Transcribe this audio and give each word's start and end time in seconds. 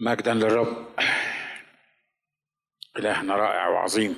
مجدا 0.00 0.34
للرب. 0.34 0.86
إلهنا 2.96 3.36
رائع 3.36 3.68
وعظيم. 3.68 4.16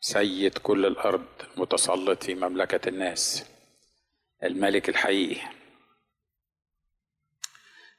سيد 0.00 0.58
كل 0.58 0.86
الأرض 0.86 1.24
متسلط 1.56 2.24
في 2.24 2.34
مملكة 2.34 2.88
الناس. 2.88 3.44
الملك 4.42 4.88
الحقيقي. 4.88 5.40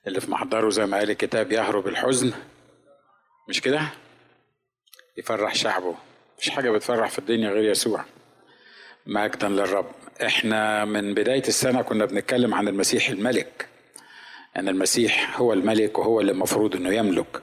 اللي 0.08 0.22
في 0.22 0.32
محضره 0.32 0.70
زي 0.70 0.86
ما 0.86 0.98
قال 0.98 1.12
الكتاب 1.12 1.52
يهرب 1.52 1.88
الحزن. 1.88 2.34
مش 3.50 3.62
كده؟ 3.62 3.82
يفرح 5.18 5.56
شعبه. 5.56 5.96
مفيش 6.38 6.50
حاجة 6.50 6.72
بتفرح 6.72 7.10
في 7.10 7.20
الدنيا 7.20 7.50
غير 7.50 7.72
يسوع. 7.72 8.06
مجدا 9.06 9.50
للرب. 9.50 9.92
إحنا 10.26 10.86
من 10.86 11.14
بداية 11.14 11.48
السنة 11.48 11.82
كنا 11.82 12.06
بنتكلم 12.06 12.54
عن 12.54 12.68
المسيح 12.68 13.10
الملك. 13.10 13.75
أن 14.58 14.70
المسيح 14.70 15.40
هو 15.40 15.54
الملك 15.54 15.98
وهو 16.00 16.22
اللي 16.22 16.32
المفروض 16.32 16.76
إنه 16.76 16.94
يملك. 16.94 17.42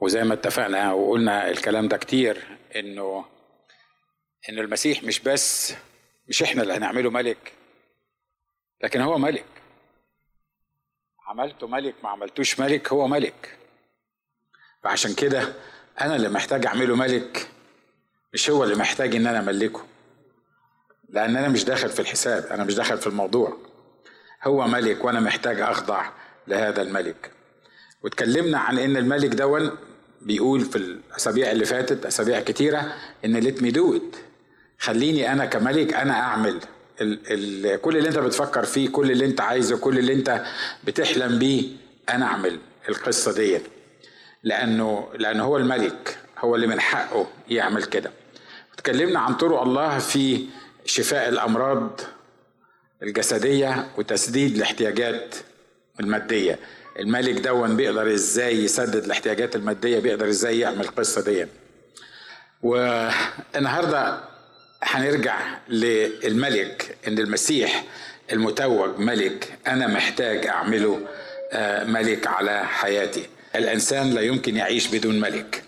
وزي 0.00 0.24
ما 0.24 0.34
اتفقنا 0.34 0.92
وقلنا 0.92 1.50
الكلام 1.50 1.88
ده 1.88 1.96
كتير 1.96 2.58
إنه 2.76 3.24
ان 4.48 4.58
المسيح 4.58 5.02
مش 5.02 5.20
بس 5.20 5.74
مش 6.28 6.42
إحنا 6.42 6.62
اللي 6.62 6.74
هنعمله 6.74 7.10
ملك 7.10 7.52
لكن 8.82 9.00
هو 9.00 9.18
ملك. 9.18 9.44
عملته 11.26 11.66
ملك 11.66 11.94
ما 12.02 12.08
عملتوش 12.10 12.60
ملك 12.60 12.92
هو 12.92 13.08
ملك. 13.08 13.58
فعشان 14.82 15.14
كده 15.14 15.52
أنا 16.00 16.16
اللي 16.16 16.28
محتاج 16.28 16.66
أعمله 16.66 16.96
ملك 16.96 17.48
مش 18.32 18.50
هو 18.50 18.64
اللي 18.64 18.74
محتاج 18.74 19.16
إن 19.16 19.26
أنا 19.26 19.38
املكه 19.38 19.84
لأن 21.08 21.36
أنا 21.36 21.48
مش 21.48 21.64
داخل 21.64 21.88
في 21.88 22.00
الحساب 22.00 22.44
أنا 22.52 22.64
مش 22.64 22.74
داخل 22.74 22.98
في 22.98 23.06
الموضوع. 23.06 23.56
هو 24.44 24.66
ملك 24.66 25.04
وأنا 25.04 25.20
محتاج 25.20 25.60
أخضع 25.60 26.04
لهذا 26.48 26.82
الملك. 26.82 27.30
واتكلمنا 28.02 28.58
عن 28.58 28.78
إن 28.78 28.96
الملك 28.96 29.30
ده 29.34 29.70
بيقول 30.22 30.60
في 30.60 30.76
الأسابيع 30.76 31.50
اللي 31.50 31.64
فاتت 31.64 32.06
أسابيع 32.06 32.40
كتيرة 32.40 32.92
إن 33.24 33.36
let 33.36 33.62
me 33.62 33.70
do 33.70 34.00
خليني 34.78 35.32
أنا 35.32 35.44
كملك 35.46 35.94
أنا 35.94 36.12
أعمل 36.12 36.60
ال 37.00 37.18
ال 37.30 37.80
كل 37.80 37.96
اللي 37.96 38.08
أنت 38.08 38.18
بتفكر 38.18 38.64
فيه 38.64 38.88
كل 38.88 39.10
اللي 39.10 39.24
أنت 39.24 39.40
عايزه 39.40 39.76
كل 39.78 39.98
اللي 39.98 40.12
أنت 40.12 40.44
بتحلم 40.84 41.38
بيه 41.38 41.68
أنا 42.08 42.26
أعمل 42.26 42.58
القصة 42.88 43.32
دي 43.34 43.58
لأنه 44.42 45.08
لأنه 45.18 45.44
هو 45.44 45.56
الملك 45.56 46.18
هو 46.38 46.54
اللي 46.54 46.66
من 46.66 46.80
حقه 46.80 47.26
يعمل 47.48 47.84
كده. 47.84 48.10
اتكلمنا 48.74 49.20
عن 49.20 49.34
طرق 49.34 49.62
الله 49.62 49.98
في 49.98 50.46
شفاء 50.84 51.28
الأمراض 51.28 52.00
الجسدية 53.04 53.86
وتسديد 53.98 54.56
الاحتياجات 54.56 55.34
المادية. 56.00 56.58
الملك 56.98 57.40
دون 57.40 57.76
بيقدر 57.76 58.14
إزاي 58.14 58.64
يسدد 58.64 59.04
الاحتياجات 59.04 59.56
المادية 59.56 59.98
بيقدر 59.98 60.28
إزاي 60.28 60.58
يعمل 60.58 60.80
القصة 60.80 61.20
دي. 61.24 61.46
والنهاردة 62.62 64.20
هنرجع 64.82 65.38
للملك 65.68 66.96
ان 67.08 67.18
المسيح 67.18 67.84
المتوج 68.32 68.98
ملك 68.98 69.58
أنا 69.66 69.86
محتاج 69.86 70.46
اعمله 70.46 71.00
ملك 71.86 72.26
على 72.26 72.64
حياتي. 72.66 73.26
الانسان 73.54 74.10
لا 74.10 74.20
يمكن 74.20 74.56
يعيش 74.56 74.86
بدون 74.86 75.20
ملك. 75.20 75.62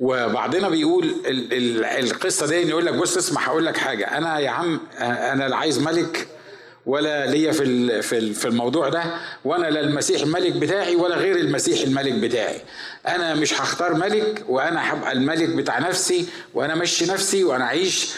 وبعضنا 0.00 0.68
بيقول 0.68 1.14
القصة 1.98 2.46
دي 2.46 2.54
يقول 2.68 2.86
لك 2.86 2.94
بص 2.94 3.16
اسمع 3.16 3.42
هقول 3.42 3.66
لك 3.66 3.76
حاجة. 3.76 4.18
أنا 4.18 4.38
يا 4.38 4.50
عم 4.50 4.80
أنا 4.98 5.48
لا 5.48 5.56
عايز 5.56 5.78
ملك 5.78 6.28
ولا 6.88 7.26
ليا 7.26 7.52
في 7.52 8.02
في 8.32 8.44
الموضوع 8.44 8.88
ده 8.88 9.02
وأنا 9.44 9.66
لا 9.66 9.80
المسيح 9.80 10.22
الملك 10.22 10.52
بتاعي 10.52 10.96
ولا 10.96 11.16
غير 11.16 11.36
المسيح 11.36 11.80
الملك 11.80 12.12
بتاعي. 12.12 12.60
أنا 13.08 13.34
مش 13.34 13.60
هختار 13.60 13.94
ملك 13.94 14.44
وأنا 14.48 14.92
هبقى 14.92 15.12
الملك 15.12 15.48
بتاع 15.48 15.78
نفسي 15.78 16.26
وأنا 16.54 16.74
مشي 16.74 17.06
نفسي 17.06 17.44
وأنا 17.44 17.64
اعيش 17.64 18.08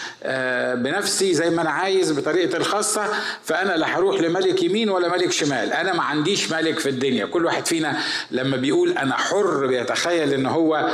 بنفسي 0.74 1.34
زي 1.34 1.50
ما 1.50 1.62
أنا 1.62 1.70
عايز 1.70 2.12
بطريقتي 2.12 2.56
الخاصة. 2.56 3.08
فأنا 3.44 3.76
لا 3.76 3.98
هروح 3.98 4.20
لملك 4.20 4.62
يمين 4.62 4.90
ولا 4.90 5.08
ملك 5.08 5.32
شمال. 5.32 5.72
أنا 5.72 5.92
ما 5.94 6.02
عنديش 6.02 6.52
ملك 6.52 6.78
في 6.78 6.88
الدنيا. 6.88 7.26
كل 7.26 7.44
واحد 7.44 7.66
فينا 7.66 7.98
لما 8.30 8.56
بيقول 8.56 8.98
أنا 8.98 9.14
حر 9.16 9.66
بيتخيل 9.66 10.32
إن 10.34 10.46
هو 10.46 10.90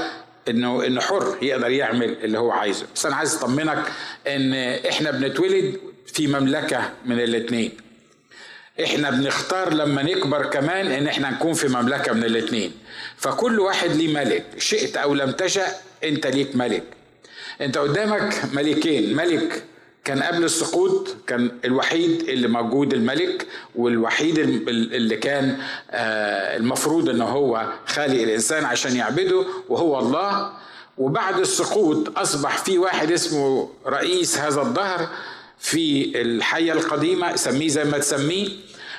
إنه 0.48 0.86
إنه 0.86 1.00
حر 1.00 1.36
يقدر 1.42 1.70
يعمل 1.70 2.16
اللي 2.24 2.38
هو 2.38 2.50
عايزه. 2.50 2.86
بس 2.94 3.06
أنا 3.06 3.16
عايز 3.16 3.34
أطمنك 3.34 3.82
إن 4.26 4.52
إحنا 4.88 5.10
بنتولد 5.10 5.76
في 6.06 6.26
مملكة 6.26 6.90
من 7.06 7.20
الاثنين. 7.20 7.70
إحنا 8.84 9.10
بنختار 9.10 9.74
لما 9.74 10.02
نكبر 10.02 10.46
كمان 10.46 10.86
إن 10.86 11.06
إحنا 11.06 11.30
نكون 11.30 11.52
في 11.52 11.68
مملكة 11.68 12.12
من 12.12 12.24
الاثنين. 12.24 12.72
فكل 13.16 13.60
واحد 13.60 13.90
ليه 13.90 14.14
ملك 14.14 14.44
شئت 14.58 14.96
أو 14.96 15.14
لم 15.14 15.30
تشأ 15.30 15.66
أنت 16.04 16.26
ليك 16.26 16.56
ملك. 16.56 16.82
أنت 17.60 17.78
قدامك 17.78 18.34
ملكين. 18.52 19.16
ملك 19.16 19.62
كان 20.04 20.22
قبل 20.22 20.44
السقوط 20.44 21.16
كان 21.26 21.50
الوحيد 21.64 22.28
اللي 22.28 22.48
موجود 22.48 22.94
الملك 22.94 23.46
والوحيد 23.74 24.38
اللي 24.38 25.16
كان 25.16 25.58
المفروض 25.90 27.08
إن 27.08 27.20
هو 27.20 27.72
خالق 27.86 28.22
الإنسان 28.22 28.64
عشان 28.64 28.96
يعبده 28.96 29.44
وهو 29.68 29.98
الله. 29.98 30.52
وبعد 30.98 31.38
السقوط 31.40 32.18
أصبح 32.18 32.58
في 32.58 32.78
واحد 32.78 33.12
اسمه 33.12 33.70
رئيس 33.86 34.38
هذا 34.38 34.62
الدهر 34.62 35.08
في 35.58 36.12
الحية 36.22 36.72
القديمة 36.72 37.36
سميه 37.36 37.68
زي 37.68 37.84
ما 37.84 37.98
تسميه 37.98 38.48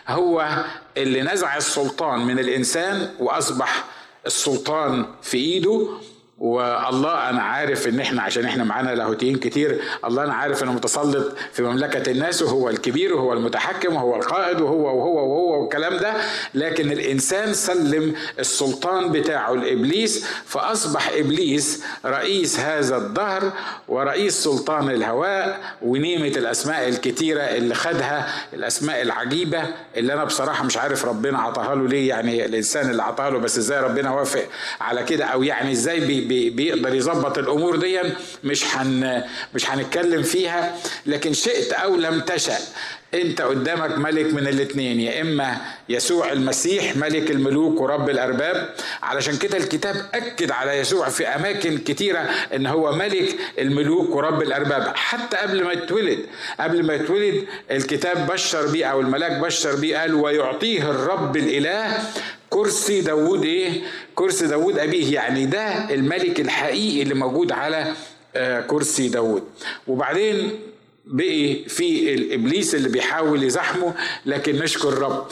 هو 0.08 0.66
اللي 0.98 1.22
نزع 1.22 1.58
السلطان 1.58 2.20
من 2.20 2.40
الإنسان 2.40 3.14
وأصبح 3.20 3.86
السلطان 4.26 5.06
في 5.22 5.38
إيده. 5.38 5.88
والله 6.40 7.30
أنا 7.30 7.42
عارف 7.42 7.88
إن 7.88 8.00
إحنا 8.00 8.22
عشان 8.22 8.46
إحنا 8.46 8.64
معانا 8.64 8.96
لاهوتيين 8.96 9.36
كتير 9.38 9.82
الله 10.06 10.24
أنا 10.24 10.34
عارف 10.34 10.64
إنه 10.64 10.74
متسلط 10.74 11.36
في 11.54 11.64
مملكة 11.64 12.12
الناس 12.12 12.42
وهو 12.42 12.70
الكبير 12.70 13.14
وهو 13.16 13.34
المتحكم 13.34 13.96
وهو 13.96 14.16
القائد 14.16 14.62
وهو 14.62 14.98
وهو 14.98 15.16
وهو 15.16 15.62
والكلام 15.62 15.98
ده 15.98 16.14
لكن 16.54 16.92
الإنسان 16.92 17.54
سلم 17.54 18.14
السلطان 18.40 19.12
بتاعه 19.12 19.52
لإبليس 19.54 20.26
فأصبح 20.46 21.10
إبليس 21.14 21.84
رئيس 22.06 22.60
هذا 22.60 22.98
الدهر 22.98 23.52
ورئيس 23.88 24.44
سلطان 24.44 24.90
الهواء 24.90 25.60
ونيمة 25.82 26.28
الأسماء 26.38 26.88
الكتيرة 26.90 27.42
اللي 27.42 27.76
خدها 27.76 28.28
الأسماء 28.54 29.02
العجيبة 29.02 29.64
اللي 29.98 30.14
أنا 30.14 30.24
بصراحة 30.24 30.64
مش 30.64 30.78
عارف 30.78 31.06
ربنا 31.06 31.40
عطاها 31.40 31.76
له 31.76 31.88
ليه 31.88 32.10
يعني 32.10 32.46
الإنسان 32.46 32.90
اللي 32.90 33.04
عطاها 33.04 33.30
له 33.30 33.40
بس 33.40 33.58
إزاي 33.58 33.80
ربنا 33.80 34.12
وافق 34.12 34.46
على 34.82 35.04
كده 35.04 35.26
أو 35.26 35.44
يعني 35.44 35.72
إزاي 35.72 36.00
بي 36.00 36.27
بيقدر 36.28 36.94
يظبط 36.96 37.38
الأمور 37.38 37.76
دي 37.76 38.00
مش 38.44 38.66
هن 38.76 39.24
مش 39.56 39.70
هنتكلم 39.70 40.24
فيها 40.24 40.78
لكن 41.06 41.34
شئت 41.34 41.74
أو 41.74 41.96
لم 41.96 42.20
تشأ. 42.20 42.58
انت 43.18 43.42
قدامك 43.42 43.98
ملك 43.98 44.34
من 44.34 44.48
الاثنين 44.48 45.00
يا 45.00 45.22
إما 45.22 45.58
يسوع 45.90 46.32
المسيح 46.32 46.96
ملك 46.98 47.32
الملوك 47.32 47.82
ورب 47.82 48.10
الأرباب. 48.10 48.70
علشان 49.04 49.38
كده 49.38 49.58
الكتاب 49.58 49.96
أكد 50.14 50.52
على 50.52 50.72
يسوع 50.72 51.10
في 51.10 51.28
أماكن 51.28 51.78
كتيرة 51.78 52.20
إن 52.56 52.66
هو 52.66 52.92
ملك 52.92 53.36
الملوك 53.60 54.16
ورب 54.16 54.42
الأرباب 54.42 54.92
حتى 54.96 55.38
قبل 55.38 55.64
ما 55.64 55.72
يتولد. 55.72 56.20
قبل 56.60 56.86
ما 56.86 56.94
يتولد 56.94 57.46
الكتاب 57.72 58.28
بشر 58.32 58.68
بيه 58.68 58.86
أو 58.86 59.02
الملاك 59.02 59.32
بشر 59.32 59.76
بيه 59.76 59.98
قال 59.98 60.14
ويعطيه 60.16 60.92
الرب 60.92 61.38
الإله 61.38 61.98
كرسي 62.50 63.02
داوود 63.02 63.44
إيه؟ 63.46 63.82
كرسي 64.16 64.48
داوود 64.48 64.80
أبيه. 64.80 65.14
يعني 65.14 65.46
ده 65.46 65.94
الملك 65.94 66.40
الحقيقي 66.40 67.02
اللي 67.02 67.14
موجود 67.14 67.52
على 67.52 67.94
كرسي 68.68 69.10
داوود. 69.10 69.44
وبعدين 69.88 70.60
بقي 71.10 71.64
في 71.68 72.14
الإبليس 72.14 72.76
اللي 72.76 72.90
بيحاول 72.90 73.44
يزحمه 73.44 73.94
لكن 74.26 74.56
نشكر 74.56 74.90
الرب 74.90 75.28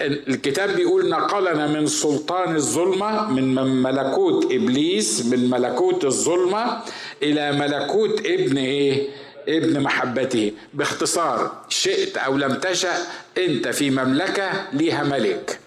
الكتاب 0.00 0.76
بيقول 0.76 1.08
نقلنا 1.08 1.66
من 1.66 1.86
سلطان 1.86 2.56
الظلمة 2.56 3.30
من 3.30 3.54
ملكوت 3.82 4.44
إبليس 4.44 5.26
من 5.26 5.50
ملكوت 5.50 6.04
الظلمة 6.04 6.80
إلى 7.22 7.52
ملكوت 7.52 8.26
ابن 8.26 8.58
إيه؟ 8.58 9.08
ابن 9.48 9.80
محبته. 9.80 10.52
باختصار 10.74 11.64
شئت 11.68 12.16
أو 12.16 12.36
لم 12.36 12.54
تشأ 12.54 12.92
أنت 13.38 13.68
في 13.68 13.90
مملكة 13.90 14.50
ليها 14.72 15.04
ملك. 15.04 15.58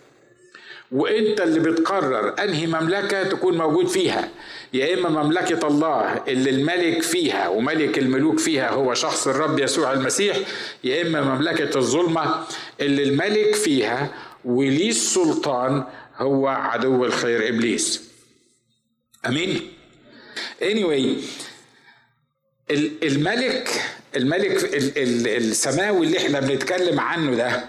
وانت 0.91 1.41
اللي 1.41 1.59
بتقرر 1.59 2.43
انهي 2.43 2.67
مملكة 2.67 3.23
تكون 3.23 3.57
موجود 3.57 3.87
فيها. 3.87 4.29
يا 4.73 4.93
اما 4.93 5.23
مملكة 5.23 5.67
الله 5.67 6.23
اللي 6.27 6.49
الملك 6.49 7.01
فيها 7.03 7.47
وملك 7.47 7.97
الملوك 7.97 8.39
فيها 8.39 8.69
هو 8.69 8.93
شخص 8.93 9.27
الرب 9.27 9.59
يسوع 9.59 9.93
المسيح 9.93 10.37
يا 10.83 11.01
اما 11.01 11.21
مملكة 11.21 11.77
الظلمة 11.77 12.43
اللي 12.81 13.03
الملك 13.03 13.55
فيها 13.55 14.11
وليه 14.45 14.89
السلطان 14.89 15.83
هو 16.17 16.47
عدو 16.47 17.05
الخير 17.05 17.47
إبليس. 17.49 18.09
أمين؟ 19.27 19.71
Anyway 20.61 21.07
الملك 23.03 23.69
الملك 24.15 24.69
السماوي 25.27 26.05
اللي 26.05 26.17
إحنا 26.17 26.39
بنتكلم 26.39 26.99
عنه 26.99 27.35
ده 27.35 27.65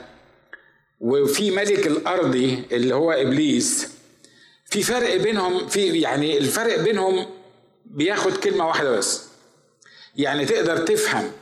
وفي 1.02 1.50
ملك 1.50 1.86
الارضي 1.86 2.62
اللي 2.72 2.94
هو 2.94 3.12
إبليس 3.12 3.88
في 4.66 4.82
فرق 4.82 5.16
بينهم 5.16 5.68
في 5.68 6.00
يعني 6.00 6.38
الفرق 6.38 6.78
بينهم 6.80 7.26
بياخد 7.84 8.36
كلمة 8.36 8.66
واحدة 8.68 8.90
بس. 8.90 9.22
يعني 10.16 10.44
تقدر 10.44 10.76
تفهم 10.78 11.32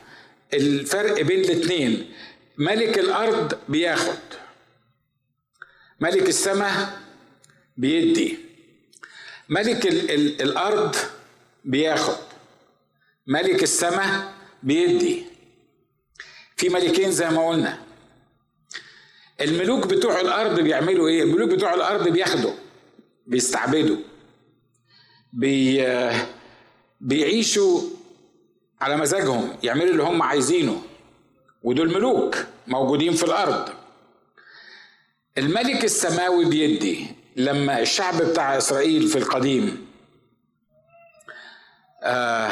الفرق 0.53 1.21
بين 1.21 1.39
الاثنين 1.39 2.11
ملك 2.57 2.99
الأرض 2.99 3.59
بياخد 3.69 4.17
ملك 5.99 6.29
السماء 6.29 7.01
بيدي 7.77 8.37
ملك 9.49 9.87
ال 9.87 10.11
ال 10.11 10.41
الأرض 10.41 10.95
بياخد 11.65 12.17
ملك 13.27 13.63
السماء 13.63 14.33
بيدي. 14.63 15.23
في 16.57 16.69
ملكين 16.69 17.11
زي 17.11 17.29
ما 17.29 17.49
قلنا. 17.49 17.90
الملوك 19.41 19.87
بتوع 19.87 20.21
الأرض 20.21 20.59
بيعملوا 20.59 21.07
إيه؟ 21.07 21.23
الملوك 21.23 21.49
بتوع 21.49 21.73
الأرض 21.73 22.07
بياخدوا 22.07 22.53
بيستعبدوا 23.27 23.97
بي 25.33 25.85
بيعيشوا 27.01 27.81
على 28.81 28.97
مزاجهم 28.97 29.57
يعملوا 29.63 29.89
اللي 29.91 30.03
هم 30.03 30.21
عايزينه. 30.23 30.81
ودول 31.63 31.93
ملوك 31.93 32.37
موجودين 32.67 33.13
في 33.13 33.23
الأرض. 33.23 33.69
الملك 35.37 35.83
السماوي 35.83 36.45
بيدي 36.45 37.05
لما 37.35 37.79
الشعب 37.79 38.21
بتاع 38.21 38.57
إسرائيل 38.57 39.07
في 39.07 39.17
القديم 39.17 39.87
آه 42.03 42.51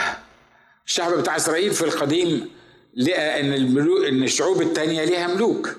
الشعب 0.87 1.13
بتاع 1.13 1.35
إسرائيل 1.35 1.71
في 1.73 1.81
القديم 1.85 2.49
لقى 2.95 3.39
إن 3.39 3.53
الملوك 3.53 4.05
إن 4.05 4.23
الشعوب 4.23 4.61
التانية 4.61 5.03
ليها 5.05 5.27
ملوك. 5.27 5.75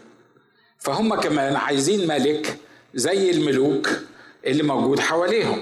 فهم 0.81 1.15
كمان 1.15 1.57
عايزين 1.57 2.07
ملك 2.09 2.57
زي 2.95 3.31
الملوك 3.31 3.89
اللي 4.47 4.63
موجود 4.63 5.01
حواليهم. 5.01 5.59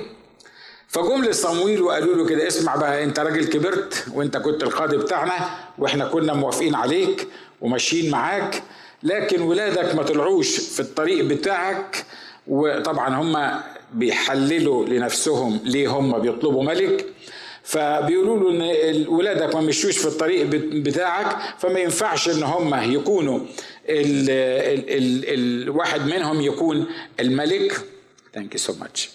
فجم 0.88 1.24
لصمويل 1.24 1.82
وقالوا 1.82 2.14
له 2.16 2.26
كده 2.26 2.46
اسمع 2.48 2.76
بقى 2.76 3.04
انت 3.04 3.20
راجل 3.20 3.44
كبرت 3.44 4.04
وانت 4.14 4.36
كنت 4.36 4.62
القاضي 4.62 4.96
بتاعنا 4.96 5.58
وإحنا 5.78 6.04
كنا 6.08 6.34
موافقين 6.34 6.74
عليك 6.74 7.28
وماشيين 7.60 8.10
معاك 8.10 8.62
لكن 9.02 9.42
ولادك 9.42 9.94
ما 9.94 10.02
طلعوش 10.02 10.56
في 10.60 10.80
الطريق 10.80 11.24
بتاعك. 11.24 12.04
وطبعا 12.46 13.08
هم 13.14 13.60
بيحللوا 13.94 14.86
لنفسهم 14.86 15.60
ليه 15.64 15.88
هم 15.88 16.18
بيطلبوا 16.18 16.64
ملك. 16.64 17.06
فبيقولوا 17.62 18.38
له 18.52 18.90
إن 18.90 19.08
ولادك 19.08 19.54
ما 19.54 19.60
مشوش 19.60 19.98
في 19.98 20.06
الطريق 20.06 20.46
بتاعك 20.72 21.36
فما 21.58 21.80
ينفعش 21.80 22.28
إن 22.28 22.42
هم 22.42 22.92
يكونوا 22.92 23.40
ال 23.88 24.30
ال 24.30 25.28
ال 25.28 25.62
الواحد 25.62 26.00
منهم 26.00 26.40
يكون 26.40 26.86
الملك. 27.20 27.80
thank 28.34 28.52
you 28.52 28.58
so 28.58 28.74
much 28.74 29.10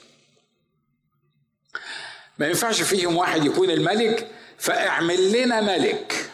ما 2.40 2.48
ينفعش 2.48 2.82
فيهم 2.82 3.16
واحد 3.18 3.46
يكون 3.46 3.70
الملك 3.70 4.28
فاعمل 4.58 5.32
لنا 5.32 5.62
ملك. 5.62 6.30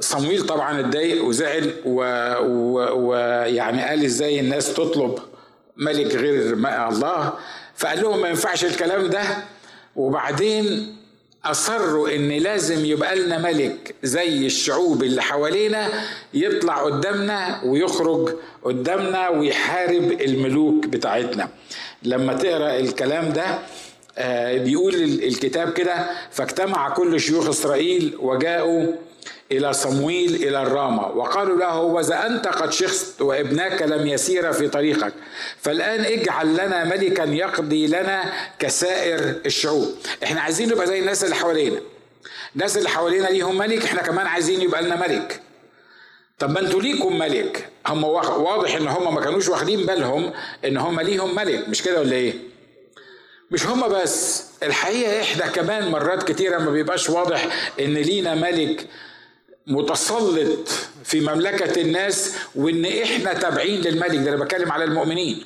صمويل 0.00 0.46
طبعا 0.46 0.80
اتضايق 0.80 1.24
وزعل 1.24 1.74
ويعني 1.84 3.82
قال 3.82 4.04
إزاي 4.04 4.40
الناس 4.40 4.74
تطلب 4.74 5.18
ملك 5.76 6.14
غير 6.14 6.52
الله. 6.88 7.38
فقال 7.76 8.02
لهم 8.02 8.20
ما 8.20 8.28
ينفعش 8.28 8.64
الكلام 8.64 9.06
ده. 9.06 9.44
وبعدين 9.96 10.96
أصروا 11.44 12.08
إن 12.16 12.28
لازم 12.28 12.84
يبقى 12.84 13.16
لنا 13.18 13.38
ملك 13.38 13.94
زي 14.02 14.46
الشعوب 14.46 15.02
اللي 15.02 15.22
حوالينا 15.22 15.88
يطلع 16.34 16.84
قدامنا 16.84 17.60
ويخرج 17.64 18.36
قدامنا 18.64 19.28
ويحارب 19.28 20.12
الملوك 20.20 20.86
بتاعتنا. 20.86 21.48
لما 22.02 22.32
تقرأ 22.34 22.76
الكلام 22.78 23.32
ده 23.32 23.58
بيقول 24.64 24.94
الكتاب 24.94 25.72
كده 25.72 26.06
فاجتمع 26.30 26.88
كل 26.94 27.20
شيوخ 27.20 27.48
إسرائيل 27.48 28.16
وجاءوا 28.20 28.86
إلى 29.52 29.72
صمويل 29.72 30.34
إلى 30.34 30.62
الرامة 30.62 31.06
وقالوا 31.08 31.58
له 31.58 31.80
وإذا 31.80 32.26
أنت 32.26 32.48
قد 32.48 32.72
شخصت 32.72 33.22
وابناك 33.22 33.82
لم 33.82 34.06
يسير 34.06 34.52
في 34.52 34.68
طريقك 34.68 35.12
فالآن 35.60 36.00
اجعل 36.04 36.52
لنا 36.52 36.84
ملكا 36.84 37.22
يقضي 37.22 37.86
لنا 37.86 38.32
كسائر 38.58 39.34
الشعوب. 39.46 39.94
إحنا 40.22 40.40
عايزين 40.40 40.68
نبقى 40.68 40.86
زي 40.86 40.98
الناس 41.00 41.24
اللي 41.24 41.34
حوالينا. 41.34 41.80
الناس 42.54 42.76
اللي 42.76 42.88
حوالينا 42.88 43.26
ليهم 43.26 43.58
ملك 43.58 43.84
إحنا 43.84 44.02
كمان 44.02 44.26
عايزين 44.26 44.60
يبقى 44.60 44.82
لنا 44.82 44.96
ملك. 44.96 45.40
طب 46.38 46.50
ما 46.50 46.60
أنتوا 46.60 46.82
ليكم 46.82 47.18
ملك. 47.18 47.68
هم 47.86 48.04
واضح 48.04 48.74
إن 48.74 48.88
هم 48.88 49.14
ما 49.14 49.20
كانوش 49.20 49.48
واخدين 49.48 49.86
بالهم 49.86 50.32
إن 50.64 50.76
هم 50.76 51.00
ليهم 51.00 51.34
ملك. 51.34 51.68
مش 51.68 51.82
كده 51.82 52.00
ولا 52.00 52.12
إيه؟ 52.16 52.34
مش 53.50 53.66
هما 53.66 53.88
بس. 53.88 54.44
الحقيقة 54.62 55.20
إحنا 55.20 55.46
كمان 55.46 55.88
مرات 55.90 56.22
كتيرة 56.32 56.58
ما 56.58 56.70
بيبقاش 56.70 57.10
واضح 57.10 57.46
إن 57.80 57.94
لينا 57.94 58.34
ملك 58.34 58.86
متسلط 59.70 60.68
في 61.04 61.20
مملكة 61.20 61.80
الناس 61.80 62.32
وإن 62.54 62.84
إحنا 62.84 63.32
تابعين 63.32 63.80
للملك 63.80 64.16
ده 64.16 64.34
أنا 64.34 64.44
بتكلم 64.44 64.72
على 64.72 64.84
المؤمنين. 64.84 65.44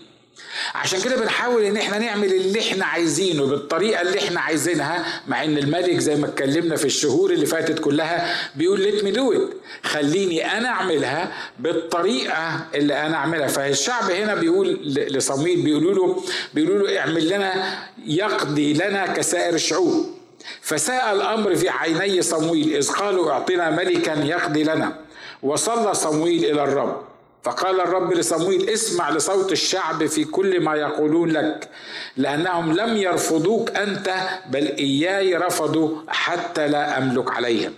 عشان 0.75 1.01
كده 1.01 1.17
بنحاول 1.17 1.63
إن 1.65 1.77
إحنا 1.77 1.99
نعمل 1.99 2.33
اللي 2.35 2.61
إحنا 2.61 2.85
عايزينه 2.87 3.47
بالطريقة 3.47 4.01
اللي 4.03 4.19
إحنا 4.19 4.41
عايزينها 4.41 5.23
مع 5.29 5.45
إن 5.45 5.59
الملك 5.59 5.99
زي 5.99 6.17
ما 6.17 6.27
اتكلمنا 6.27 6.77
في 6.77 6.85
الشهور 6.85 7.31
اللي 7.31 7.47
فاتت 7.47 7.79
كلها 7.79 8.35
بيقول 8.57 8.81
ليت 8.81 9.05
مي 9.05 9.11
دو 9.11 9.49
خليني 9.83 10.59
أنا 10.59 10.69
أعملها 10.69 11.33
بالطريقة 11.59 12.67
اللي 12.75 12.95
أنا 13.07 13.17
أعملها. 13.17 13.47
فالشعب 13.47 14.11
هنا 14.11 14.35
بيقول 14.35 14.69
لصمويل 14.87 15.63
بيقولوا 15.63 15.95
له 15.95 16.25
بيقولوا 16.55 16.89
له 16.89 16.99
اعمل 16.99 17.29
لنا 17.29 17.79
يقضي 18.07 18.73
لنا 18.73 19.07
كسائر 19.07 19.55
الشعوب. 19.55 20.14
فساء 20.61 21.13
الأمر 21.13 21.57
في 21.57 21.69
عيني 21.69 22.23
صمويل 22.23 22.77
إذ 22.77 22.93
قالوا 22.93 23.33
أعطنا 23.33 23.71
ملكا 23.71 24.11
يقضي 24.25 24.65
لنا. 24.65 24.97
وصلى 25.43 25.95
صمويل 25.95 26.45
إلى 26.45 26.65
الرب. 26.65 27.03
فقال 27.43 27.81
الرب 27.81 28.13
لصمويل 28.13 28.71
اسمع 28.71 29.11
لصوت 29.11 29.53
الشعب 29.53 30.07
في 30.07 30.25
كل 30.25 30.61
ما 30.61 30.75
يقولون 30.77 31.31
لك 31.31 31.69
لأنهم 32.17 32.73
لم 32.73 32.97
يرفضوك 32.97 33.71
أنت 33.71 34.15
بل 34.51 34.67
إياي 34.67 35.37
رفضوا 35.37 35.99
حتى 36.09 36.69
لا 36.69 36.99
أملك 36.99 37.31
عليهم. 37.31 37.73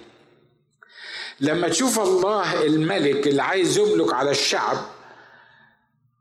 لما 1.40 1.68
تشوف 1.68 2.00
الله 2.00 2.66
الملك 2.66 3.26
اللي 3.26 3.42
عايز 3.42 3.78
يملك 3.78 4.12
على 4.14 4.30
الشعب 4.30 4.76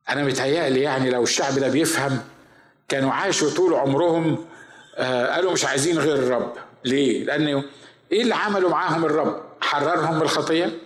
أنا 0.09 0.23
متهيألي 0.23 0.81
يعني 0.81 1.09
لو 1.09 1.23
الشعب 1.23 1.59
ده 1.59 1.67
بيفهم 1.67 2.19
كانوا 2.89 3.11
عاشوا 3.11 3.49
طول 3.49 3.73
عمرهم 3.73 4.45
قالوا 4.97 5.51
مش 5.51 5.65
عايزين 5.65 5.99
غير 5.99 6.15
الرب. 6.15 6.53
ليه؟ 6.85 7.23
لأنه 7.25 7.63
إيه 8.11 8.21
اللي 8.21 8.35
عملوا 8.35 8.69
معاهم 8.69 9.05
الرب؟ 9.05 9.41
حررهم 9.61 10.15
من 10.15 10.21
الخطيه 10.21 10.79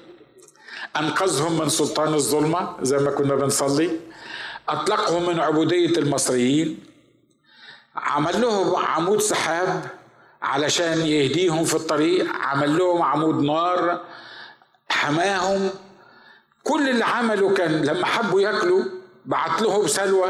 أنقذهم 0.97 1.59
من 1.59 1.69
سلطان 1.69 2.13
الظلمة 2.13 2.75
زي 2.81 2.97
ما 2.97 3.11
كنا 3.11 3.35
بنصلي؟ 3.35 3.99
أطلقهم 4.69 5.29
من 5.29 5.39
عبودية 5.39 5.97
المصريين؟ 5.99 6.79
عمل 7.95 8.41
لهم 8.41 8.75
عمود 8.75 9.21
سحاب 9.21 9.85
علشان 10.41 11.05
يهديهم 11.05 11.65
في 11.65 11.75
الطريق؟ 11.75 12.35
عمل 12.35 12.77
لهم 12.77 13.01
عمود 13.01 13.43
نار؟ 13.43 14.01
حماهم؟ 14.89 15.69
كل 16.63 16.89
اللي 16.89 17.05
عمله 17.05 17.53
كان 17.53 17.81
لما 17.85 18.05
حبوا 18.05 18.41
ياكلوا 18.41 18.83
بعت 19.25 19.61
لهم 19.61 19.87
سلوى؟ 19.87 20.29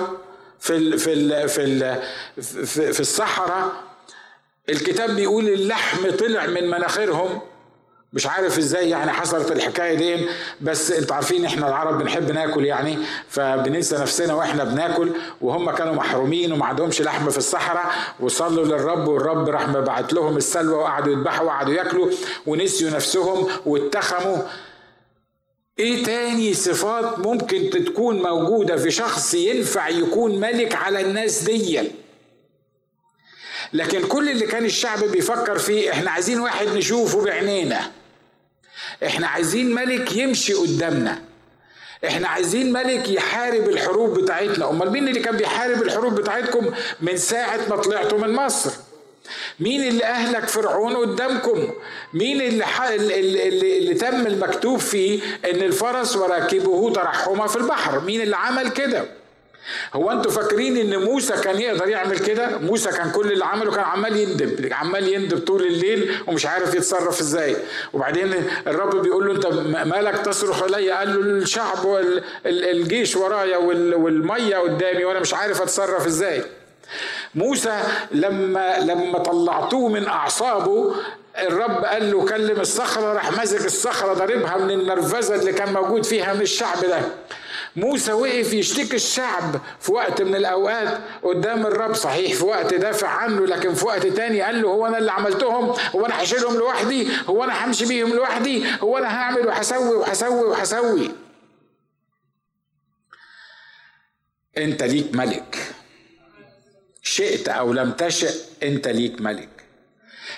في 0.60 0.76
ال 0.76 1.00
في 1.00 1.14
ال 1.14 1.50
في 1.50 1.64
ال 1.64 2.02
في, 2.44 2.94
في 2.94 3.00
الصحراء 3.00 3.72
الكتاب 4.70 5.10
بيقول 5.16 5.48
اللحم 5.48 6.12
طلع 6.12 6.46
من 6.48 6.68
مناخيرهم. 6.70 7.42
مش 8.14 8.28
عارف 8.28 8.58
إزاي 8.58 8.90
يعني 8.90 9.12
حصلت 9.12 9.52
الحكاية 9.52 9.96
دي 9.96 10.28
بس 10.62 10.92
أنتوا 10.92 11.16
عارفين 11.16 11.46
إحنا 11.46 11.68
العرب 11.68 11.98
بنحب 11.98 12.32
ناكل 12.32 12.66
يعني 12.66 12.98
فبننسى 13.30 13.98
نفسنا 13.98 14.34
وإحنا 14.34 14.64
بناكل 14.64 15.12
وهم 15.42 15.72
كانوا 15.72 15.94
محرومين 15.94 16.52
وما 16.54 16.66
عندهمش 16.66 17.02
لحم 17.02 17.30
في 17.30 17.38
الصحراء 17.38 17.92
وصلوا 18.20 18.66
للرب 18.66 19.08
والرب 19.08 19.50
راح 19.50 19.66
بعت 19.70 20.14
لهم 20.14 20.38
السلوى 20.38 20.76
وقعدوا 20.76 21.14
يذبحوا 21.14 21.46
وقعدوا 21.46 21.74
ياكلوا 21.74 22.12
ونسيوا 22.46 22.92
نفسهم 22.92 23.48
واتخموا. 23.66 24.38
إيه 25.80 26.04
تاني 26.04 26.54
صفات 26.54 27.20
ممكن 27.20 27.70
تكون 27.70 28.22
موجودة 28.22 28.78
في 28.78 28.92
شخص 28.92 29.34
ينفع 29.34 29.88
يكون 29.90 30.40
ملك 30.40 30.76
على 30.76 31.02
الناس 31.02 31.42
دي 31.44 31.82
لكن 33.74 34.08
كل 34.08 34.30
اللي 34.30 34.46
كان 34.46 34.66
الشعب 34.66 35.04
بيفكر 35.04 35.58
فيه 35.58 35.92
إحنا 35.92 36.12
عايزين 36.12 36.40
واحد 36.40 36.68
نشوفه 36.68 37.22
بعينينا 37.22 37.92
إحنا 39.06 39.28
عايزين 39.28 39.76
ملك 39.76 40.16
يمشي 40.16 40.54
قدامنا. 40.54 41.22
إحنا 42.08 42.28
عايزين 42.28 42.74
ملك 42.74 43.10
يحارب 43.10 43.70
الحروب 43.70 44.20
بتاعتنا. 44.20 44.70
أمال 44.70 44.92
مين 44.92 45.08
اللي 45.08 45.20
كان 45.20 45.38
بيحارب 45.38 45.82
الحروب 45.82 46.16
بتاعتكم 46.16 46.72
من 47.02 47.18
ساعة 47.18 47.60
ما 47.70 47.76
طلعتوا 47.76 48.18
من 48.18 48.34
مصر؟ 48.34 48.72
مين 49.60 49.88
اللي 49.88 50.04
أهلك 50.06 50.48
فرعون 50.48 50.96
قدامكم؟ 50.96 51.70
مين 52.14 52.42
اللي. 52.42 52.66
اللي, 52.90 53.48
اللي, 53.48 53.78
اللي 53.78 53.94
تم 53.94 54.28
المكتوب 54.28 54.80
فيه 54.80 55.22
إن 55.52 55.62
الفرس 55.62 56.16
وراكبه 56.16 56.94
ترحما 56.94 57.48
في 57.48 57.56
البحر؟ 57.56 58.00
مين 58.00 58.22
اللي 58.22 58.36
عمل 58.38 58.70
كده؟ 58.70 59.06
هو 59.94 60.12
أنتوا 60.12 60.32
فاكرين 60.32 60.78
إن 60.78 61.04
موسى 61.04 61.34
كان 61.34 61.60
يقدر 61.62 61.88
يعمل 61.88 62.20
كده؟ 62.20 62.58
موسى 62.58 62.90
كان 62.90 63.12
كل 63.12 63.32
اللي 63.32 63.46
عمله 63.46 63.72
كان 63.72 63.84
عمال 63.84 64.18
يندب 64.18 64.74
عمال 64.74 65.14
يندب 65.14 65.40
طول 65.40 65.64
الليل 65.64 66.16
ومش 66.28 66.46
عارف 66.46 66.76
يتصرف 66.76 67.20
إزاي. 67.20 67.56
وبعدين 67.94 68.34
الرب 68.68 69.02
بيقول 69.02 69.28
له 69.28 69.36
أنت 69.36 69.46
مالك 69.88 70.18
تصرخ 70.18 70.64
علي 70.64 70.92
قال 70.92 71.10
له 71.16 71.22
الشعب 71.22 71.86
والجيش 71.86 73.16
ورايا 73.16 73.58
والمية 73.58 74.58
قدامي 74.58 75.06
وأنا 75.06 75.20
مش 75.20 75.34
عارف 75.34 75.62
أتصرف 75.62 76.06
إزاي. 76.06 76.44
موسى 77.36 77.84
لما 78.12 78.80
لما 78.80 79.20
طلعتوه 79.20 79.90
من 79.90 80.08
أعصابه 80.08 80.96
الرب 81.38 81.86
قال 81.86 82.12
له 82.12 82.26
كلم 82.26 82.60
الصخرة. 82.60 83.14
راح 83.14 83.32
ماسك 83.32 83.66
الصخرة 83.66 84.14
ضاربها 84.14 84.58
من 84.58 84.72
النرفزة 84.72 85.36
اللي 85.36 85.54
كان 85.54 85.74
موجود 85.74 86.06
فيها 86.06 86.34
من 86.34 86.42
الشعب 86.42 86.82
ده. 86.86 87.02
موسى 87.76 88.14
وقف 88.14 88.54
يشتكي 88.54 88.96
الشعب 88.96 89.62
في 89.80 89.92
وقت 89.92 90.22
من 90.22 90.36
الأوقات 90.36 91.00
قدام 91.24 91.66
الرب. 91.66 91.94
صحيح 91.94 92.34
في 92.34 92.44
وقت 92.46 92.74
دافع 92.74 93.08
عنه 93.08 93.46
لكن 93.46 93.74
في 93.74 93.86
وقت 93.86 94.08
تاني 94.08 94.42
قال 94.42 94.62
له 94.62 94.68
هو 94.70 94.86
أنا 94.88 94.98
اللي 94.98 95.12
عملتهم 95.12 95.76
هو 95.96 96.06
أنا 96.06 96.24
هشيلهم 96.24 96.58
لوحدي 96.58 97.08
هو 97.28 97.44
أنا 97.44 97.66
همشي 97.66 97.86
بيهم 97.86 98.10
لوحدي 98.14 98.66
هو 98.82 98.98
أنا 98.98 99.08
هعمل 99.08 99.48
وهسوي 99.48 99.96
وهسوي 99.96 100.44
وهسوي. 100.48 101.12
أنت 104.58 104.84
ليك 104.84 105.16
ملك. 105.16 105.69
شئت 107.10 107.50
أو 107.50 107.74
لم 107.74 107.92
تشئ 107.92 108.32
أنت 108.64 108.88
ليك 108.88 109.22
ملك. 109.22 109.50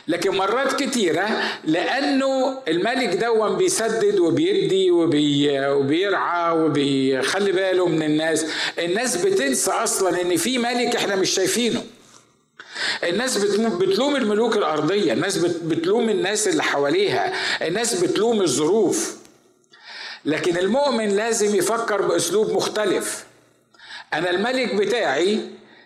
لكن 0.08 0.32
مرات 0.32 0.84
كتيرة 0.84 1.30
لأنه 1.64 2.60
الملك 2.68 3.10
دون 3.16 3.58
بيسدد 3.58 4.20
وبيدي 4.20 4.92
وبي 4.92 5.60
وبيرعى 5.68 6.52
وبيخلي 6.58 7.52
باله 7.52 7.88
من 7.88 8.04
الناس. 8.04 8.46
الناس 8.80 9.18
بتنسى 9.26 9.72
أصلا 9.72 10.22
إن 10.22 10.38
في 10.38 10.58
ملك 10.58 10.96
إحنا 10.96 11.16
مش 11.16 11.30
شايفينه. 11.30 11.84
الناس 13.04 13.38
بتلوم 13.38 14.16
الملوك 14.16 14.58
الأرضية. 14.58 15.14
الناس 15.14 15.38
بتلوم 15.38 16.10
الناس 16.10 16.48
اللي 16.48 16.64
حواليها. 16.64 17.34
الناس 17.68 18.04
بتلوم 18.04 18.42
الظروف. 18.42 19.18
لكن 20.26 20.58
المؤمن 20.58 21.10
لازم 21.10 21.56
يفكر 21.56 22.02
بأسلوب 22.02 22.52
مختلف. 22.52 23.26
أنا 24.14 24.30
الملك 24.30 24.76
بتاعي 24.76 25.40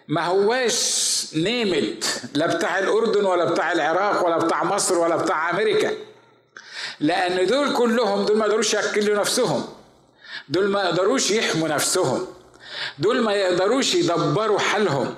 ما 0.08 0.26
هواش 0.26 1.28
نيمت 1.36 2.22
لا 2.34 2.48
بتاع 2.48 2.80
الأردن 2.80 3.26
ولا 3.26 3.46
بتاع 3.46 3.72
العراق 3.72 4.26
ولا 4.26 4.38
بتاع 4.38 4.64
مصر 4.64 4.98
ولا 4.98 5.16
بتاع 5.16 5.50
أمريكا. 5.50 5.92
لأن 7.00 7.48
دول 7.48 7.74
كلهم 7.74 8.26
دول 8.26 8.38
ما 8.38 8.46
يقدروش 8.46 8.74
يأكلوا 8.74 9.20
نفسهم. 9.20 9.68
دول 10.50 10.68
ما 10.68 10.84
يقدروش 10.84 11.32
يحموا 11.32 11.68
نفسهم. 11.68 12.28
دول 13.00 13.22
ما 13.22 13.34
يقدروش 13.34 13.96
يدبروا 13.96 14.60
حالهم. 14.60 15.16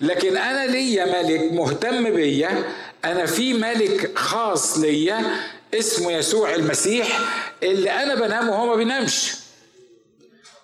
لكن 0.00 0.36
أنا 0.36 0.66
ليا 0.66 1.04
ملك 1.04 1.52
مهتم 1.52 2.14
بيا. 2.14 2.64
أنا 3.04 3.26
في 3.26 3.54
ملك 3.54 4.18
خاص 4.18 4.78
ليا 4.78 5.36
اسمه 5.74 6.12
يسوع 6.12 6.54
المسيح. 6.54 7.20
اللي 7.62 7.90
أنا 7.90 8.14
بنام 8.14 8.48
وهو 8.48 8.66
ما 8.66 8.74
بينامش. 8.74 9.43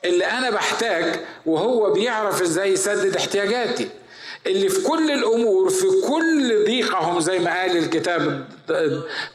اللي 0.04 0.24
أنا 0.24 0.50
بحتاج 0.50 1.20
وهو 1.46 1.92
بيعرف 1.92 2.42
إزاي 2.42 2.72
يسدد 2.72 3.16
احتياجاتي 3.16 3.88
اللي 4.46 4.68
في 4.68 4.82
كل 4.82 5.10
الأمور 5.10 5.70
في 5.70 5.86
كل 6.08 6.64
ضيقهم 6.64 7.20
زي 7.20 7.38
ما 7.38 7.60
قال 7.60 7.76
الكتاب 7.76 8.48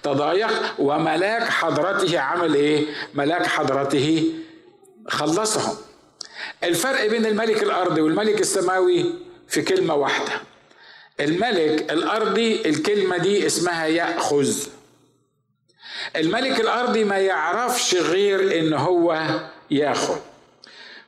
تضايق 0.04 0.76
وملاك 0.80 1.44
حضرته 1.44 2.20
عمل 2.20 2.56
إيه؟ 2.56 2.86
ملاك 3.14 3.46
حضرته 3.46 4.34
خلصهم. 5.08 5.76
الفرق 6.64 7.08
بين 7.08 7.26
الملك 7.26 7.64
الأرضي 7.64 8.02
والملك 8.02 8.42
السماوي 8.42 9.06
في 9.48 9.62
كلمة 9.62 9.96
واحدة. 9.96 10.32
الملك 11.20 11.92
الأرضي 11.92 12.62
الكلمة 12.70 13.18
دي 13.18 13.46
اسمها 13.46 13.86
يأخذ. 13.88 14.56
الملك 16.16 16.60
الأرضي 16.60 17.04
ما 17.04 17.18
يعرفش 17.18 17.96
غير 17.96 18.60
إن 18.60 18.74
هو 18.74 19.26
يأخذ. 19.72 20.18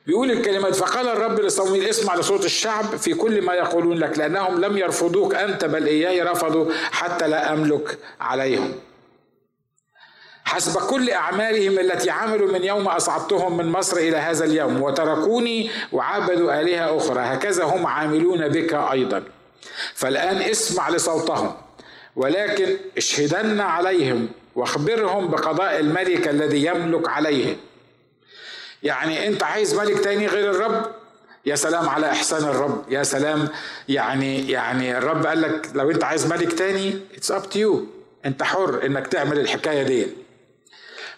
بيقول 0.08 0.30
الكلمات 0.30 0.74
فقال 0.74 1.08
الرب 1.08 1.40
لصمويل 1.40 1.84
اسمع 1.88 2.14
لصوت 2.14 2.44
الشعب 2.44 2.84
في 2.96 3.14
كل 3.14 3.42
ما 3.42 3.54
يقولون 3.54 3.98
لك 3.98 4.18
لأنهم 4.18 4.60
لم 4.60 4.78
يرفضوك 4.78 5.34
أنت 5.34 5.64
بل 5.64 5.86
إياي 5.86 6.22
رفضوا 6.22 6.72
حتى 6.92 7.28
لا 7.28 7.52
أملك 7.52 7.98
عليهم. 8.20 8.72
حسب 10.44 10.80
كل 10.80 11.10
أعمالهم 11.10 11.78
التي 11.78 12.10
عملوا 12.10 12.52
من 12.52 12.64
يوم 12.64 12.88
أصعدتهم 12.88 13.56
من 13.56 13.66
مصر 13.66 13.96
إلى 13.96 14.16
هذا 14.16 14.44
اليوم 14.44 14.82
وتركوني 14.82 15.70
وعبدوا 15.92 16.60
آلهة 16.60 16.96
أخرى 16.96 17.20
هكذا 17.20 17.64
هم 17.64 17.86
عاملون 17.86 18.48
بك 18.48 18.74
أيضا. 18.74 19.22
فالآن 19.94 20.36
اسمع 20.36 20.88
لصوتهم 20.88 21.54
ولكن 22.16 22.76
اشهدن 22.96 23.60
عليهم 23.60 24.28
واخبرهم 24.54 25.28
بقضاء 25.28 25.80
الملك 25.80 26.28
الذي 26.28 26.64
يملك 26.64 27.08
عليهم. 27.08 27.56
يعني 28.82 29.26
انت 29.26 29.42
عايز 29.42 29.74
ملك 29.74 30.04
تاني 30.04 30.26
غير 30.26 30.50
الرب؟ 30.50 30.86
يا 31.46 31.54
سلام 31.54 31.88
على 31.88 32.10
إحسان 32.10 32.44
الرب. 32.44 32.84
يا 32.92 33.02
سلام. 33.02 33.48
يعني 33.88 34.50
يعني 34.50 34.98
الرب 34.98 35.26
قال 35.26 35.40
لك 35.42 35.70
لو 35.74 35.90
انت 35.90 36.04
عايز 36.04 36.26
ملك 36.26 36.52
تاني 36.52 36.98
it's 37.16 37.30
up 37.30 37.50
to 37.50 37.58
you 37.58 37.86
انت 38.26 38.42
حر 38.42 38.86
انك 38.86 39.06
تعمل 39.06 39.38
الحكاية 39.38 39.82
دي. 39.82 40.06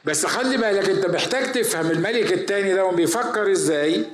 بس 0.04 0.26
خلي 0.26 0.56
بالك 0.56 0.88
انت 0.88 1.06
محتاج 1.06 1.52
تفهم 1.52 1.90
الملك 1.90 2.32
التاني 2.32 2.74
ده 2.74 2.90
بيفكر 2.90 3.50
إزاي 3.52 4.04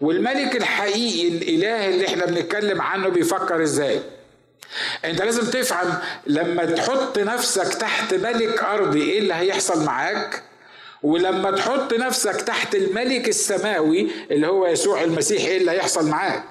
والملك 0.00 0.56
الحقيقي 0.56 1.28
الإله 1.28 1.88
اللي 1.88 2.06
إحنا 2.06 2.24
بنتكلم 2.26 2.82
عنه 2.82 3.08
بيفكر 3.08 3.62
إزاي. 3.62 4.00
انت 5.04 5.22
لازم 5.22 5.50
تفهم 5.50 5.94
لما 6.26 6.64
تحط 6.64 7.18
نفسك 7.18 7.74
تحت 7.74 8.14
ملك 8.14 8.62
أرضي 8.64 9.02
إيه 9.02 9.18
اللي 9.18 9.34
هيحصل 9.34 9.84
معاك؟ 9.84 10.42
ولما 11.02 11.50
تحط 11.50 11.94
نفسك 11.94 12.40
تحت 12.40 12.74
الملك 12.74 13.28
السماوي 13.28 14.08
اللي 14.30 14.46
هو 14.46 14.66
يسوع 14.66 15.02
المسيح 15.02 15.44
إيه 15.44 15.58
اللي 15.58 15.70
هيحصل 15.70 16.08
معاك؟ 16.08 16.44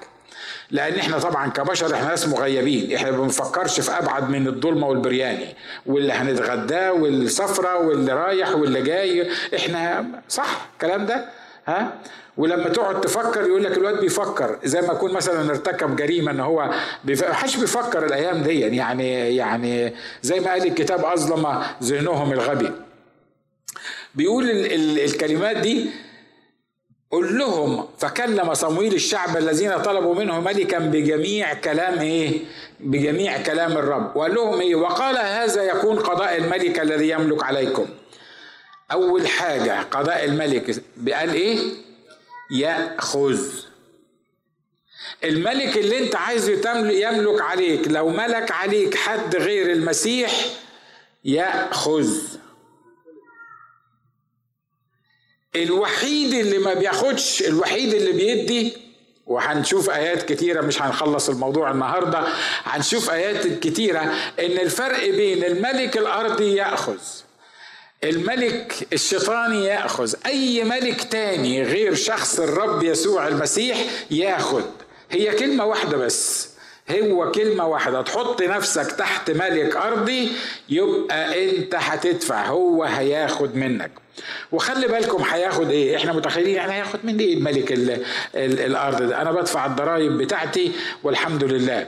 لأن 0.71 0.95
إحنا 0.99 1.19
طبعا 1.19 1.49
كبشر 1.49 1.95
إحنا 1.95 2.07
ناس 2.07 2.27
مغيبين. 2.27 2.95
إحنا 2.95 3.11
ما 3.11 3.17
بنفكرش 3.17 3.79
في 3.79 3.91
أبعد 3.91 4.29
من 4.29 4.47
الظلمة 4.47 4.87
والبرياني 4.87 5.55
واللي 5.85 6.13
هنتغداه 6.13 6.93
والسفرة 6.93 7.77
واللي 7.77 8.13
رايح 8.13 8.55
واللي 8.55 8.81
جاي. 8.81 9.29
إحنا 9.55 10.05
صح 10.29 10.67
الكلام 10.73 11.05
ده؟ 11.05 11.25
ها؟ 11.65 11.93
ولما 12.37 12.69
تقعد 12.69 13.01
تفكر 13.01 13.41
يقول 13.47 13.63
لك 13.63 13.77
الواد 13.77 13.99
بيفكر. 13.99 14.59
زي 14.63 14.81
ما 14.81 14.93
يكون 14.93 15.13
مثلا 15.13 15.49
ارتكب 15.49 15.95
جريمة 15.95 16.31
إن 16.31 16.39
هو 16.39 16.69
بيف... 17.03 17.23
حش 17.23 17.55
بيفكر 17.57 18.05
الأيام 18.05 18.43
دي. 18.43 18.59
يعني 18.59 19.35
يعني 19.35 19.93
زي 20.21 20.39
ما 20.39 20.51
قال 20.51 20.67
الكتاب 20.67 21.05
أظلم 21.05 21.63
ذهنهم 21.83 22.33
الغبي. 22.33 22.71
بيقول 24.15 24.49
ال 24.49 24.73
ال 24.73 24.99
الكلمات 24.99 25.57
دي 25.57 25.89
قل 27.11 27.37
لهم 27.37 27.87
فكلم 27.97 28.53
صمويل 28.53 28.93
الشعب 28.93 29.37
الذين 29.37 29.77
طلبوا 29.81 30.15
منه 30.15 30.39
ملكا 30.39 30.79
بجميع 30.79 31.53
كلام 31.53 31.99
إيه؟ 31.99 32.39
بجميع 32.79 33.41
كلام 33.41 33.71
الرب. 33.71 34.15
وقال 34.15 34.35
لهم 34.35 34.61
إيه؟ 34.61 34.75
وقال 34.75 35.17
هذا 35.17 35.63
يكون 35.63 35.99
قضاء 35.99 36.37
الملك 36.37 36.79
الذي 36.79 37.09
يملك 37.09 37.43
عليكم. 37.43 37.85
أول 38.91 39.27
حاجة 39.27 39.81
قضاء 39.81 40.25
الملك 40.25 40.81
قال 41.13 41.33
إيه؟ 41.33 41.59
يأخذ. 42.51 43.41
الملك 45.23 45.77
اللي 45.77 45.99
أنت 45.99 46.15
عايزه 46.15 46.51
يملك 46.89 47.41
عليك 47.41 47.87
لو 47.87 48.09
ملك 48.09 48.51
عليك 48.51 48.95
حد 48.95 49.35
غير 49.35 49.71
المسيح 49.71 50.31
يأخذ. 51.25 52.38
الوحيد 55.55 56.33
اللي 56.33 56.57
ما 56.57 56.73
بياخدش 56.73 57.41
الوحيد 57.41 57.93
اللي 57.93 58.11
بيدي 58.11 58.73
وهنشوف 59.27 59.89
آيات 59.89 60.31
كتيرة 60.31 60.61
مش 60.61 60.81
هنخلص 60.81 61.29
الموضوع 61.29 61.71
النهارده 61.71 62.23
هنشوف 62.63 63.09
آيات 63.09 63.47
كتيرة 63.47 63.99
إن 64.39 64.51
الفرق 64.59 65.09
بين 65.09 65.43
الملك 65.43 65.97
الأرضي 65.97 66.55
يأخذ 66.55 66.97
الملك 68.03 68.87
الشيطاني 68.93 69.65
يأخذ 69.65 70.13
أي 70.25 70.63
ملك 70.63 71.03
تاني 71.03 71.63
غير 71.63 71.95
شخص 71.95 72.39
الرب 72.39 72.83
يسوع 72.83 73.27
المسيح 73.27 73.77
يأخذ. 74.11 74.63
هي 75.11 75.35
كلمة 75.35 75.65
واحدة 75.65 75.97
بس 75.97 76.48
هو 76.91 77.31
كلمة 77.31 77.67
واحدة 77.67 78.01
تحط 78.01 78.41
نفسك 78.41 78.91
تحت 78.91 79.31
ملك 79.31 79.75
أرضي 79.75 80.31
يبقى 80.69 81.49
أنت 81.49 81.75
هتدفع 81.75 82.45
هو 82.45 82.83
هياخد 82.83 83.55
منك. 83.55 83.91
وخلي 84.51 84.87
بالكم 84.87 85.23
هياخد 85.23 85.69
إيه؟ 85.71 85.95
إحنا 85.97 86.13
متخيلين 86.13 86.55
يعني 86.55 86.73
هياخد 86.73 86.99
مني 87.03 87.23
إيه 87.23 87.33
الملك 87.33 87.71
ال 87.71 87.91
ال 88.35 88.59
الأرض 88.59 89.01
ده؟ 89.03 89.21
أنا 89.21 89.31
بدفع 89.31 89.65
الضرائب 89.65 90.17
بتاعتي 90.17 90.71
والحمد 91.03 91.43
لله. 91.43 91.87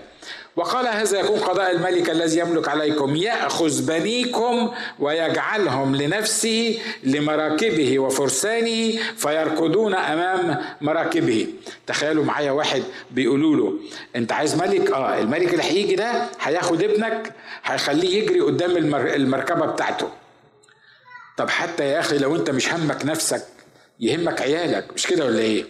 وقال 0.55 0.87
هذا 0.87 1.19
يكون 1.19 1.39
قضاء 1.39 1.71
الملك 1.71 2.09
الذي 2.09 2.39
يملك 2.39 2.67
عليكم. 2.67 3.15
يأخذ 3.15 3.85
بنيكم 3.85 4.71
ويجعلهم 4.99 5.95
لنفسه 5.95 6.79
لمراكبه 7.03 7.99
وفرسانه 7.99 8.99
فيركضون 9.17 9.93
أمام 9.95 10.65
مراكبه. 10.81 11.47
تخيلوا 11.87 12.25
معايا 12.25 12.51
واحد 12.51 12.83
بيقولوا 13.11 13.55
له 13.55 13.73
أنت 14.15 14.31
عايز 14.31 14.55
ملك؟ 14.55 14.91
آه 14.91 15.19
الملك 15.19 15.51
اللي 15.53 15.63
هيجي 15.63 15.95
ده 15.95 16.11
هياخد 16.41 16.83
ابنك 16.83 17.33
هيخليه 17.63 18.23
يجري 18.23 18.39
قدام 18.39 18.77
المركبة 18.95 19.65
بتاعته. 19.65 20.09
طب 21.37 21.49
حتى 21.49 21.83
يا 21.83 21.99
أخي 21.99 22.17
لو 22.17 22.35
أنت 22.35 22.49
مش 22.49 22.73
همك 22.73 23.05
نفسك 23.05 23.43
يهمك 23.99 24.41
عيالك 24.41 24.93
مش 24.93 25.07
كده 25.07 25.25
ولا 25.25 25.39
إيه؟ 25.39 25.65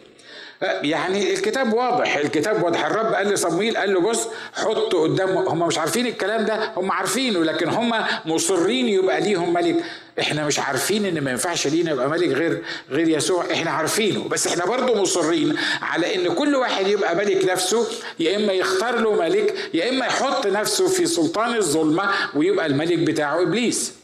يعني 0.61 1.33
الكتاب 1.33 1.73
واضح 1.73 2.15
الكتاب 2.15 2.63
واضح. 2.63 2.85
الرب 2.85 3.13
قال 3.13 3.27
لصمويل 3.27 3.77
قال 3.77 3.93
له 3.93 3.99
بص 4.01 4.27
حط 4.53 4.95
قدام 4.95 5.29
هم 5.37 5.67
مش 5.67 5.77
عارفين 5.77 6.07
الكلام 6.07 6.45
ده 6.45 6.71
هم 6.77 6.91
عارفينه 6.91 7.43
لكن 7.43 7.69
هم 7.69 7.93
مصرين 8.25 8.87
يبقى 8.87 9.21
ليهم 9.21 9.53
ملك. 9.53 9.75
إحنا 10.19 10.45
مش 10.47 10.59
عارفين 10.59 11.05
إن 11.05 11.21
ما 11.21 11.31
ينفعش 11.31 11.67
لينا 11.67 11.91
يبقى 11.91 12.09
ملك 12.09 12.27
غير 12.29 12.61
غير 12.91 13.07
يسوع. 13.09 13.45
إحنا 13.53 13.71
عارفينه. 13.71 14.27
بس 14.27 14.47
إحنا 14.47 14.65
برضه 14.65 15.01
مصرين 15.01 15.55
على 15.81 16.15
إن 16.15 16.33
كل 16.33 16.55
واحد 16.55 16.87
يبقى 16.87 17.15
ملك 17.15 17.45
نفسه 17.45 17.87
يا 18.19 18.35
إما 18.37 18.53
يختار 18.53 18.99
له 18.99 19.13
ملك 19.13 19.69
يا 19.73 19.89
إما 19.89 20.05
يحط 20.05 20.47
نفسه 20.47 20.87
في 20.87 21.05
سلطان 21.05 21.55
الظلمة 21.55 22.09
ويبقى 22.35 22.65
الملك 22.65 22.97
بتاعه 22.99 23.41
إبليس. 23.41 24.00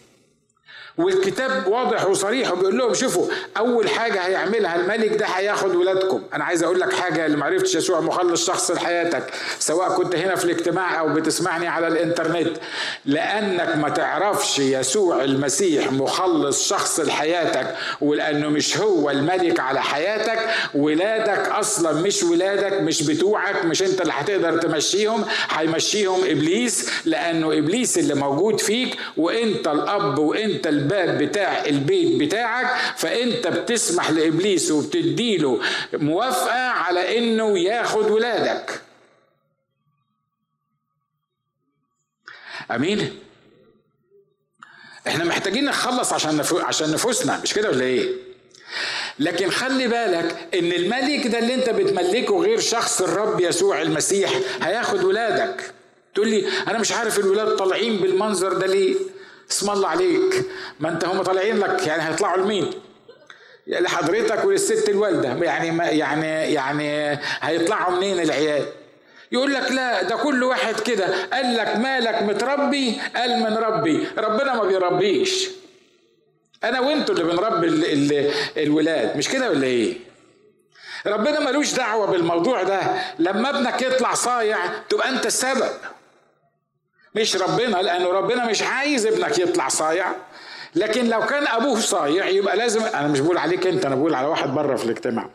والكتاب 0.97 1.67
واضح 1.67 2.05
وصريح 2.07 2.51
وبيقول 2.51 2.77
لهم 2.77 2.93
شوفوا 2.93 3.27
أول 3.57 3.89
حاجة 3.89 4.19
هيعملها 4.19 4.75
الملك 4.75 5.13
ده 5.17 5.25
هياخد 5.25 5.75
ولادكم. 5.75 6.21
أنا 6.33 6.43
عايز 6.43 6.63
أقول 6.63 6.79
لك 6.79 6.93
حاجة 6.93 7.25
اللي 7.25 7.37
ما 7.37 7.45
عرفتش 7.45 7.75
يسوع 7.75 7.99
مخلص 8.01 8.47
شخص 8.47 8.71
لحياتك 8.71 9.23
سواء 9.59 9.89
كنت 9.89 10.15
هنا 10.15 10.35
في 10.35 10.45
الاجتماع 10.45 10.99
أو 10.99 11.13
بتسمعني 11.13 11.67
على 11.67 11.87
الإنترنت 11.87 12.57
لأنك 13.05 13.75
ما 13.75 13.89
تعرفش 13.89 14.59
يسوع 14.59 15.23
المسيح 15.23 15.91
مخلص 15.91 16.69
شخص 16.69 16.99
لحياتك 16.99 17.75
ولأنه 18.01 18.49
مش 18.49 18.77
هو 18.77 19.09
الملك 19.09 19.59
على 19.59 19.81
حياتك. 19.81 20.39
ولادك 20.75 21.47
أصلا 21.47 22.01
مش 22.01 22.23
ولادك 22.23 22.73
مش 22.81 23.03
بتوعك 23.03 23.65
مش 23.65 23.83
أنت 23.83 24.01
اللي 24.01 24.13
هتقدر 24.13 24.57
تمشيهم. 24.57 25.25
هيمشيهم 25.49 26.19
إبليس 26.23 26.89
لأنه 27.05 27.57
إبليس 27.57 27.97
اللي 27.97 28.13
موجود 28.15 28.59
فيك 28.59 28.97
وأنت 29.17 29.67
الأب 29.67 30.19
وأنت 30.19 30.67
الب 30.67 30.86
الباب 30.87 31.17
بتاع 31.23 31.65
البيت 31.65 32.21
بتاعك 32.21 32.95
فأنت 32.97 33.47
بتسمح 33.47 34.09
لإبليس 34.09 34.71
وبتديله 34.71 35.61
موافقة 35.93 36.67
على 36.69 37.17
إنه 37.17 37.59
ياخد 37.59 38.11
ولادك. 38.11 38.81
أمين؟ 42.71 43.19
إحنا 45.07 45.23
محتاجين 45.23 45.65
نخلص 45.65 46.13
عشان 46.13 46.37
نفو... 46.37 46.59
عشان 46.59 46.91
نفوسنا 46.91 47.39
مش 47.43 47.53
كده 47.53 47.69
ولا 47.69 47.83
إيه؟ 47.83 48.09
لكن 49.19 49.49
خلي 49.49 49.87
بالك 49.87 50.47
إن 50.53 50.71
الملك 50.71 51.27
ده 51.27 51.39
اللي 51.39 51.53
أنت 51.53 51.69
بتملكه 51.69 52.39
غير 52.41 52.59
شخص 52.59 53.01
الرب 53.01 53.39
يسوع 53.41 53.81
المسيح 53.81 54.31
هياخد 54.61 55.03
ولادك. 55.03 55.73
تقول 56.15 56.29
لي 56.29 56.47
أنا 56.67 56.77
مش 56.79 56.91
عارف 56.91 57.19
الولاد 57.19 57.55
طالعين 57.55 57.97
بالمنظر 57.97 58.53
ده 58.53 58.67
ليه؟ 58.67 58.95
اسم 59.51 59.69
الله 59.69 59.87
عليك. 59.87 60.45
ما 60.79 60.89
انت 60.89 61.05
هم 61.05 61.21
طالعين 61.23 61.57
لك 61.59 61.87
يعني 61.87 62.09
هيطلعوا 62.09 62.37
لمين؟ 62.37 62.71
لحضرتك 63.67 64.45
وللست 64.45 64.89
الوالدة. 64.89 65.45
يعني 65.45 65.71
ما 65.71 65.85
يعني 65.85 66.53
يعني 66.53 67.19
هيطلعوا 67.41 67.95
منين 67.95 68.19
العيال؟ 68.19 68.65
يقول 69.31 69.53
لك 69.53 69.71
لا 69.71 70.03
ده 70.03 70.15
كل 70.15 70.43
واحد 70.43 70.79
كده. 70.79 71.25
قال 71.33 71.57
لك 71.57 71.75
مالك 71.75 72.21
متربي؟ 72.23 73.01
قال 73.15 73.39
من 73.39 73.57
ربي. 73.57 74.07
ربنا 74.17 74.55
ما 74.55 74.63
بيربيش. 74.63 75.49
أنا 76.63 76.79
وأنتوا 76.79 77.15
اللي 77.15 77.25
بنربي 77.33 77.67
ال 77.67 77.85
ال 77.85 78.31
الولاد. 78.57 79.17
مش 79.17 79.29
كده 79.29 79.49
ولا 79.49 79.67
إيه؟ 79.67 79.97
ربنا 81.07 81.39
ملوش 81.39 81.73
دعوة 81.73 82.07
بالموضوع 82.07 82.63
ده. 82.63 82.79
لما 83.19 83.49
ابنك 83.49 83.81
يطلع 83.81 84.13
صايع 84.13 84.57
تبقى 84.89 85.09
أنت 85.09 85.25
السبب. 85.25 85.69
مش 87.21 87.35
ربنا 87.35 87.77
لأنه 87.77 88.09
ربنا 88.11 88.45
مش 88.45 88.61
عايز 88.61 89.05
ابنك 89.05 89.39
يطلع 89.39 89.67
صايع. 89.67 90.11
لكن 90.75 91.09
لو 91.09 91.25
كان 91.25 91.47
أبوه 91.47 91.79
صايع 91.79 92.25
يبقى 92.25 92.57
لازم 92.57 92.81
أنا 92.83 93.07
مش 93.07 93.19
بقول 93.19 93.37
عليك 93.37 93.67
أنت 93.67 93.85
أنا 93.85 93.95
بقول 93.95 94.15
على 94.15 94.27
واحد 94.27 94.49
بره 94.49 94.75
في 94.75 94.85
الاجتماع. 94.85 95.29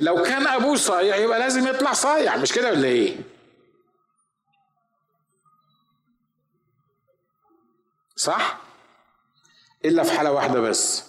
لو 0.00 0.22
كان 0.22 0.46
أبوه 0.46 0.76
صايع 0.76 1.16
يبقى 1.16 1.38
لازم 1.38 1.68
يطلع 1.68 1.92
صايع 1.92 2.36
مش 2.36 2.52
كده 2.52 2.70
ولا 2.70 2.88
إيه؟ 2.88 3.16
صح؟ 8.16 8.58
إلا 9.84 10.02
في 10.02 10.12
حالة 10.12 10.32
واحدة 10.32 10.60
بس. 10.60 11.04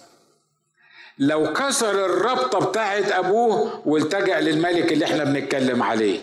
لو 1.18 1.52
كسر 1.52 2.04
الربطه 2.06 2.58
بتاعت 2.70 3.12
أبوه 3.12 3.82
والتجأ 3.88 4.40
للملك 4.40 4.92
اللي 4.92 5.04
إحنا 5.04 5.24
بنتكلم 5.24 5.82
عليه. 5.82 6.20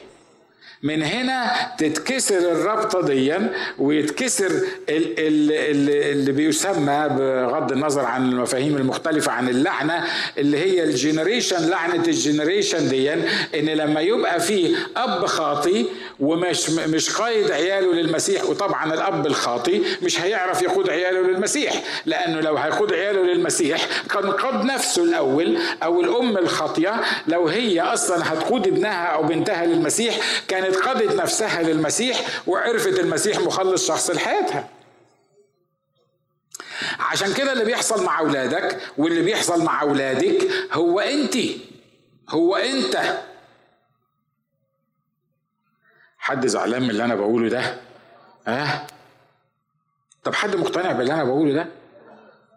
من 0.84 1.04
هنا 1.04 1.52
تتكسر 1.78 2.38
الرابطة 2.38 3.02
دي 3.02 3.34
ويتكسر 3.80 4.52
اللي 4.90 6.32
بيسمى 6.32 7.08
بغض 7.10 7.72
النظر 7.72 8.06
عن 8.06 8.30
المفاهيم 8.32 8.78
المختلفة 8.78 9.32
عن 9.32 9.50
اللعنة 9.50 10.04
اللي 10.38 10.58
هي 10.58 10.84
ال 10.84 10.92
generation 10.92 11.70
لعنة 11.70 12.04
ال 12.08 12.15
generation 12.15 12.90
دي 12.90 13.14
إن 13.14 13.66
لما 13.66 14.02
يبقى 14.02 14.40
في 14.40 14.76
أب 14.98 15.26
خاطي 15.26 15.86
ومش 16.20 16.70
مش 16.70 17.10
قايد 17.10 17.52
عياله 17.52 17.94
للمسيح 17.94 18.44
وطبعا 18.50 18.94
الأب 18.94 19.26
الخاطي 19.28 19.82
مش 20.02 20.22
هيعرف 20.22 20.62
يقود 20.62 20.90
عياله 20.90 21.20
للمسيح 21.22 21.74
لأنه 22.06 22.40
لو 22.40 22.58
هيقود 22.58 22.94
عياله 22.94 23.22
للمسيح 23.22 23.88
كان 24.10 24.32
قاد 24.32 24.66
نفسه 24.66 25.04
الأول 25.04 25.58
أو 25.84 26.02
الأم 26.02 26.38
الخاطية 26.38 27.02
لو 27.28 27.48
هي 27.48 27.82
أصلا 27.82 28.34
هتقود 28.34 28.68
ابنها 28.68 29.06
أو 29.06 29.24
بنتها 29.24 29.66
للمسيح 29.66 30.16
كانت 30.48 30.73
قادت 30.76 31.16
نفسها 31.16 31.62
للمسيح 31.62 32.22
وعرفت 32.48 33.00
المسيح 33.00 33.40
مخلص 33.40 33.88
شخص 33.88 34.10
لحياتها. 34.12 34.70
عشان 37.00 37.34
كده 37.34 37.54
اللي 37.54 37.66
بيحصل 37.66 38.04
مع 38.04 38.20
أولادك 38.20 38.82
واللي 38.98 39.22
بيحصل 39.22 39.64
مع 39.64 39.82
أولادك 39.82 40.48
هو 40.72 41.00
أنت 41.00 41.38
هو 42.30 42.56
أنت. 42.56 43.20
حد 46.18 46.48
زعلان 46.48 46.82
من 46.84 46.90
اللي 46.90 47.04
أنا 47.06 47.16
بقوله 47.16 47.50
ده؟ 47.50 47.78
ها؟ 48.48 48.88
طب 50.24 50.34
حد 50.36 50.56
مقتنع 50.56 50.92
باللي 50.92 51.14
أنا 51.14 51.24
بقوله 51.24 51.54
ده؟ 51.54 51.68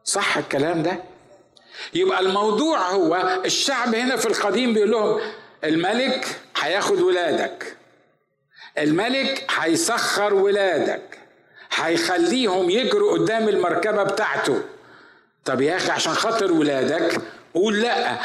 صح 0.05 0.37
الكلام 0.37 0.83
ده؟ 0.83 1.03
يبقى 1.95 2.21
الموضوع 2.21 2.91
هو 2.91 3.41
الشعب 3.45 3.95
هنا 3.95 4.17
في 4.17 4.27
القديم 4.27 4.75
بيقول 4.75 4.91
لهم 4.91 5.21
الملك 5.65 6.41
هياخد 6.61 7.01
ولادك. 7.01 7.77
الملك 8.79 9.47
هيسخر 9.59 10.35
ولادك. 10.35 11.19
هيخليهم 11.75 12.71
يجروا 12.71 13.13
قدام 13.19 13.49
المركبة 13.49 14.03
بتاعته. 14.03 14.63
طب 15.45 15.61
يا 15.61 15.77
أخي 15.77 15.91
عشان 15.91 16.15
خاطر 16.15 16.53
ولادك 16.53 17.21
قول 17.57 17.81
لا. 17.81 18.19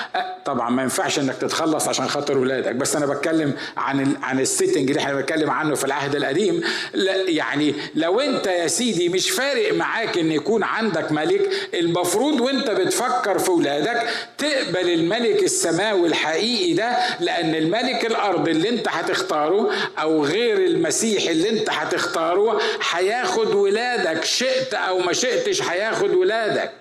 طبعا 0.46 0.70
ما 0.70 0.84
ينفعش 0.84 1.20
إنك 1.20 1.36
تتخلص 1.36 1.88
عشان 1.88 2.08
خاطر 2.10 2.38
ولادك. 2.38 2.76
بس 2.76 2.96
أنا 2.96 3.06
بتكلم 3.06 3.54
عن 3.78 4.16
عن 4.24 4.40
السيتنج 4.40 4.90
اللي 4.90 5.02
إحنا 5.02 5.14
بنتكلم 5.14 5.50
عنه 5.50 5.76
في 5.76 5.84
العهد 5.86 6.16
القديم. 6.16 6.64
لا 6.94 7.16
يعني 7.30 7.76
لو 7.96 8.20
أنت 8.20 8.48
يا 8.48 8.68
سيدي 8.68 9.10
مش 9.10 9.30
فارق 9.30 9.74
معاك 9.74 10.18
إن 10.18 10.32
يكون 10.32 10.64
عندك 10.64 11.12
ملك 11.12 11.50
المفروض 11.74 12.40
وأنت 12.42 12.70
بتفكر 12.70 13.40
في 13.40 13.52
ولادك 13.52 14.04
تقبل 14.38 14.90
الملك 14.90 15.44
السماوي 15.44 16.08
الحقيقي 16.08 16.74
ده 16.74 16.98
لأن 17.20 17.56
الملك 17.56 18.06
الأرض 18.06 18.48
اللي 18.50 18.70
أنت 18.70 18.88
هتختاره 18.88 19.72
أو 20.02 20.24
غير 20.26 20.58
المسيح 20.58 21.30
اللي 21.30 21.50
أنت 21.50 21.70
هتختاره 21.70 22.62
هياخد 22.92 23.48
ولادك. 23.56 24.24
شئت 24.24 24.74
أو 24.74 25.00
ما 25.00 25.14
شئتش 25.14 25.62
هياخد 25.62 26.10
ولادك. 26.14 26.72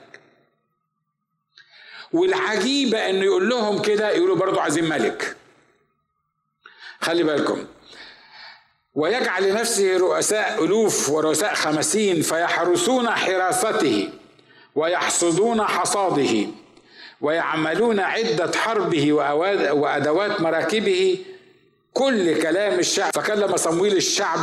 والعجيبة 2.12 3.10
إنه 3.10 3.24
يقول 3.24 3.48
لهم 3.48 3.82
كده 3.82 4.10
يقولوا 4.10 4.36
برضو 4.36 4.60
عايزين 4.60 4.88
ملك. 4.88 5.36
خلي 7.00 7.22
بالكم. 7.22 7.64
ويجعل 8.94 9.50
لنفسه 9.50 9.96
رؤساء 9.96 10.64
ألوف 10.64 11.10
ورؤساء 11.10 11.54
خمسين 11.54 12.22
فيحرسون 12.22 13.10
حراسته 13.10 14.08
ويحصدون 14.74 15.62
حصاده 15.62 16.46
ويعملون 17.20 18.00
عدة 18.00 18.52
حربه 18.58 19.12
وأدوات 19.72 20.40
مراكبه. 20.40 21.18
كل 21.92 22.42
كلام 22.42 22.78
الشعب 22.78 23.12
فكلم 23.14 23.56
صمويل 23.56 23.96
الشعب 23.96 24.38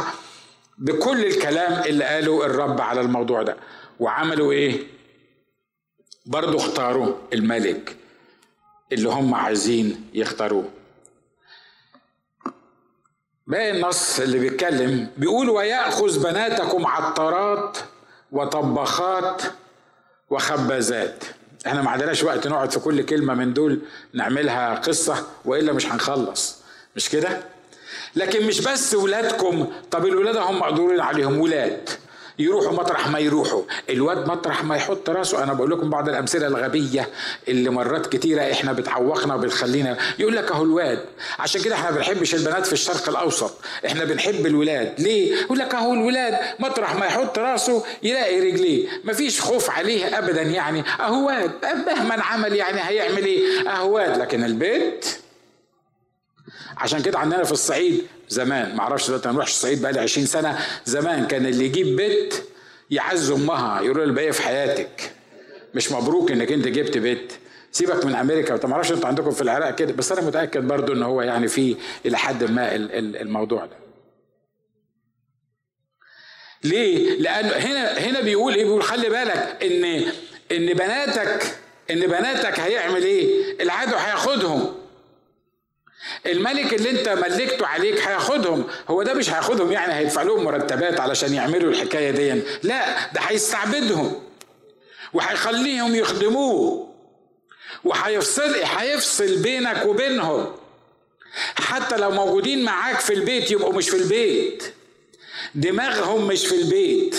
بكل 0.77 1.25
الكلام 1.25 1.83
اللي 1.83 2.05
قاله 2.05 2.45
الرب 2.45 2.81
على 2.81 3.01
الموضوع 3.01 3.41
ده. 3.43 3.57
وعملوا 3.99 4.51
إيه؟ 4.51 4.96
برضو 6.27 6.57
اختاروا 6.57 7.15
الملك 7.33 7.95
اللي 8.91 9.09
هم 9.09 9.33
عايزين 9.35 10.09
يختاروه. 10.13 10.69
باقي 13.47 13.71
النص 13.71 14.19
اللي 14.19 14.39
بيتكلم 14.39 15.09
بيقول 15.17 15.49
ويأخذ 15.49 16.23
بناتكم 16.23 16.87
عطارات 16.87 17.77
وطباخات 18.31 19.41
وخبازات. 20.29 21.23
إحنا 21.67 21.81
ما 21.81 21.89
عندناش 21.89 22.23
وقت 22.23 22.47
نقعد 22.47 22.71
في 22.71 22.79
كل 22.79 23.01
كلمة 23.05 23.33
من 23.33 23.53
دول 23.53 23.79
نعملها 24.13 24.75
قصة 24.75 25.27
وإلا 25.45 25.73
مش 25.73 25.85
هنخلص. 25.85 26.57
مش 26.95 27.09
كده؟ 27.09 27.41
لكن 28.15 28.47
مش 28.47 28.61
بس 28.61 28.93
ولادكم. 28.93 29.67
طب 29.91 30.05
الولاد 30.05 30.37
هم 30.37 30.59
مقدورين 30.59 30.99
عليهم. 30.99 31.39
ولاد. 31.39 31.89
يروحوا 32.39 32.71
مطرح 32.71 33.07
ما 33.07 33.19
يروحوا. 33.19 33.63
الواد 33.89 34.27
مطرح 34.27 34.63
ما 34.63 34.75
يحط 34.75 35.09
راسه 35.09 35.43
أنا 35.43 35.53
بقول 35.53 35.71
لكم 35.71 35.89
بعض 35.89 36.09
الأمثلة 36.09 36.47
الغبية 36.47 37.09
اللي 37.47 37.69
مرات 37.69 38.05
كتيرة 38.07 38.41
إحنا 38.51 38.73
بتعوقنا 38.73 39.35
وبتخلينا. 39.35 39.97
يقول 40.19 40.35
لك 40.35 40.51
أهو 40.51 40.63
الواد 40.63 41.05
عشان 41.39 41.61
كده 41.61 41.75
إحنا 41.75 41.91
ما 41.91 41.97
بنحبش 41.97 42.35
البنات 42.35 42.65
في 42.65 42.73
الشرق 42.73 43.09
الأوسط. 43.09 43.53
إحنا 43.85 44.03
بنحب 44.05 44.45
الولاد. 44.45 45.01
ليه؟ 45.01 45.35
يقول 45.35 45.59
لك 45.59 45.75
أهو 45.75 45.93
الولاد 45.93 46.37
مطرح 46.59 46.95
ما 46.95 47.05
يحط 47.05 47.39
راسه 47.39 47.83
يلاقي 48.03 48.39
رجليه. 48.39 48.87
مفيش 49.03 49.41
خوف 49.41 49.69
عليه 49.69 50.17
ابدا 50.17 50.41
يعني. 50.41 50.83
أهو 50.99 51.27
واد 51.27 51.51
مهما 51.87 52.23
عمل 52.23 52.55
يعني 52.55 52.81
هيعمل 52.81 53.25
إيه؟ 53.25 53.69
أهو 53.69 53.95
واد. 53.95 54.17
لكن 54.17 54.43
البيت 54.43 55.05
عشان 56.79 57.01
كده 57.01 57.19
عندنا 57.19 57.43
في 57.43 57.51
الصعيد 57.51 58.07
زمان 58.29 58.75
ما 58.75 58.81
أعرفش 58.81 59.07
دلوقتي 59.07 59.29
أنا 59.29 59.43
الصعيد 59.43 59.81
بقى 59.81 59.93
لي 59.93 59.99
20 59.99 60.27
سنة 60.27 60.59
زمان 60.85 61.27
كان 61.27 61.45
اللي 61.45 61.65
يجيب 61.65 61.95
بيت 61.95 62.35
يعز 62.91 63.31
أمها 63.31 63.81
يقولوا 63.81 64.03
له 64.05 64.09
الباقي 64.09 64.31
في 64.31 64.41
حياتك. 64.41 65.11
مش 65.73 65.91
مبروك 65.91 66.31
إنك 66.31 66.51
أنت 66.51 66.67
جبت 66.67 66.97
بيت. 66.97 67.33
سيبك 67.71 68.05
من 68.05 68.15
أمريكا 68.15 68.55
انت 68.55 68.65
ما 68.65 68.73
أعرفش 68.73 68.91
أنتوا 68.91 69.07
عندكم 69.07 69.31
في 69.31 69.41
العراق 69.41 69.75
كده 69.75 69.93
بس 69.93 70.11
أنا 70.11 70.21
متأكد 70.21 70.67
برضو 70.67 70.93
إن 70.93 71.03
هو 71.03 71.21
يعني 71.21 71.47
في 71.47 71.75
إلى 72.05 72.17
حد 72.17 72.43
ما 72.51 72.75
الموضوع 72.75 73.65
ده. 73.65 73.77
ليه؟ 76.63 77.19
لأن 77.19 77.45
هنا 77.45 77.97
هنا 77.99 78.21
بيقول 78.21 78.53
إيه؟ 78.53 78.63
بيقول 78.63 78.83
خلي 78.83 79.09
بالك 79.09 79.57
إن 79.63 79.85
إن 80.51 80.73
بناتك 80.73 81.57
إن 81.91 81.99
بناتك 81.99 82.59
هيعمل 82.59 83.03
إيه؟ 83.03 83.29
العدو 83.63 83.95
هياخدهم. 83.95 84.75
الملك 86.25 86.73
اللي 86.73 86.89
انت 86.89 87.09
ملكته 87.09 87.67
عليك 87.67 88.07
هياخدهم. 88.07 88.67
هو 88.89 89.03
ده 89.03 89.13
مش 89.13 89.29
هياخدهم 89.29 89.71
يعني 89.71 89.93
هيدفع 89.93 90.21
لهم 90.21 90.43
مرتبات 90.43 90.99
علشان 90.99 91.33
يعملوا 91.33 91.71
الحكاية 91.71 92.11
دي. 92.11 92.41
لا 92.63 93.11
ده 93.13 93.21
هيستعبدهم. 93.21 94.23
وهيخليهم 95.13 95.95
يخدموه. 95.95 96.93
وهيفصل 97.83 98.55
هيفصل 98.63 99.35
بينك 99.35 99.85
وبينهم. 99.85 100.55
حتى 101.55 101.97
لو 101.97 102.11
موجودين 102.11 102.63
معاك 102.63 102.99
في 102.99 103.13
البيت 103.13 103.51
يبقوا 103.51 103.73
مش 103.73 103.89
في 103.89 103.97
البيت. 103.97 104.63
دماغهم 105.55 106.27
مش 106.27 106.45
في 106.47 106.55
البيت. 106.55 107.15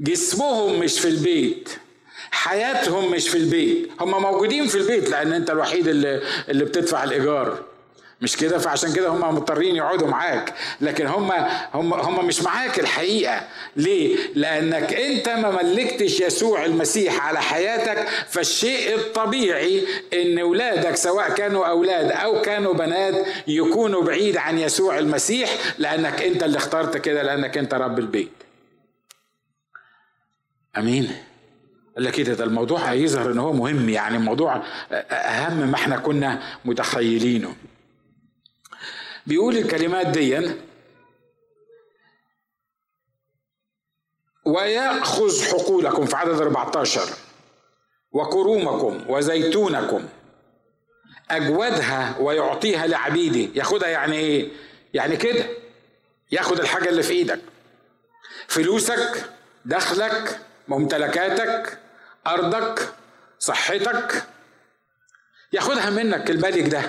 جسمهم 0.00 0.78
مش 0.78 1.00
في 1.00 1.08
البيت. 1.08 1.68
حياتهم 2.30 3.10
مش 3.10 3.28
في 3.28 3.38
البيت. 3.38 3.88
هم 4.00 4.22
موجودين 4.22 4.66
في 4.66 4.74
البيت 4.78 5.08
لأن 5.10 5.32
انت 5.32 5.50
الوحيد 5.50 5.88
اللي, 5.88 6.22
اللي 6.48 6.64
بتدفع 6.64 7.04
الإيجار. 7.04 7.69
مش 8.20 8.36
كده؟ 8.36 8.58
فعشان 8.58 8.92
كده 8.92 9.08
هم 9.08 9.34
مضطرين 9.34 9.76
يقعدوا 9.76 10.08
معاك. 10.08 10.54
لكن 10.80 11.06
هم 11.06 11.32
هم 11.74 11.94
هم 11.94 12.26
مش 12.26 12.42
معاك 12.42 12.80
الحقيقة. 12.80 13.42
ليه؟ 13.76 14.16
لأنك 14.34 14.94
أنت 14.94 15.28
ما 15.28 15.62
ملكتش 15.62 16.20
يسوع 16.20 16.64
المسيح 16.64 17.26
على 17.26 17.40
حياتك. 17.42 18.08
فالشيء 18.28 18.94
الطبيعي 18.94 19.86
إن 20.12 20.38
أولادك 20.38 20.96
سواء 20.96 21.30
كانوا 21.30 21.66
أولاد 21.66 22.10
أو 22.12 22.40
كانوا 22.40 22.74
بنات 22.74 23.26
يكونوا 23.46 24.02
بعيد 24.02 24.36
عن 24.36 24.58
يسوع 24.58 24.98
المسيح 24.98 25.50
لأنك 25.78 26.22
أنت 26.22 26.42
اللي 26.42 26.58
اخترت 26.58 26.96
كده 26.96 27.22
لأنك 27.22 27.58
أنت 27.58 27.74
رب 27.74 27.98
البيت. 27.98 28.32
أمين. 30.78 31.10
قال 31.96 32.04
لك 32.04 32.12
كده 32.12 32.34
ده 32.34 32.44
الموضوع 32.44 32.78
هيظهر 32.80 33.32
إن 33.32 33.38
هو 33.38 33.52
مهم. 33.52 33.88
يعني 33.88 34.16
الموضوع 34.16 34.62
أهم 35.10 35.68
ما 35.70 35.74
إحنا 35.74 35.96
كنا 35.96 36.42
متخيلينه. 36.64 37.54
بيقول 39.26 39.56
الكلمات 39.56 40.06
دي. 40.06 40.50
ويأخذ 44.44 45.44
حقولكم 45.44 46.06
في 46.06 46.16
عدد 46.16 46.40
14 46.40 47.00
وكرومكم 48.12 49.04
وزيتونكم. 49.10 50.08
أجودها 51.30 52.18
ويعطيها 52.18 52.86
لعبيده 52.86 53.52
ياخدها 53.54 53.88
يعني 53.88 54.16
إيه؟ 54.16 54.48
يعني 54.94 55.16
كده. 55.16 55.46
ياخد 56.32 56.60
الحاجة 56.60 56.88
اللي 56.88 57.02
في 57.02 57.12
إيدك. 57.12 57.40
فلوسك 58.48 59.30
دخلك 59.64 60.40
ممتلكاتك 60.68 61.78
أرضك 62.26 62.94
صحتك. 63.38 64.24
ياخدها 65.52 65.90
منك 65.90 66.30
الملك 66.30 66.68
ده. 66.68 66.82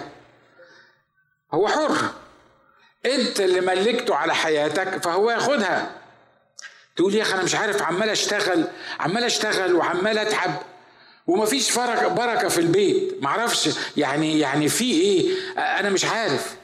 هو 1.54 1.68
حر. 1.68 2.21
انت 3.06 3.40
اللي 3.42 3.62
ملكته 3.62 4.16
على 4.16 4.36
حياتك 4.36 5.04
فهو 5.04 5.32
ياخدها. 5.32 5.92
تقول 6.96 7.16
يا 7.16 7.22
أخي 7.22 7.34
أنا 7.34 7.44
مش 7.44 7.56
عارف 7.56 7.82
عمال 7.82 8.10
أشتغل 8.10 8.64
عمال 9.00 9.24
أشتغل 9.24 9.76
وعمال 9.76 10.18
أتعب 10.18 10.52
ومفيش 11.28 11.78
بركه 11.78 12.08
بركة 12.08 12.48
في 12.48 12.58
البيت. 12.58 13.16
معرفش 13.22 13.70
يعني 13.98 14.40
يعني 14.40 14.70
في 14.70 14.92
إيه؟ 14.92 15.30
أنا 15.58 15.90
مش 15.90 16.06
عارف. 16.06 16.56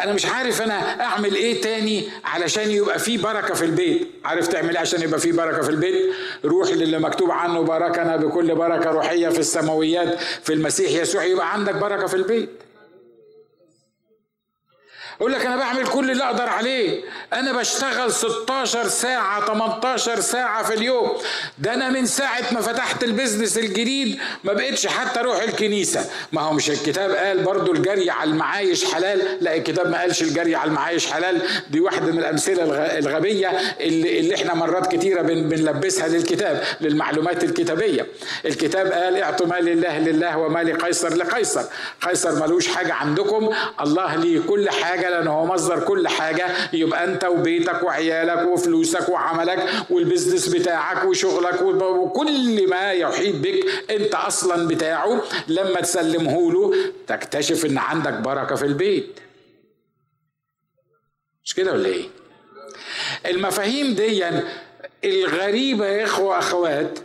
أنا 0.00 0.12
مش 0.12 0.26
عارف 0.26 0.62
أنا 0.62 1.04
أعمل 1.04 1.34
إيه 1.34 1.60
تاني 1.60 2.08
علشان 2.24 2.70
يبقى 2.70 2.98
في 2.98 3.16
بركة 3.16 3.54
في 3.54 3.64
البيت. 3.64 4.08
عارف 4.24 4.48
تعمل 4.48 4.70
إيه 4.70 4.78
عشان 4.78 5.02
يبقى 5.02 5.20
في 5.20 5.32
بركة 5.32 5.62
في 5.62 5.68
البيت؟ 5.70 6.14
روح 6.44 6.68
للي 6.68 6.98
مكتوب 6.98 7.30
عنه 7.30 7.60
باركنا 7.62 8.16
بكل 8.16 8.54
بركة 8.54 8.90
روحية 8.90 9.28
في 9.28 9.38
السماويات 9.38 10.18
في 10.42 10.52
المسيح 10.52 10.90
يسوع 11.02 11.24
يبقى 11.24 11.52
عندك 11.52 11.74
بركة 11.74 12.06
في 12.06 12.14
البيت. 12.14 12.50
يقول 15.20 15.32
لك 15.32 15.46
أنا 15.46 15.56
بعمل 15.56 15.86
كل 15.86 16.10
اللي 16.10 16.24
أقدر 16.24 16.48
عليه. 16.48 17.00
أنا 17.32 17.52
بشتغل 17.52 18.12
16 18.12 18.88
ساعة 18.88 19.46
18 19.46 20.20
ساعة 20.20 20.62
في 20.64 20.74
اليوم. 20.74 21.12
ده 21.58 21.74
أنا 21.74 21.90
من 21.90 22.06
ساعة 22.06 22.42
ما 22.52 22.60
فتحت 22.60 23.04
ال 23.04 23.10
business 23.10 23.58
الجديد 23.58 24.18
ما 24.44 24.52
بقتش 24.52 24.86
حتى 24.86 25.20
أروح 25.20 25.42
الكنيسة. 25.42 26.10
ما 26.32 26.40
هو 26.40 26.52
مش 26.52 26.70
الكتاب 26.70 27.10
قال 27.10 27.42
برضو 27.42 27.72
الجري 27.72 28.10
على 28.10 28.30
المعايش 28.30 28.84
حلال. 28.84 29.22
لا 29.40 29.56
الكتاب 29.56 29.88
ما 29.90 30.00
قالش 30.00 30.22
الجري 30.22 30.54
على 30.54 30.68
المعايش 30.68 31.06
حلال. 31.06 31.42
دي 31.70 31.80
واحدة 31.80 32.12
من 32.12 32.18
الأمثلة 32.18 32.62
الغبية 32.98 33.48
اللي, 33.80 34.18
اللي 34.20 34.34
إحنا 34.34 34.54
مرات 34.54 34.92
كتيرة 34.94 35.22
بنلبسها 35.22 36.08
للكتاب 36.08 36.62
للمعلومات 36.80 37.44
الكتابية. 37.44 38.06
الكتاب 38.46 38.92
قال 38.92 39.16
اعطوا 39.22 39.46
ما 39.46 39.60
لله 39.60 39.98
لله 39.98 40.38
وما 40.38 40.62
لقيصر 40.62 41.14
لقيصر. 41.14 41.62
قيصر 42.02 42.46
ملوش 42.46 42.68
حاجة 42.68 42.94
عندكم. 42.94 43.50
الله 43.80 44.14
ليه 44.16 44.40
كل 44.48 44.70
حاجة 44.70 45.07
لأن 45.10 45.26
هو 45.26 45.46
مصدر 45.46 45.80
كل 45.84 46.08
حاجة. 46.08 46.46
يبقى 46.72 47.04
أنت 47.04 47.24
وبيتك 47.24 47.82
وعيالك 47.82 48.46
وفلوسك 48.48 49.08
وعملك 49.08 49.68
والبزنس 49.90 50.48
بتاعك 50.48 51.04
وشغلك 51.04 51.62
وكل 51.62 52.68
ما 52.70 52.92
يحيط 52.92 53.36
بك 53.36 53.66
أنت 53.90 54.14
أصلا 54.14 54.68
بتاعه 54.68 55.22
لما 55.48 55.80
تسلمه 55.80 56.52
له 56.52 56.74
تكتشف 57.06 57.66
إن 57.66 57.78
عندك 57.78 58.12
بركة 58.12 58.54
في 58.54 58.64
البيت. 58.64 59.20
مش 61.44 61.54
كده 61.54 61.72
ولا 61.72 61.86
إيه؟ 61.88 62.04
المفاهيم 63.26 63.94
دي 63.94 64.24
الغريبة 65.04 65.86
يا 65.86 66.04
إخوة 66.04 66.38
اخوات 66.38 66.98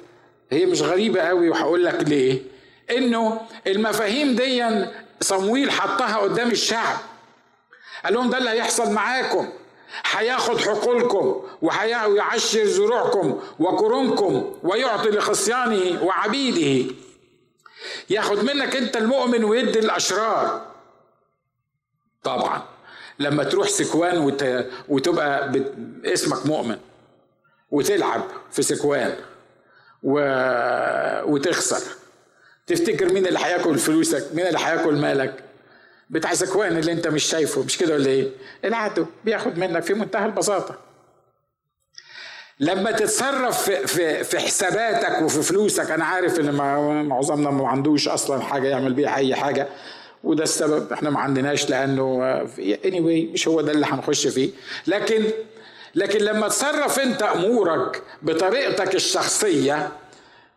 هي 0.51 0.65
مش 0.65 0.81
غريبة 0.81 1.21
قوي 1.21 1.49
وهقول 1.49 1.85
لك 1.85 2.03
ليه. 2.09 2.41
إنه 2.97 3.41
المفاهيم 3.67 4.35
دي 4.35 4.85
صمويل 5.21 5.71
حطها 5.71 6.17
قدام 6.17 6.51
الشعب. 6.51 6.97
قال 8.05 8.13
لهم 8.13 8.29
ده 8.29 8.37
اللي 8.37 8.49
هيحصل 8.49 8.91
معاكم. 8.91 9.49
هياخد 10.11 10.57
حقولكم 10.57 11.43
ويعشر 11.61 12.65
زروعكم 12.65 13.39
وكرمكم 13.59 14.53
ويعطي 14.63 15.09
لخصيانه 15.09 16.03
وعبيده. 16.03 16.93
ياخد 18.09 18.43
منك 18.43 18.75
انت 18.75 18.97
المؤمن 18.97 19.43
ويدي 19.43 19.79
الأشرار. 19.79 20.65
طبعا 22.23 22.63
لما 23.19 23.43
تروح 23.43 23.67
سكوان 23.67 24.17
وت... 24.17 24.65
وتبقى 24.89 25.51
ب... 25.51 25.65
اسمك 26.05 26.45
مؤمن 26.45 26.77
وتلعب 27.71 28.23
في 28.51 28.61
سكوان 28.61 29.15
و... 30.03 30.19
وتخسر. 31.33 31.91
تفتكر 32.67 33.13
مين 33.13 33.27
اللي 33.27 33.39
هياكل 33.39 33.77
فلوسك؟ 33.77 34.27
مين 34.33 34.47
اللي 34.47 34.59
هياكل 34.59 34.95
مالك؟ 34.95 35.43
بتاع 36.13 36.33
سكوان 36.33 36.77
اللي 36.77 36.91
انت 36.91 37.07
مش 37.07 37.23
شايفه 37.23 37.63
مش 37.63 37.77
كده 37.77 37.93
ولا 37.93 38.07
إيه؟ 38.09 38.29
العدو 38.65 39.05
بياخد 39.25 39.57
منك 39.57 39.83
في 39.83 39.93
منتهى 39.93 40.25
البساطة. 40.25 40.75
لما 42.59 42.91
تتصرف 42.91 43.63
في, 43.63 43.87
في, 43.87 44.23
في 44.23 44.39
حساباتك 44.39 45.21
وفي 45.21 45.41
فلوسك 45.41 45.91
أنا 45.91 46.05
عارف 46.05 46.39
إن 46.39 46.53
معظمنا 47.05 47.49
ما 47.49 47.67
عندوش 47.67 48.07
أصلا 48.07 48.41
حاجة 48.41 48.67
يعمل 48.67 48.93
بيها 48.93 49.15
أي 49.15 49.35
حاجة 49.35 49.67
وده 50.23 50.43
السبب 50.43 50.93
إحنا 50.93 51.09
ما 51.09 51.19
عندناش 51.19 51.69
لأنه 51.69 52.39
anyway 52.83 53.33
مش 53.33 53.47
هو 53.47 53.61
ده 53.61 53.71
اللي 53.71 53.85
هنخش 53.85 54.27
فيه. 54.27 54.49
لكن 54.87 55.23
لكن 55.95 56.19
لما 56.19 56.47
تصرف 56.47 56.99
أنت 56.99 57.21
أمورك 57.21 58.01
بطريقتك 58.21 58.95
الشخصية 58.95 59.91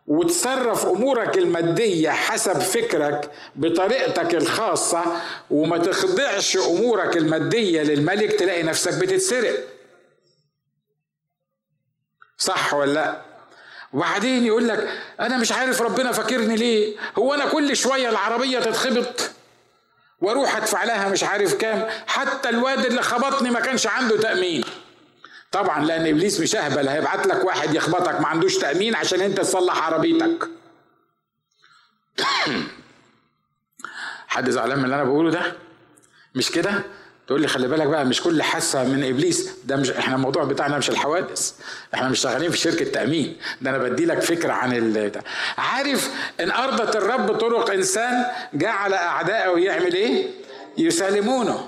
وتصرف 0.07 0.85
أمورك 0.85 1.37
المادية 1.37 2.09
حسب 2.09 2.59
فكرك 2.59 3.31
بطريقتك 3.55 4.35
الخاصة 4.35 5.03
وما 5.51 5.77
تخضعش 5.77 6.57
أمورك 6.57 7.17
المادية 7.17 7.81
للملك 7.81 8.31
تلاقي 8.31 8.63
نفسك 8.63 8.93
بتتسرق. 8.93 9.67
صح 12.37 12.73
ولا 12.73 12.93
لأ؟ 12.93 13.21
وبعدين 13.93 14.45
يقول 14.45 14.67
لك 14.67 14.89
أنا 15.19 15.37
مش 15.37 15.51
عارف 15.51 15.81
ربنا 15.81 16.11
فاكرني 16.11 16.55
ليه؟ 16.55 16.97
هو 17.17 17.33
أنا 17.33 17.45
كل 17.45 17.75
شوية 17.75 18.09
العربية 18.09 18.59
تتخبط 18.59 19.31
وأروح 20.21 20.55
ادفع 20.57 20.83
لها 20.83 21.09
مش 21.09 21.23
عارف 21.23 21.53
كام 21.53 21.87
حتى 22.07 22.49
الواد 22.49 22.85
اللي 22.85 23.01
خبطني 23.01 23.49
ما 23.49 23.59
كانش 23.59 23.87
عنده 23.87 24.17
تأمين. 24.17 24.63
طبعا 25.51 25.85
لأن 25.85 26.07
إبليس 26.07 26.39
مش 26.39 26.55
أهبل 26.55 26.87
هيبعت 26.87 27.27
لك 27.27 27.45
واحد 27.45 27.75
يخبطك 27.75 28.21
ما 28.21 28.27
عندوش 28.27 28.57
تأمين 28.57 28.95
عشان 28.95 29.21
أنت 29.21 29.37
تصلح 29.37 29.83
عربيتك. 29.83 30.47
حد 34.27 34.49
زعلان 34.49 34.77
من 34.79 34.85
اللي 34.85 34.95
أنا 34.95 35.03
بقوله 35.03 35.31
ده؟ 35.31 35.53
مش 36.35 36.51
كده؟ 36.51 36.83
تقول 37.27 37.41
لي 37.41 37.47
خلي 37.47 37.67
بالك 37.67 37.87
بقى 37.87 38.05
مش 38.05 38.21
كل 38.21 38.43
حاسه 38.43 38.83
من 38.83 39.03
إبليس 39.03 39.49
ده 39.65 39.75
مش 39.75 39.91
إحنا 39.91 40.15
الموضوع 40.15 40.43
بتاعنا 40.43 40.77
مش 40.77 40.89
الحوادث. 40.89 41.53
إحنا 41.93 42.09
مش 42.09 42.19
شغالين 42.19 42.51
في 42.51 42.57
شركة 42.57 42.85
تأمين. 42.91 43.37
ده 43.61 43.69
أنا 43.69 43.77
بدي 43.77 44.05
لك 44.05 44.19
فكرة 44.19 44.53
عن 44.53 44.73
ال... 44.73 45.21
عارف 45.57 46.09
إن 46.39 46.51
ارضت 46.51 46.95
الرب 46.95 47.37
طرق 47.37 47.69
إنسان 47.69 48.25
جعل 48.53 48.93
اعدائه 48.93 49.59
يعمل 49.59 49.93
إيه؟ 49.93 50.27
يسالمونه. 50.77 51.66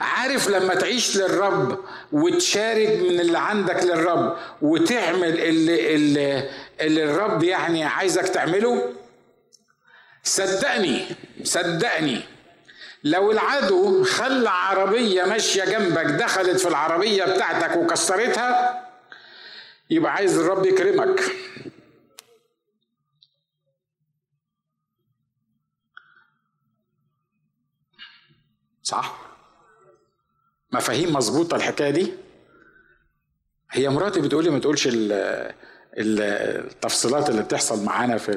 عارف 0.00 0.48
لما 0.48 0.74
تعيش 0.74 1.16
للرب 1.16 1.84
وتشارك 2.12 2.88
من 2.88 3.20
اللي 3.20 3.38
عندك 3.38 3.82
للرب 3.82 4.36
وتعمل 4.62 5.40
اللي, 5.40 5.94
اللي, 5.94 6.50
اللي 6.80 7.04
الرب 7.04 7.42
يعني 7.42 7.84
عايزك 7.84 8.28
تعمله؟ 8.28 8.94
صدقني 10.22 11.04
صدقني. 11.44 12.20
لو 13.04 13.32
العدو 13.32 14.04
خلى 14.04 14.48
عربية 14.50 15.24
ماشية 15.24 15.64
جنبك 15.64 16.04
دخلت 16.04 16.60
في 16.60 16.68
العربية 16.68 17.24
بتاعتك 17.24 17.76
وكسرتها 17.76 18.84
يبقى 19.90 20.12
عايز 20.12 20.38
الرب 20.38 20.66
يكرمك. 20.66 21.20
صح؟ 28.82 29.27
مفاهيم 30.72 31.12
مظبوطة 31.12 31.56
الحكاية 31.56 31.90
دي؟ 31.90 32.12
هي 33.70 33.88
مراتي 33.88 34.20
بتقول 34.20 34.44
لي 34.44 34.50
ما 34.50 34.58
تقولش 34.58 34.88
التفصيلات 35.94 37.30
اللي 37.30 37.42
بتحصل 37.42 37.84
معانا 37.84 38.18
في 38.18 38.32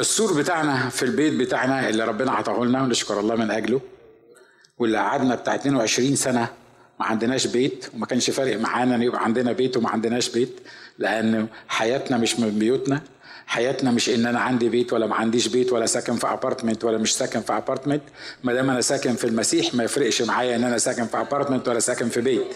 السور 0.00 0.32
بتاعنا 0.42 0.88
في 0.88 1.02
البيت 1.02 1.34
بتاعنا 1.40 1.88
اللي 1.88 2.04
ربنا 2.04 2.32
عطاه 2.32 2.64
لنا 2.64 2.82
ونشكر 2.82 3.20
الله 3.20 3.36
من 3.36 3.50
أجله 3.50 3.80
واللي 4.78 4.98
قعدنا 4.98 5.34
بتاع 5.34 5.54
22 5.54 6.16
سنة 6.16 6.48
ما 7.00 7.06
عندناش 7.06 7.46
بيت 7.46 7.86
وما 7.94 8.06
كانش 8.06 8.30
فارق 8.30 8.56
معانا 8.60 8.94
إن 8.94 9.02
يبقى 9.02 9.24
عندنا 9.24 9.52
بيت 9.52 9.76
وما 9.76 9.88
عندناش 9.90 10.28
بيت 10.28 10.60
لأن 10.98 11.46
حياتنا 11.68 12.18
مش 12.18 12.40
من 12.40 12.58
بيوتنا 12.58 13.02
حياتنا 13.46 13.90
مش 13.90 14.08
إن 14.10 14.26
أنا 14.26 14.40
عندي 14.40 14.68
بيت 14.68 14.92
ولا 14.92 15.06
ما 15.06 15.14
عنديش 15.14 15.48
بيت 15.48 15.72
ولا 15.72 15.86
ساكن 15.86 16.16
في 16.16 16.26
apartment 16.26 16.84
ولا 16.84 16.98
مش 16.98 17.14
ساكن 17.16 17.40
في 17.40 17.52
apartment 17.56 18.02
ما 18.44 18.52
دام 18.52 18.70
أنا 18.70 18.80
ساكن 18.80 19.14
في 19.14 19.24
المسيح 19.24 19.74
ما 19.74 19.84
يفرقش 19.84 20.22
معايا 20.22 20.56
إن 20.56 20.64
أنا 20.64 20.78
ساكن 20.78 21.06
في 21.06 21.20
apartment 21.20 21.68
ولا 21.68 21.80
ساكن 21.80 22.08
في 22.08 22.20
بيت. 22.20 22.54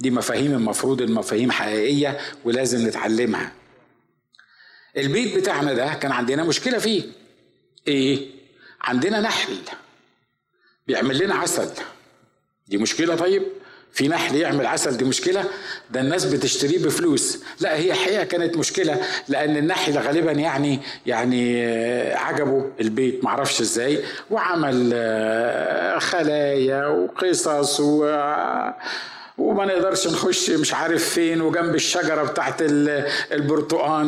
دي 0.00 0.10
مفاهيم 0.10 0.52
المفروض 0.52 1.02
المفاهيم 1.02 1.50
حقيقية 1.50 2.18
ولازم 2.44 2.86
نتعلمها. 2.88 3.52
البيت 4.96 5.36
بتاعنا 5.36 5.72
ده 5.74 5.94
كان 5.94 6.12
عندنا 6.12 6.44
مشكلة 6.44 6.78
فيه. 6.78 7.02
إيه؟ 7.88 8.28
عندنا 8.80 9.20
نحل. 9.20 9.56
بيعمل 10.86 11.18
لنا 11.24 11.34
عسل. 11.34 11.70
دي 12.70 12.78
مشكلة 12.78 13.16
طيب؟ 13.16 13.42
في 13.92 14.08
نحل 14.08 14.36
يعمل 14.36 14.66
عسل 14.66 14.96
دي 14.96 15.04
مشكلة؟ 15.04 15.44
ده 15.90 16.00
الناس 16.00 16.24
بتشتريه 16.24 16.78
بفلوس. 16.78 17.38
لا 17.60 17.76
هي 17.76 17.94
حقيقة 17.94 18.24
كانت 18.24 18.56
مشكلة 18.56 19.00
لأن 19.28 19.56
النحل 19.56 19.98
غالبا 19.98 20.32
يعني 20.32 20.80
يعني 21.06 21.66
عجبه 22.14 22.70
البيت 22.80 23.24
معرفش 23.24 23.60
إزاي. 23.60 23.98
وعمل 24.30 24.90
آه، 24.94 25.98
خلايا 25.98 26.86
وقصص 26.86 27.80
و 27.80 28.04
وما 29.38 29.64
نقدرش 29.64 30.08
نخش 30.08 30.50
مش 30.50 30.74
عارف 30.74 31.08
فين 31.08 31.40
وجنب 31.40 31.74
الشجرة 31.74 32.22
بتاعت 32.22 32.54
البرتقان 33.32 34.06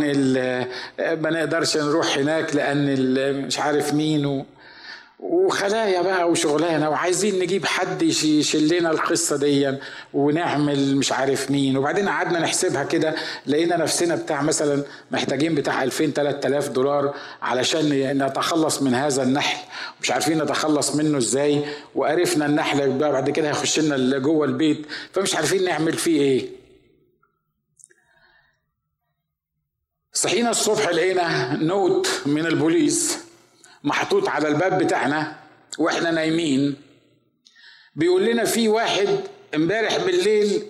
ما 0.98 1.30
نقدرش 1.30 1.76
نروح 1.76 2.18
هناك 2.18 2.56
لأن 2.56 3.46
مش 3.46 3.58
عارف 3.58 3.94
مين 3.94 4.26
و 4.26 4.44
وخلايا 5.22 6.02
بقى 6.02 6.30
وشغلانة 6.30 6.90
وعايزين 6.90 7.38
نجيب 7.38 7.66
حد 7.66 8.02
يشيل 8.02 8.78
لنا 8.78 8.90
القصة 8.90 9.36
دي 9.36 9.78
ونعمل 10.14 10.96
مش 10.96 11.12
عارف 11.12 11.50
مين. 11.50 11.76
وبعدين 11.76 12.08
قعدنا 12.08 12.38
نحسبها 12.40 12.84
كده 12.84 13.14
لقينا 13.46 13.76
نفسنا 13.76 14.14
بتاع 14.16 14.42
مثلا 14.42 14.84
محتاجين 15.10 15.54
بتاع 15.54 15.82
2000 15.82 16.06
3000 16.10 16.68
دولار 16.68 17.14
علشان 17.42 18.18
نتخلص 18.22 18.82
من 18.82 18.94
هذا 18.94 19.22
النحل. 19.22 19.58
مش 20.00 20.10
عارفين 20.10 20.42
نتخلص 20.42 20.94
منه 20.94 21.18
إزاي 21.18 21.64
وعرفنا 21.94 22.46
النحل 22.46 22.98
بعد 22.98 23.30
كده 23.30 23.48
هيخش 23.48 23.80
لنا 23.80 24.18
جوه 24.18 24.46
البيت. 24.46 24.86
فمش 25.12 25.34
عارفين 25.34 25.64
نعمل 25.64 25.92
فيه 25.92 26.20
إيه. 26.20 26.48
صحينا 30.12 30.50
الصبح 30.50 30.88
لقينا 30.88 31.56
نوت 31.56 32.08
من 32.26 32.46
البوليس. 32.46 33.18
محطوط 33.84 34.28
على 34.28 34.48
الباب 34.48 34.78
بتاعنا 34.84 35.36
وإحنا 35.78 36.10
نايمين. 36.10 36.76
بيقول 37.94 38.24
لنا 38.24 38.44
في 38.44 38.68
واحد 38.68 39.20
امبارح 39.54 39.96
بالليل 39.96 40.66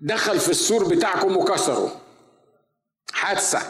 دخل 0.00 0.40
في 0.40 0.48
السور 0.48 0.88
بتاعكم 0.88 1.36
وكسره. 1.36 2.00
حادثة. 3.12 3.62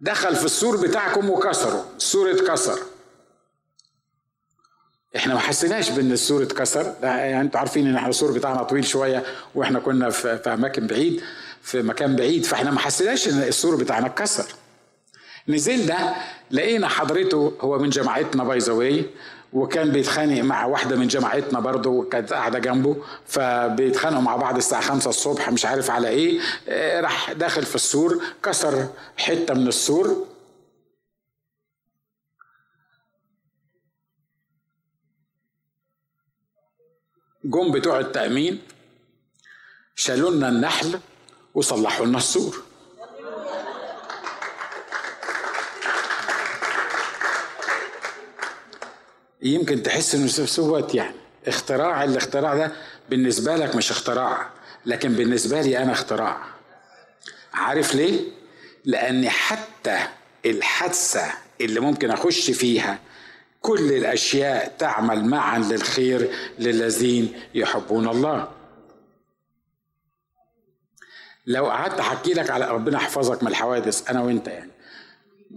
دخل 0.00 0.36
في 0.36 0.44
السور 0.44 0.76
بتاعكم 0.76 1.30
وكسره. 1.30 1.90
السور 1.96 2.30
اتكسر. 2.30 2.78
إحنا 5.16 5.34
ما 5.34 5.40
حسيناش 5.40 5.90
بإن 5.90 6.12
السور 6.12 6.42
اتكسر. 6.42 6.94
يعني 7.02 7.40
أنتوا 7.40 7.60
عارفين 7.60 7.86
إن 7.86 7.96
إحنا 7.96 8.08
السور 8.08 8.32
بتاعنا 8.32 8.62
طويل 8.62 8.84
شوية 8.86 9.24
وإحنا 9.54 9.78
كنا 9.78 10.10
في 10.10 10.28
أماكن 10.46 10.86
بعيد 10.86 11.22
في 11.62 11.82
مكان 11.82 12.16
بعيد 12.16 12.44
فاحنا 12.44 12.70
ما 12.70 12.78
حسيناش 12.78 13.28
إن 13.28 13.42
السور 13.42 13.76
بتاعنا 13.76 14.06
اتكسر. 14.06 14.46
نزلنا 15.48 16.14
لقينا 16.50 16.88
حضرته 16.88 17.56
هو 17.60 17.78
من 17.78 17.90
جماعتنا 17.90 18.44
by 18.44 18.58
the 18.58 19.04
وكان 19.52 19.90
بيتخانق 19.92 20.42
مع 20.42 20.64
واحدة 20.66 20.96
من 20.96 21.08
جماعتنا 21.08 21.60
برضه 21.60 22.08
كانت 22.08 22.32
قاعدة 22.32 22.58
جنبه 22.58 22.96
فبيتخانقوا 23.26 24.22
مع 24.22 24.36
بعض 24.36 24.56
الساعة 24.56 24.82
خمسة 24.82 25.10
الصبح 25.10 25.50
مش 25.50 25.66
عارف 25.66 25.90
على 25.90 26.08
إيه 26.08 26.40
آه، 26.68 27.00
راح 27.00 27.32
داخل 27.32 27.62
في 27.62 27.74
السور 27.74 28.22
كسر 28.42 28.88
حتة 29.16 29.54
من 29.54 29.68
السور. 29.68 30.26
جم 37.44 37.72
بتوع 37.72 38.00
التأمين 38.00 38.62
شالوا 39.94 40.30
لنا 40.30 40.48
النحل 40.48 41.00
وصلحوا 41.54 42.06
لنا 42.06 42.18
السور. 42.18 42.62
يمكن 49.42 49.82
تحس 49.82 50.14
إنه 50.14 50.26
سوت 50.26 50.94
يعني 50.94 51.16
اختراع 51.46 52.04
الاختراع 52.04 52.54
ده 52.54 52.72
بالنسبة 53.10 53.56
لك 53.56 53.76
مش 53.76 53.90
اختراع 53.90 54.50
لكن 54.86 55.12
بالنسبة 55.12 55.60
لي 55.60 55.78
أنا 55.78 55.92
اختراع. 55.92 56.42
عارف 57.54 57.94
ليه؟ 57.94 58.20
لأن 58.84 59.28
حتى 59.28 59.98
الحادثة 60.46 61.32
اللي 61.60 61.80
ممكن 61.80 62.10
أخش 62.10 62.50
فيها 62.50 62.98
كل 63.60 63.92
الأشياء 63.92 64.74
تعمل 64.78 65.24
معا 65.24 65.58
للخير 65.58 66.30
للذين 66.58 67.40
يحبون 67.54 68.08
الله. 68.08 68.48
لو 71.46 71.66
قعدت 71.66 72.00
أحكي 72.00 72.32
لك 72.32 72.50
على 72.50 72.70
ربنا 72.70 72.96
يحفظك 72.96 73.42
من 73.42 73.48
الحوادث 73.48 74.10
أنا 74.10 74.22
وأنت 74.22 74.48
يعني. 74.48 74.70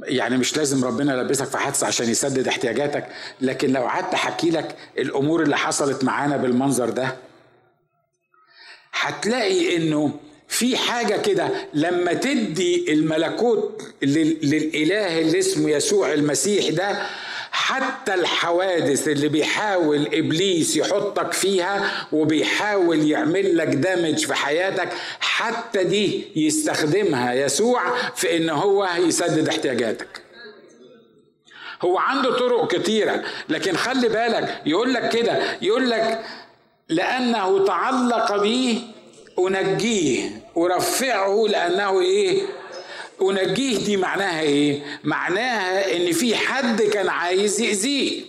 يعني 0.04 0.38
مش 0.38 0.58
لازم 0.58 0.86
ربنا 0.86 1.14
يلبسك 1.20 1.46
في 1.46 1.58
حادثة 1.58 1.88
عشان 1.88 2.10
يسدد 2.10 2.48
احتياجاتك 2.48 3.08
لكن 3.42 3.74
لو 3.74 3.82
قعدت 3.82 4.14
أحكي 4.14 4.50
لك 4.50 4.76
الأمور 4.98 5.44
اللي 5.44 5.58
حصلت 5.58 6.04
معانا 6.04 6.38
بالمنظر 6.38 6.90
ده 6.90 7.16
هتلاقي 8.94 9.78
إنه 9.78 10.14
في 10.48 10.78
حاجة 10.78 11.22
كده 11.22 11.50
لما 11.74 12.14
تدي 12.14 12.94
الملكوت 12.94 13.82
للإله 14.02 15.20
اللي 15.20 15.40
اسمه 15.40 15.70
يسوع 15.70 16.14
المسيح 16.14 16.70
ده 16.70 17.06
حتى 17.70 18.14
الحوادث 18.14 19.08
اللي 19.08 19.28
بيحاول 19.28 20.08
إبليس 20.14 20.78
يحطك 20.78 21.34
فيها 21.34 22.08
وبيحاول 22.12 23.12
يعمل 23.12 23.58
لك 23.58 23.68
دامج 23.68 24.26
في 24.26 24.34
حياتك 24.34 24.90
حتى 25.20 25.84
دي 25.84 26.24
يستخدمها 26.36 27.34
يسوع 27.34 27.82
في 28.16 28.38
إن 28.38 28.50
هو 28.50 28.88
يسدد 29.00 29.48
احتياجاتك. 29.48 30.22
هو 31.82 31.98
عنده 31.98 32.38
طرق 32.38 32.76
كتيرة 32.76 33.24
لكن 33.50 33.76
خلي 33.78 34.10
بالك 34.10 34.62
يقول 34.66 34.94
لك 34.94 35.10
كده 35.10 35.40
يقول 35.62 35.90
لك 35.90 36.26
لأنه 36.90 37.66
تعلق 37.66 38.42
بي 38.42 38.82
أنجيه 39.40 40.42
أرفعه 40.58 41.46
لأنه 41.50 42.02
إيه؟ 42.02 42.42
أنجيه 43.22 43.86
دي 43.86 43.98
معناها 43.98 44.42
إيه؟ 44.42 44.82
معناها 45.04 45.96
إن 45.98 46.12
في 46.12 46.36
حد 46.36 46.82
كان 46.82 47.10
عايز 47.10 47.62
يأذيه. 47.62 48.22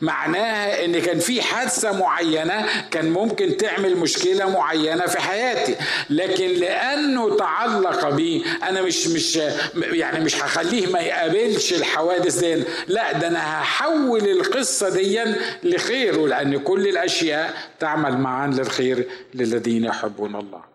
معناها 0.00 0.84
إن 0.84 1.00
كان 1.00 1.18
في 1.18 1.42
حادثة 1.42 1.92
معينة 1.98 2.66
كان 2.90 3.10
ممكن 3.10 3.56
تعمل 3.56 3.96
مشكلة 3.96 4.50
معينة 4.50 5.06
في 5.06 5.20
حياتي. 5.20 5.76
لكن 6.10 6.46
لأنه 6.48 7.36
تعلق 7.36 8.08
بي 8.08 8.44
أنا 8.62 8.82
مش 8.82 9.06
مش 9.06 9.36
يعني 9.76 10.24
مش 10.24 10.36
هخليه 10.42 10.86
ما 10.86 11.00
يقابلش 11.00 11.72
الحوادث 11.72 12.38
دي. 12.38 12.64
لا 12.88 13.12
ده 13.12 13.28
أنا 13.28 13.60
هحول 13.62 14.28
القصة 14.28 14.88
دي 14.88 15.20
لخير 15.62 16.26
لأن 16.26 16.58
كل 16.58 16.88
الأشياء 16.88 17.54
تعمل 17.80 18.18
معا 18.18 18.46
للخير 18.46 19.08
للذين 19.34 19.84
يحبون 19.84 20.36
الله. 20.36 20.73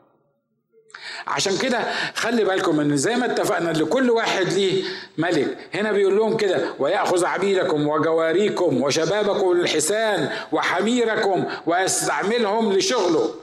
عشان 1.28 1.58
كده 1.58 1.80
خلي 2.16 2.44
بالكم 2.44 2.80
إن 2.80 2.98
زي 2.98 3.16
ما 3.16 3.26
اتفقنا 3.26 3.72
إن 3.72 3.86
كل 3.86 4.10
واحد 4.10 4.46
ليه 4.54 4.84
ملك. 5.18 5.58
هنا 5.74 5.92
بيقول 5.92 6.18
لهم 6.18 6.38
كده 6.38 6.74
ويأخذ 6.80 7.26
عبيدكم 7.26 7.88
وجواريكم 7.88 8.82
وشبابكم 8.84 9.54
للحسان 9.54 10.30
وحميركم 10.52 11.46
ويستعملهم 11.66 12.74
لشغله. 12.74 13.36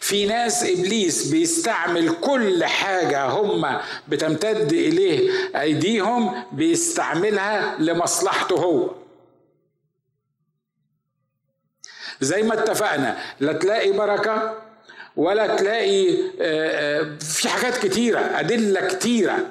في 0.00 0.26
ناس 0.26 0.62
إبليس 0.64 1.26
بيستعمل 1.30 2.14
كل 2.20 2.64
حاجة 2.64 3.24
هم 3.26 3.78
بتمتد 4.08 4.72
إليه 4.72 5.30
أيديهم 5.60 6.44
بيستعملها 6.52 7.76
لمصلحته 7.78 8.56
هو. 8.56 8.90
زي 12.20 12.42
ما 12.42 12.54
اتفقنا 12.54 13.18
لا 13.40 13.52
تلاقي 13.52 13.92
بركة 13.92 14.54
ولا 15.16 15.56
تلاقي 15.56 16.10
آه، 16.10 16.20
آه، 16.40 17.18
في 17.18 17.48
حاجات 17.48 17.86
كتيرة 17.86 18.18
أدلة 18.18 18.88
كتيرة 18.88 19.46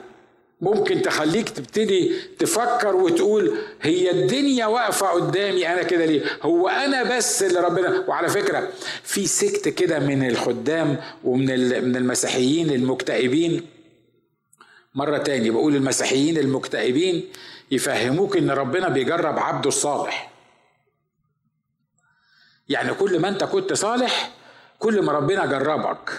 ممكن 0.62 1.02
تخليك 1.02 1.50
تبتدي 1.50 2.16
تفكر 2.40 2.96
وتقول 2.96 3.58
هي 3.82 4.12
الدنيا 4.12 4.66
واقفة 4.66 5.08
قدامي 5.08 5.68
أنا 5.68 5.84
كده 5.84 6.06
ليه؟ 6.06 6.22
هو 6.42 6.68
أنا 6.68 7.18
بس 7.18 7.44
اللي 7.44 7.60
ربنا 7.60 8.04
وعلى 8.08 8.30
فكرة 8.30 8.70
في 9.04 9.28
سكت 9.28 9.70
كده 9.70 10.00
من 10.00 10.28
الخدام 10.30 10.98
ومن 11.24 11.46
من 11.84 11.96
المسيحيين 11.96 12.70
المكتئبين. 12.70 13.68
مرة 14.96 15.18
تاني 15.18 15.50
بقول 15.50 15.76
المسيحيين 15.76 16.38
المكتئبين 16.38 17.30
يفهموك 17.72 18.38
إن 18.38 18.52
ربنا 18.52 18.90
بيجرب 18.90 19.40
عبده 19.40 19.68
الصالح. 19.68 20.32
يعني 22.70 22.94
كل 22.94 23.20
ما 23.20 23.28
أنت 23.30 23.44
كنت 23.44 23.74
صالح 23.74 24.32
كل 24.80 25.02
ما 25.02 25.12
ربنا 25.12 25.46
جربك 25.46 26.10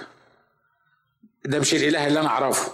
ده 1.44 1.58
مش 1.58 1.74
الإله 1.74 2.06
اللي 2.06 2.20
أنا 2.20 2.28
أعرفه. 2.28 2.72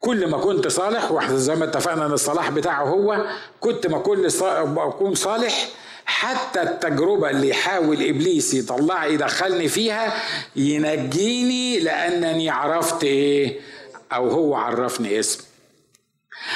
كل 0.00 0.26
ما 0.26 0.38
كنت 0.38 0.68
صالح 0.68 1.10
وإحنا 1.12 1.36
زي 1.36 1.54
ما 1.54 1.64
اتفقنا 1.64 2.06
إن 2.06 2.12
الصلاح 2.12 2.50
بتاعه 2.50 2.84
هو 2.84 3.26
كنت 3.60 3.86
ما 3.86 3.98
كل 3.98 4.28
أكون 4.76 5.14
صالح 5.14 5.68
حتى 6.06 6.62
التجربة 6.62 7.30
اللي 7.30 7.48
يحاول 7.48 8.08
إبليس 8.08 8.54
يطلع 8.54 9.06
يدخلني 9.06 9.68
فيها 9.68 10.22
ينجيني 10.56 11.80
لأنني 11.80 12.50
عرفت 12.50 13.04
إيه 13.04 13.60
أو 14.12 14.28
هو 14.30 14.54
عرفني 14.54 15.20
اسم. 15.20 15.44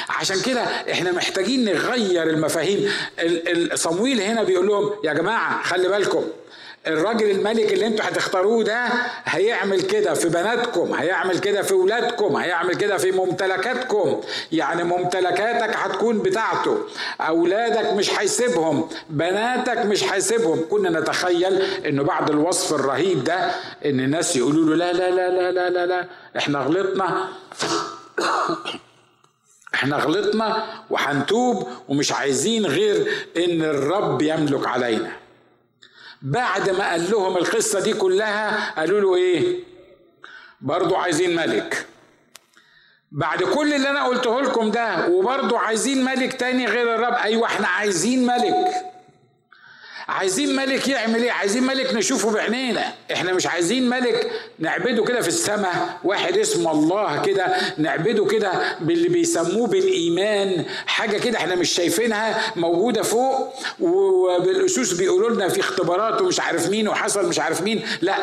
عشان 0.09 0.41
كده 0.43 0.61
إحنا 0.63 1.13
محتاجين 1.13 1.65
نغير 1.65 2.23
المفاهيم. 2.31 2.93
صمويل 3.75 4.21
هنا 4.21 4.43
بيقول 4.43 4.67
لهم 4.67 4.91
يا 5.05 5.13
جماعة 5.13 5.63
خلي 5.63 5.89
بالكم 5.89 6.25
الراجل 6.89 7.31
الملك 7.31 7.73
اللي 7.73 7.87
أنتوا 7.87 8.05
هتختاروه 8.05 8.65
ده 8.65 8.89
هيعمل 9.25 9.83
كده 9.83 10.15
في 10.15 10.29
بناتكم 10.29 10.93
هيعمل 10.95 11.39
كده 11.39 11.63
في 11.63 11.75
ولادكم 11.75 12.37
هيعمل 12.37 12.75
كده 12.75 12.97
في 12.97 13.11
ممتلكاتكم. 13.13 14.21
يعني 14.53 14.85
ممتلكاتك 14.85 15.77
هتكون 15.77 16.19
بتاعته 16.19 16.79
أولادك 17.21 17.93
مش 17.93 18.19
هيسيبهم 18.19 18.89
بناتك 19.11 19.79
مش 19.79 20.05
هيسيبهم. 20.13 20.65
كنا 20.71 21.01
نتخيل 21.01 21.63
إنه 21.63 22.03
بعد 22.03 22.31
الوصف 22.31 22.75
الرهيب 22.75 23.25
ده 23.25 23.51
إن 23.85 24.01
الناس 24.01 24.37
يقولوا 24.37 24.65
له 24.65 24.75
لا 24.77 24.93
لا 24.93 25.11
لا 25.11 25.31
لا 25.31 25.51
لا 25.53 25.71
لا, 25.71 25.87
لا 25.87 26.09
إحنا 26.37 26.59
غلطنا. 26.59 27.29
إحنا 29.75 29.97
غلطنا 29.97 30.67
وهنتوب 30.91 31.69
ومش 31.89 32.13
عايزين 32.13 32.67
غير 32.67 33.09
إن 33.37 33.63
الرب 33.63 34.23
يملك 34.23 34.67
علينا. 34.67 35.11
بعد 36.23 36.71
ما 36.71 36.91
قال 36.91 37.11
لهم 37.11 37.37
القصة 37.37 37.81
دي 37.81 37.93
كلها 37.95 38.71
قالوا 38.79 39.01
له 39.01 39.17
إيه؟ 39.17 39.65
برضو 40.61 40.97
عايزين 40.97 41.37
ملك. 41.37 41.87
بعد 43.13 43.43
كل 43.43 43.75
اللي 43.75 43.91
أنا 43.91 44.05
قلته 44.05 44.41
لكم 44.41 44.71
ده 44.71 45.09
وبرضو 45.09 45.57
عايزين 45.57 46.05
ملك 46.05 46.33
تاني 46.33 46.67
غير 46.67 46.95
الرب 46.95 47.13
أيوه 47.15 47.47
إحنا 47.47 47.69
عايزين 47.69 48.27
ملك. 48.27 48.88
عايزين 50.09 50.57
ملك 50.57 50.89
يعمل 50.89 51.23
إيه؟ 51.23 51.33
عايزين 51.33 51.63
ملك 51.63 51.95
نشوفه 51.95 52.31
بعينينا. 52.33 52.85
إحنا 53.13 53.33
مش 53.33 53.47
عايزين 53.47 53.89
ملك 53.89 54.31
نعبده 54.59 55.05
كده 55.05 55.21
في 55.21 55.29
السماء. 55.29 55.99
واحد 56.05 56.37
اسمه 56.39 56.71
الله 56.73 57.23
كده 57.23 57.47
نعبده 57.79 58.25
كده 58.27 58.53
باللي 58.81 59.09
بيسموه 59.09 59.67
بالإيمان. 59.67 60.65
حاجة 60.87 61.19
كده 61.19 61.39
إحنا 61.39 61.55
مش 61.55 61.71
شايفينها 61.71 62.53
موجودة 62.57 63.03
فوق. 63.03 63.55
وبالاسوس 63.81 64.93
بيقولوا 64.93 65.31
لنا 65.31 65.49
في 65.49 65.61
اختبارات 65.61 66.21
ومش 66.23 66.41
عارف 66.41 66.69
مين 66.69 66.89
وحصل 66.89 67.29
مش 67.29 67.39
عارف 67.39 67.63
مين. 67.63 67.83
لا 68.03 68.15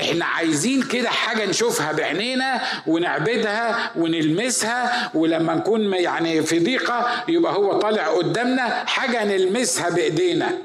إحنا 0.00 0.24
عايزين 0.24 0.82
كده 0.82 1.08
حاجة 1.08 1.46
نشوفها 1.46 1.92
بعينينا 1.92 2.60
ونعبدها 2.86 3.90
ونلمسها. 3.96 5.10
ولما 5.14 5.54
نكون 5.54 5.92
يعني 5.94 6.42
في 6.42 6.58
ضيقة 6.58 7.24
يبقى 7.28 7.52
هو 7.52 7.78
طالع 7.78 8.06
قدامنا 8.08 8.62
حاجة 8.86 9.24
نلمسها 9.24 9.90
بإيدينا. 9.90 10.58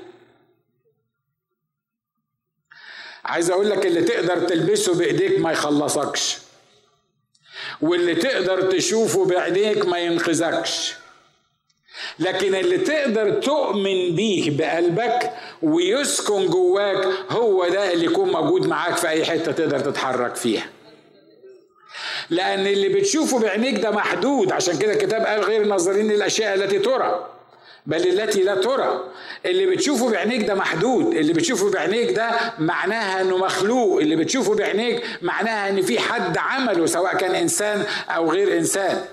عايز 3.26 3.52
أقول 3.52 3.70
لك 3.70 3.86
اللي 3.86 4.02
تقدر 4.02 4.40
تلبسه 4.40 4.94
بإيديك 4.96 5.40
ما 5.40 5.52
يخلصكش. 5.52 6.38
واللي 7.82 8.16
تقدر 8.16 8.72
تشوفه 8.72 9.26
بعينيك 9.26 9.86
ما 9.86 9.98
ينقذكش. 10.00 10.94
لكن 12.20 12.56
اللي 12.56 12.78
تقدر 12.78 13.30
تؤمن 13.30 14.16
بيه 14.16 14.58
بقلبك 14.58 15.32
ويسكن 15.62 16.46
جواك 16.48 17.06
هو 17.30 17.70
ده 17.70 17.94
اللي 17.94 18.06
يكون 18.06 18.32
موجود 18.32 18.68
معاك 18.68 18.98
في 18.98 19.10
أي 19.10 19.26
حتة 19.26 19.52
تقدر 19.52 19.80
تتحرك 19.80 20.36
فيها. 20.36 20.66
لأن 22.30 22.68
اللي 22.68 22.90
بتشوفه 22.90 23.40
بعينيك 23.40 23.80
ده 23.80 23.92
محدود. 23.92 24.52
عشان 24.52 24.78
كده 24.78 24.94
الكتاب 24.94 25.26
قال 25.26 25.42
غير 25.44 25.66
ناظرين 25.66 26.12
الاشياء 26.12 26.56
التي 26.56 26.80
ترى. 26.80 27.35
بل 27.88 28.08
التي 28.22 28.44
لا 28.44 28.56
ترى. 28.56 29.04
اللي 29.46 29.66
بتشوفه 29.66 30.12
بعينيك 30.12 30.48
ده 30.48 30.56
محدود. 30.56 31.14
اللي 31.16 31.34
بتشوفه 31.34 31.72
بعينيك 31.72 32.12
ده 32.12 32.30
معناها 32.60 33.22
إنه 33.22 33.38
مخلوق. 33.38 34.00
اللي 34.02 34.16
بتشوفه 34.16 34.56
بعينيك 34.56 35.04
معناها 35.22 35.70
إن 35.70 35.82
في 35.82 36.00
حد 36.00 36.38
عمله 36.38 36.86
سواء 36.86 37.16
كان 37.18 37.36
إنسان 37.36 37.84
أو 38.10 38.32
غير 38.32 38.58
إنسان. 38.58 39.06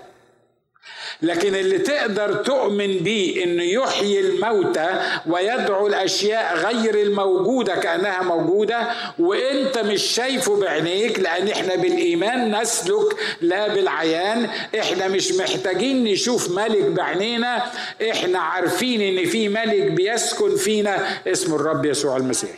لكن 1.22 1.54
اللي 1.54 1.78
تقدر 1.78 2.34
تؤمن 2.34 2.96
بيه 2.98 3.44
إنه 3.44 3.62
يحيي 3.62 4.20
الموتى 4.20 5.00
ويدعو 5.26 5.86
الأشياء 5.86 6.56
غير 6.56 6.94
الموجودة 7.02 7.74
كأنها 7.76 8.22
موجودة 8.22 8.88
وإنت 9.18 9.78
مش 9.78 10.02
شايفه 10.02 10.60
بعينيك 10.60 11.18
لأن 11.20 11.48
إحنا 11.48 11.74
بالإيمان 11.76 12.60
نسلك 12.60 13.16
لا 13.40 13.74
بالعيان. 13.74 14.44
إحنا 14.78 15.08
مش 15.08 15.32
محتاجين 15.32 16.04
نشوف 16.04 16.50
ملك 16.50 16.84
بعينينا. 16.84 17.72
إحنا 18.10 18.38
عارفين 18.38 19.00
إن 19.18 19.26
في 19.26 19.48
ملك 19.48 19.82
بيسكن 19.82 20.56
فينا. 20.56 21.08
اسمه 21.26 21.56
الرب 21.56 21.84
يسوع 21.84 22.16
المسيح. 22.16 22.50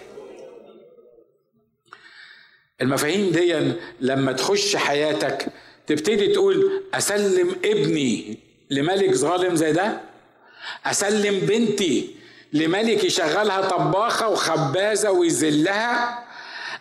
المفاهيم 2.81 3.31
دي 3.31 3.73
لما 4.01 4.33
تخش 4.33 4.77
حياتك 4.77 5.47
تبتدي 5.87 6.27
تقول 6.27 6.83
أسلم 6.95 7.57
ابني. 7.65 8.44
لملك 8.71 9.15
ظالم 9.15 9.57
زي 9.57 9.73
ده؟ 9.73 10.01
أسلم 10.87 11.39
بنتي 11.47 12.17
لملك 12.53 13.05
يشغلها 13.05 13.61
طباخة 13.61 14.29
وخبازة 14.29 15.11
ويذلها 15.11 16.24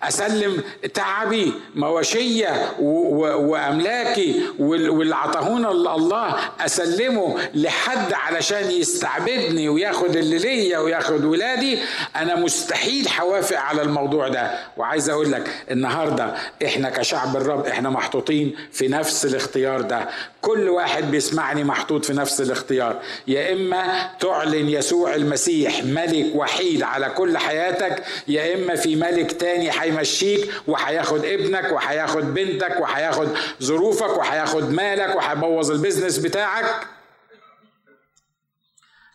أسلم 0.07 0.63
تعبي 0.93 1.53
مواشيه 1.75 2.71
وأملاكي 2.79 4.41
واللي 4.59 5.15
عطاهونا 5.15 5.71
الله 5.71 6.35
أسلمه 6.59 7.35
لحد 7.53 8.13
علشان 8.13 8.71
يستعبدني 8.71 9.69
وياخد 9.69 10.15
اللي 10.15 10.37
ليا 10.37 10.77
وياخد 10.79 11.23
ولادي. 11.25 11.79
أنا 12.15 12.35
مستحيل 12.35 13.09
حوافق 13.09 13.57
على 13.59 13.81
الموضوع 13.81 14.27
ده. 14.27 14.51
وعايز 14.77 15.09
أقول 15.09 15.31
لك 15.31 15.49
النهارده 15.71 16.33
إحنا 16.65 16.89
كشعب 16.89 17.35
الرب 17.37 17.65
إحنا 17.67 17.89
محطوطين 17.89 18.55
في 18.71 18.87
نفس 18.87 19.25
الاختيار 19.25 19.81
ده. 19.81 20.09
كل 20.41 20.69
واحد 20.69 21.11
بيسمعني 21.11 21.63
محطوط 21.63 22.05
في 22.05 22.13
نفس 22.13 22.41
الاختيار. 22.41 22.99
يا 23.27 23.53
إما 23.53 24.09
تعلن 24.19 24.69
يسوع 24.69 25.15
المسيح 25.15 25.83
ملك 25.83 26.35
وحيد 26.35 26.83
على 26.83 27.09
كل 27.09 27.37
حياتك 27.37 28.03
يا 28.27 28.55
إما 28.55 28.75
في 28.75 28.95
ملك 28.95 29.31
تاني 29.31 29.71
هيمشيك 29.97 30.53
وهياخد 30.67 31.25
ابنك 31.25 31.71
وهياخد 31.71 32.33
بنتك 32.33 32.79
وهياخد 32.79 33.27
ظروفك 33.63 34.17
وهياخد 34.17 34.71
مالك 34.71 35.15
وهيبوظ 35.15 35.71
البيزنس 35.71 36.17
بتاعك. 36.17 36.87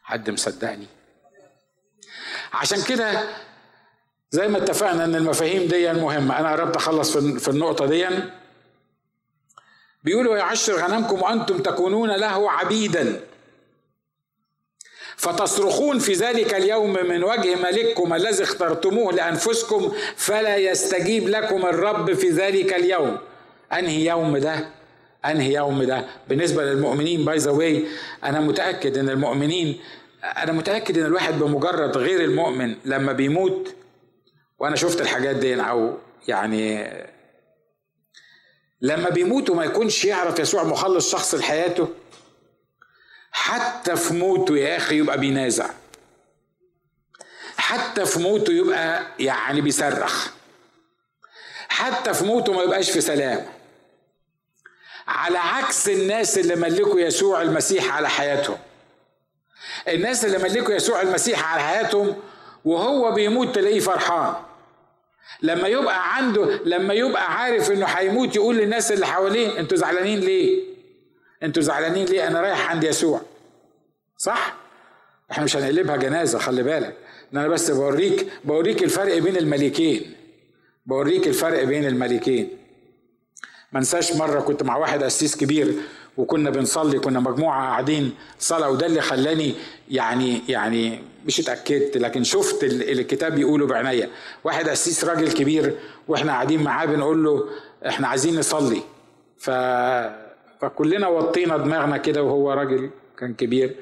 حد 0.02 0.30
مصدقني؟ 0.30 0.86
عشان 2.52 2.82
كده 2.82 3.28
زي 4.30 4.48
ما 4.48 4.58
اتفقنا 4.58 5.04
إن 5.04 5.14
المفاهيم 5.14 5.68
دي 5.68 5.92
مهمة. 5.92 6.38
أنا 6.38 6.52
قربت 6.52 6.76
أخلص 6.76 7.16
في 7.16 7.48
النقطة 7.48 7.86
دي. 7.86 8.08
بيقولوا 10.04 10.36
يعشر 10.36 10.72
غنمكم 10.72 11.22
وأنتم 11.22 11.58
تكونون 11.58 12.10
له 12.10 12.50
عبيدا. 12.50 13.20
فتصرخون 15.18 15.98
في 15.98 16.12
ذلك 16.12 16.54
اليوم 16.54 16.92
من 16.92 17.24
وجه 17.24 17.54
ملككم 17.54 18.14
الذي 18.14 18.42
اخترتموه 18.42 19.12
لأنفسكم 19.12 19.92
فلا 20.16 20.56
يستجيب 20.56 21.28
لكم 21.28 21.66
الرب 21.66 22.12
في 22.12 22.28
ذلك 22.28 22.74
اليوم. 22.74 23.18
أنهي 23.72 24.06
يوم 24.06 24.36
ده؟ 24.36 24.68
أنهي 25.24 25.52
يوم 25.54 25.82
ده؟ 25.82 26.04
بالنسبة 26.28 26.64
للمؤمنين 26.64 27.24
by 27.24 27.36
the 27.36 27.50
way 27.50 27.84
أنا 28.24 28.40
متأكد 28.40 28.98
إن 28.98 29.08
المؤمنين 29.10 29.80
أنا 30.24 30.52
متأكد 30.52 30.98
إن 30.98 31.04
الواحد 31.06 31.38
بمجرد 31.38 31.96
غير 31.96 32.24
المؤمن 32.24 32.74
لما 32.84 33.12
بيموت 33.12 33.74
وأنا 34.58 34.76
شفت 34.76 35.00
الحاجات 35.00 35.36
دي 35.36 35.60
أو 35.60 35.94
يعني 36.28 36.90
لما 38.80 39.08
بيموت 39.08 39.50
وما 39.50 39.64
يكونش 39.64 40.04
يعرف 40.04 40.38
يسوع 40.38 40.64
مخلص 40.64 41.12
شخص 41.12 41.34
لحياته 41.34 41.88
حتى 43.38 43.96
في 43.96 44.14
موته 44.14 44.56
يا 44.56 44.76
أخي 44.76 44.98
يبقى 44.98 45.18
بينازع. 45.18 45.70
حتى 47.56 48.06
في 48.06 48.18
موته 48.18 48.52
يبقى 48.52 49.02
يعني 49.18 49.60
بيصرخ. 49.60 50.28
حتى 51.68 52.14
في 52.14 52.24
موته 52.24 52.52
ما 52.52 52.62
يبقاش 52.62 52.90
في 52.90 53.00
سلام. 53.00 53.46
على 55.08 55.38
عكس 55.38 55.88
الناس 55.88 56.38
اللي 56.38 56.56
ملكوا 56.56 57.00
يسوع 57.00 57.42
المسيح 57.42 57.94
على 57.96 58.08
حياتهم. 58.08 58.58
الناس 59.88 60.24
اللي 60.24 60.38
ملكوا 60.38 60.74
يسوع 60.74 61.02
المسيح 61.02 61.52
على 61.52 61.62
حياتهم 61.62 62.16
وهو 62.64 63.12
بيموت 63.12 63.54
تلاقيه 63.54 63.80
فرحان. 63.80 64.34
لما 65.42 65.68
يبقى 65.68 66.16
عنده 66.16 66.60
لما 66.64 66.94
يبقى 66.94 67.34
عارف 67.34 67.70
إنه 67.70 67.86
هيموت 67.86 68.36
يقول 68.36 68.56
للناس 68.56 68.92
اللي 68.92 69.06
حواليه 69.06 69.58
أنتوا 69.60 69.76
زعلانين 69.78 70.20
ليه؟ 70.20 70.64
أنتوا 71.42 71.62
زعلانين 71.62 72.06
ليه؟ 72.06 72.26
أنا 72.26 72.40
رايح 72.40 72.70
عند 72.70 72.84
يسوع. 72.84 73.20
صح؟ 74.18 74.54
إحنا 75.30 75.44
مش 75.44 75.56
هنقلبها 75.56 75.96
جنازة 75.96 76.38
خلي 76.38 76.62
بالك. 76.62 76.96
أنا 77.32 77.48
بس 77.48 77.70
بوريك 77.70 78.26
بوريك 78.44 78.82
الفرق 78.82 79.18
بين 79.18 79.36
الملكين. 79.36 80.12
بوريك 80.86 81.26
الفرق 81.28 81.64
بين 81.64 81.84
الملكين. 81.84 82.48
ما 83.72 83.78
انساش 83.78 84.12
مرة 84.12 84.40
كنت 84.40 84.62
مع 84.62 84.76
واحد 84.76 85.02
قسيس 85.02 85.36
كبير 85.36 85.74
وكنا 86.16 86.50
بنصلي 86.50 86.98
كنا 86.98 87.20
مجموعة 87.20 87.62
قاعدين 87.70 88.14
صلاة 88.38 88.70
وده 88.70 88.86
اللي 88.86 89.00
خلاني 89.00 89.54
يعني 89.90 90.42
يعني 90.48 91.02
مش 91.26 91.40
اتأكدت 91.40 91.96
لكن 91.96 92.24
شفت 92.24 92.64
اللي 92.64 92.92
الكتاب 92.92 93.34
بيقوله 93.34 93.66
بعناية. 93.66 94.08
واحد 94.44 94.68
قسيس 94.68 95.04
راجل 95.04 95.32
كبير 95.32 95.74
وإحنا 96.08 96.32
قاعدين 96.32 96.62
معاه 96.62 96.86
بنقول 96.86 97.24
له 97.24 97.48
إحنا 97.86 98.08
عايزين 98.08 98.38
نصلي. 98.38 98.82
ف 99.38 99.50
فكلنا 100.60 101.08
وطينا 101.08 101.56
دماغنا 101.56 101.96
كده 101.96 102.22
وهو 102.22 102.52
راجل 102.52 102.90
كان 103.18 103.34
كبير. 103.34 103.74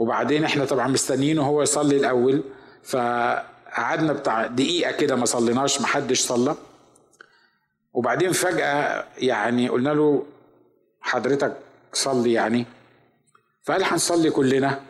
وبعدين 0.00 0.44
إحنا 0.44 0.64
طبعا 0.64 0.88
مستنيينه 0.88 1.42
هو 1.42 1.62
يصلي 1.62 1.96
الأول. 1.96 2.42
فقعدنا 2.84 4.12
بتاع 4.12 4.46
دقيقة 4.46 4.92
كده 4.92 5.16
ما 5.16 5.24
صليناش 5.26 5.80
ما 5.80 5.86
حدش 5.86 6.20
صلى. 6.20 6.54
وبعدين 7.92 8.32
فجأة 8.32 9.04
يعني 9.18 9.68
قلنا 9.68 9.90
له 9.90 10.26
حضرتك 11.00 11.56
صلي 11.92 12.32
يعني. 12.32 12.66
فقال 13.62 13.84
هنصلي 13.84 14.30
كلنا. 14.30 14.80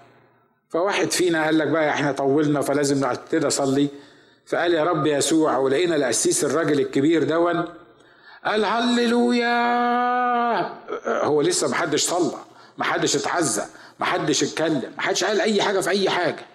فواحد 0.68 1.11
فينا 1.11 1.44
قال 1.44 1.58
لك 1.58 1.68
بقى 1.68 1.90
إحنا 1.90 2.12
طولنا 2.12 2.61
فلازم 2.61 3.06
نبتدي 3.06 3.46
اصلي 3.46 3.88
فقال 4.46 4.74
يا 4.74 4.84
رب 4.84 5.06
يسوع 5.06 5.56
ولقينا 5.56 5.96
القسيس 5.96 6.44
الراجل 6.44 6.80
الكبير 6.80 7.24
دون. 7.24 7.64
قال 8.44 8.64
هللويا. 8.64 9.54
هو 11.24 11.40
لسه 11.42 11.68
محدش 11.68 12.02
صلى 12.02 12.38
محدش 12.78 13.16
اتعزى 13.16 13.62
محدش 14.01 14.42
اتكلم 14.42 14.92
محدش 14.98 15.24
قال 15.24 15.40
أي 15.40 15.62
حاجة 15.62 15.80
في 15.80 15.90
أي 15.90 16.11
حاجة. 16.11 16.46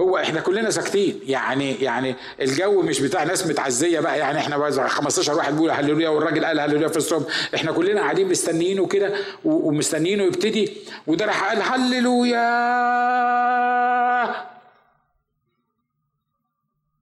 هو 0.00 0.18
إحنا 0.18 0.40
كلنا 0.40 0.70
ساكتين 0.70 1.20
يعني 1.22 1.74
يعني 1.82 2.14
الجو 2.40 2.82
مش 2.82 3.00
بتاع 3.00 3.22
ناس 3.24 3.46
متعزية 3.46 4.00
بقى 4.00 4.18
يعني 4.18 4.38
إحنا 4.38 4.86
15 4.88 5.34
واحد 5.34 5.52
بيقول 5.52 5.70
هللويا 5.70 6.08
والراجل 6.08 6.44
قال 6.44 6.60
هللويا 6.60 6.88
في 6.88 6.96
الصبح. 6.96 7.32
إحنا 7.54 7.72
كلنا 7.72 8.00
قاعدين 8.00 8.28
مستنيينه 8.28 8.86
كده 8.86 9.14
ومستنيينه 9.44 10.22
يبتدي 10.24 10.76
وده 11.06 11.26
راح 11.26 11.44
قال 11.48 11.62
هللويا. 11.62 12.44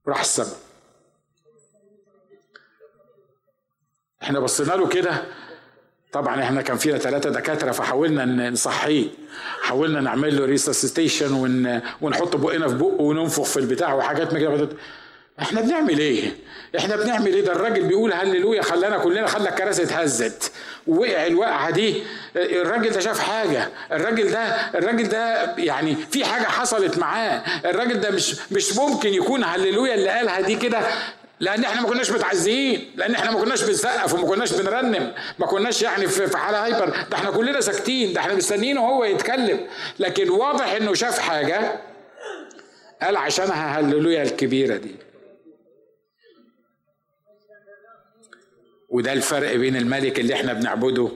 راح 0.07 0.19
السما 0.19 0.55
إحنا 4.23 4.39
بصينا 4.39 4.73
له 4.73 4.87
كده 4.87 5.23
طبعا 6.13 6.43
إحنا 6.43 6.61
كان 6.61 6.77
فينا 6.77 6.97
ثلاثة 6.97 7.29
دكاترة 7.29 7.71
فحاولنا 7.71 8.49
نصحيه 8.49 9.07
حاولنا 9.61 10.01
نعمل 10.01 10.37
له 10.37 10.45
ريسسيتيشن 10.45 11.33
ون... 11.33 11.81
ونحط 12.01 12.35
بقنا 12.35 12.67
في 12.67 12.73
بقه 12.73 13.01
وننفخ 13.01 13.43
في 13.43 13.57
البتاع 13.57 13.93
وحاجات 13.93 14.33
من 14.33 14.39
كده. 14.39 14.69
إحنا 15.41 15.61
بنعمل 15.61 15.99
إيه؟ 15.99 16.35
إحنا 16.77 16.95
بنعمل 16.95 17.27
إيه؟ 17.33 17.41
ده 17.45 17.51
الراجل 17.51 17.83
بيقول 17.85 18.13
هللويا 18.13 18.61
خلانا 18.61 18.97
كلنا 18.97 19.27
خلى 19.27 19.49
الكراسي 19.49 19.83
اتهزت 19.83 20.51
ووقع 20.87 21.27
الوقعة 21.27 21.69
دي. 21.69 22.03
الراجل 22.35 22.89
ده 22.89 22.99
شاف 22.99 23.19
حاجة. 23.19 23.69
الراجل 23.91 24.31
ده 24.31 24.39
الراجل 24.75 25.09
ده 25.09 25.55
يعني 25.57 25.95
في 26.11 26.25
حاجة 26.25 26.43
حصلت 26.43 26.97
معاه. 26.97 27.43
الراجل 27.65 27.99
ده 27.99 28.11
مش 28.11 28.35
مش 28.51 28.75
ممكن 28.75 29.09
يكون 29.13 29.43
هللويا 29.43 29.93
اللي 29.93 30.09
قالها 30.09 30.41
دي 30.41 30.55
كده. 30.55 30.79
لأن 31.39 31.63
إحنا 31.63 31.81
ما 31.81 31.87
كناش 31.89 32.11
متعزيين 32.11 32.91
لأن 32.95 33.15
إحنا 33.15 33.31
ما 33.31 33.39
كناش 33.39 33.63
بنسقف 33.63 34.13
وما 34.13 34.27
كناش 34.27 34.53
بنرنم 34.53 35.13
ما 35.39 35.45
كناش 35.45 35.81
يعني 35.81 36.07
في 36.07 36.37
حالة 36.37 36.63
هايبر. 36.65 36.89
ده 36.89 37.17
إحنا 37.17 37.31
كلنا 37.31 37.61
ساكتين 37.61 38.13
ده 38.13 38.19
إحنا 38.21 38.33
مستنيين 38.33 38.77
وهو 38.77 39.03
يتكلم. 39.03 39.67
لكن 39.99 40.29
واضح 40.29 40.71
إنه 40.71 40.93
شاف 40.93 41.19
حاجة 41.19 41.79
قال 43.01 43.17
عشانها 43.17 43.79
هللويا 43.79 44.23
الكبيرة 44.23 44.77
دي. 44.77 44.95
وده 48.89 49.13
الفرق 49.13 49.55
بين 49.55 49.75
الملك 49.75 50.19
اللي 50.19 50.33
إحنا 50.33 50.53
بنعبده 50.53 51.09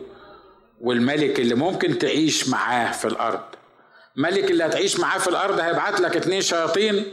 والملك 0.82 1.39
اللي 1.39 1.55
ممكن 1.55 1.97
تعيش 1.99 2.49
معاه 2.49 2.91
في 2.91 3.05
الأرض. 3.05 3.41
ملك 4.15 4.51
اللي 4.51 4.65
هتعيش 4.65 4.99
معاه 4.99 5.18
في 5.20 5.28
الأرض 5.28 5.59
هيبعت 5.59 5.99
لك 5.99 6.15
اتنين 6.18 6.41
شياطين 6.41 7.05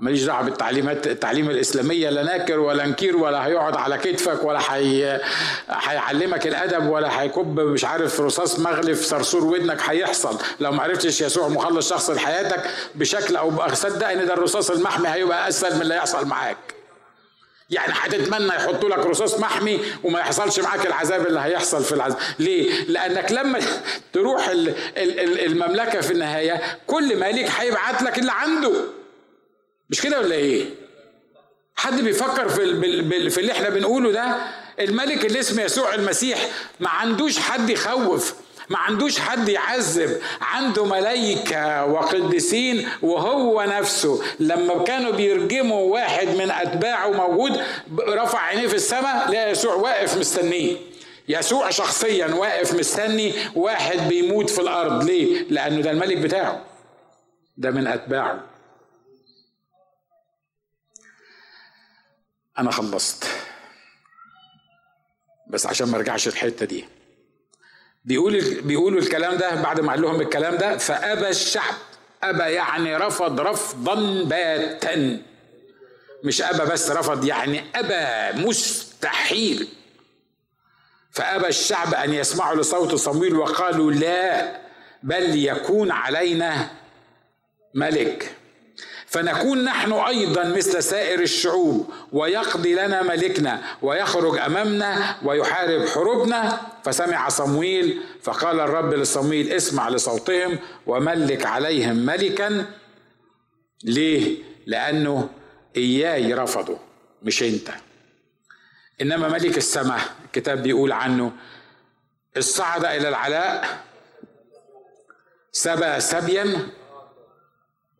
ماليش 0.00 0.22
دعوه 0.22 0.42
بالتعليمات 0.42 1.06
التعليم 1.06 1.50
الإسلامية 1.50 2.10
لا 2.10 2.22
ناكر 2.22 2.58
ولا 2.58 2.86
نكير 2.86 3.16
ولا 3.16 3.46
هيقعد 3.46 3.76
على 3.76 3.98
كتفك 3.98 4.44
ولا 4.44 4.58
حي... 4.58 5.18
هيعلمك 5.68 6.46
الأدب 6.46 6.88
ولا 6.88 7.20
هيكب 7.22 7.60
مش 7.60 7.84
عارف 7.84 8.20
رصاص 8.20 8.58
مغلف 8.58 9.02
صرصور 9.04 9.44
ودنك 9.44 9.80
هيحصل. 9.82 10.38
لو 10.60 10.72
ما 10.72 10.82
عرفتش 10.82 11.20
يسوع 11.20 11.48
مخلص 11.48 11.90
شخص 11.90 12.10
لحياتك 12.10 12.70
بشكل 12.94 13.36
أو 13.36 13.50
باخر 13.50 13.74
صدق 13.74 14.08
إن 14.08 14.26
ده 14.26 14.34
الرصاص 14.34 14.70
المحمي 14.70 15.08
هيبقى 15.08 15.48
أسهل 15.48 15.74
من 15.76 15.82
اللي 15.82 15.94
هيحصل 15.94 16.26
معاك. 16.26 16.56
يعني 17.70 17.92
هتتمنى 17.96 18.48
يحطوا 18.48 18.88
لك 18.88 18.98
رصاص 18.98 19.40
محمي 19.40 19.80
وما 20.04 20.20
يحصلش 20.20 20.60
معاك 20.60 20.86
العذاب 20.86 21.26
اللي 21.26 21.40
هيحصل 21.40 21.84
في 21.84 21.92
العذاب. 21.92 22.18
ليه؟ 22.38 22.84
لأنك 22.88 23.32
لما 23.32 23.60
تروح 24.12 24.48
المملكة 24.98 26.00
في 26.00 26.12
النهاية 26.12 26.62
كل 26.86 27.16
ملك 27.20 27.50
هيبعت 27.58 28.02
لك 28.02 28.18
اللي 28.18 28.32
عنده. 28.32 28.72
مش 29.90 30.00
كده 30.00 30.20
ولا 30.20 30.34
إيه؟ 30.34 30.64
حد 31.76 32.00
بيفكر 32.00 32.48
في 32.48 33.30
في 33.30 33.40
اللي 33.40 33.52
إحنا 33.52 33.68
بنقوله 33.68 34.12
ده؟ 34.12 34.36
الملك 34.80 35.24
اللي 35.24 35.40
اسمه 35.40 35.62
يسوع 35.62 35.94
المسيح 35.94 36.38
ما 36.80 36.88
عندوش 36.88 37.38
حد 37.38 37.70
يخوف 37.70 38.34
ما 38.68 38.78
عندوش 38.78 39.18
حد 39.18 39.48
يعذب 39.48 40.20
عنده 40.40 40.84
ملايكة 40.84 41.84
وقديسين 41.84 42.88
وهو 43.02 43.62
نفسه. 43.62 44.22
لما 44.40 44.84
كانوا 44.84 45.12
بيرجموا 45.12 45.92
واحد 45.92 46.28
من 46.28 46.50
أتباعه 46.50 47.10
موجود 47.10 47.60
رفع 48.08 48.38
عينيه 48.40 48.66
في 48.66 48.74
السماء 48.74 49.30
لقى 49.30 49.50
يسوع 49.50 49.74
واقف 49.74 50.16
مستنيه. 50.16 50.76
يسوع 51.28 51.70
شخصيا 51.70 52.26
واقف 52.26 52.74
مستني 52.74 53.32
واحد 53.54 54.08
بيموت 54.08 54.50
في 54.50 54.60
الأرض. 54.60 55.04
ليه؟ 55.04 55.42
لأنه 55.50 55.80
ده 55.82 55.90
الملك 55.90 56.16
بتاعه. 56.16 56.64
ده 57.56 57.70
من 57.70 57.86
أتباعه. 57.86 58.55
أنا 62.58 62.70
خلصت. 62.70 63.24
بس 65.46 65.66
عشان 65.66 65.88
ما 65.88 65.96
أرجعش 65.96 66.28
الحتة 66.28 66.66
دي. 66.66 66.84
بيقول 68.04 68.60
بيقولوا 68.60 69.00
الكلام 69.00 69.36
ده 69.36 69.54
بعد 69.62 69.80
ما 69.80 69.90
قال 69.92 70.02
لهم 70.02 70.20
الكلام 70.20 70.56
ده 70.56 70.76
فابى 70.76 71.28
الشعب 71.28 71.74
ابى 72.22 72.42
يعني 72.42 72.96
رفض 72.96 73.40
رفضا 73.40 74.22
باتا. 74.24 75.22
مش 76.24 76.42
ابى 76.42 76.72
بس 76.72 76.90
رفض 76.90 77.24
يعني 77.24 77.64
ابى 77.74 78.42
مستحيل. 78.46 79.68
فابى 81.10 81.48
الشعب 81.48 81.94
أن 81.94 82.12
يسمعوا 82.14 82.56
لصوت 82.56 82.94
صمويل 82.94 83.36
وقالوا 83.36 83.92
لا 83.92 84.60
بل 85.02 85.44
يكون 85.44 85.90
علينا 85.90 86.70
ملك. 87.74 88.34
فنكون 89.06 89.64
نحن 89.64 89.92
أيضا 89.92 90.44
مثل 90.44 90.82
سائر 90.82 91.20
الشعوب 91.20 91.92
ويقضي 92.12 92.74
لنا 92.74 93.02
ملكنا 93.02 93.62
ويخرج 93.82 94.38
أمامنا 94.38 95.16
ويحارب 95.24 95.86
حروبنا. 95.88 96.60
فسمع 96.84 97.28
صمويل 97.28 98.02
فقال 98.22 98.60
الرب 98.60 98.94
لصمويل 98.94 99.52
اسمع 99.52 99.88
لصوتهم 99.88 100.58
وملك 100.86 101.46
عليهم 101.46 101.96
ملكا. 101.96 102.66
ليه؟ 103.84 104.38
لأنه 104.66 105.28
إياي 105.76 106.34
رفضوا 106.34 106.78
مش 107.22 107.42
أنت. 107.42 107.68
إنما 109.00 109.28
ملك 109.28 109.56
السماء 109.56 110.00
الكتاب 110.24 110.62
بيقول 110.62 110.92
عنه 110.92 111.32
الصعد 112.36 112.84
إلى 112.84 113.08
العلاء 113.08 113.84
سبى 115.52 116.00
سبيا. 116.00 116.68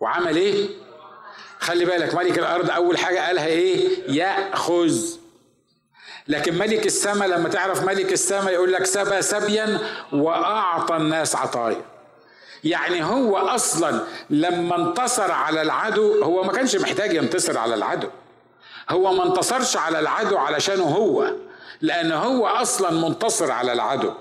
وعمل 0.01 0.37
إيه؟ 0.37 0.86
خلي 1.61 1.85
بالك 1.85 2.15
ملك 2.15 2.39
الأرض 2.39 2.71
أول 2.71 2.99
حاجة 2.99 3.27
قالها 3.27 3.47
إيه؟ 3.47 3.89
يأخذ. 4.09 4.97
لكن 6.29 6.59
ملك 6.59 6.87
السماء 6.87 7.29
لما 7.29 7.49
تعرف 7.49 7.85
ملك 7.85 8.13
السماء 8.13 8.53
يقول 8.53 8.73
لك 8.73 8.85
سبى 8.85 9.23
سبيا 9.23 9.79
وأعطى 10.13 10.97
الناس 10.97 11.37
عطايا. 11.37 11.83
يعني 12.65 13.05
هو 13.05 13.37
أصلا 13.37 14.01
لما 14.31 14.77
انتصر 14.77 15.33
على 15.33 15.63
العدو 15.63 16.23
هو 16.25 16.43
ما 16.43 16.53
كانش 16.53 16.77
محتاج 16.77 17.13
ينتصر 17.15 17.59
على 17.59 17.75
العدو. 17.75 18.09
هو 18.91 19.13
ما 19.13 19.25
انتصرش 19.25 19.77
على 19.77 19.99
العدو 19.99 20.37
علشانه 20.37 20.85
هو 20.85 21.33
لأن 21.81 22.13
هو 22.13 22.47
أصلا 22.47 22.91
منتصر 22.91 23.51
على 23.51 23.73
العدو. 23.73 24.13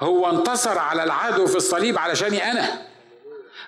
هو 0.00 0.30
انتصر 0.30 0.78
على 0.78 1.04
العدو 1.04 1.46
في 1.46 1.56
الصليب 1.56 1.98
علشاني 1.98 2.50
أنا. 2.50 2.87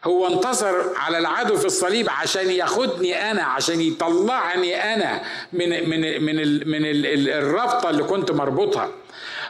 هو 0.04 0.26
انتصر 0.26 0.96
على 0.96 1.18
العدو 1.18 1.56
في 1.56 1.64
الصليب 1.64 2.10
عشان 2.10 2.50
ياخدني 2.50 3.30
أنا 3.30 3.42
عشان 3.42 3.80
يطلعني 3.80 4.94
أنا 4.94 5.22
من 5.52 5.88
من 5.88 6.22
من 6.22 6.36
من 6.68 6.84
الرابطة 7.28 7.90
اللي 7.90 8.02
كنت 8.02 8.32
مربوطها. 8.32 8.88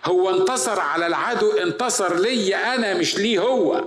هو 0.04 0.30
انتصر 0.30 0.80
على 0.80 1.06
العدو 1.06 1.50
انتصر 1.52 2.14
لي 2.14 2.56
أنا 2.56 2.94
مش 2.94 3.16
ليه 3.16 3.38
هو. 3.38 3.84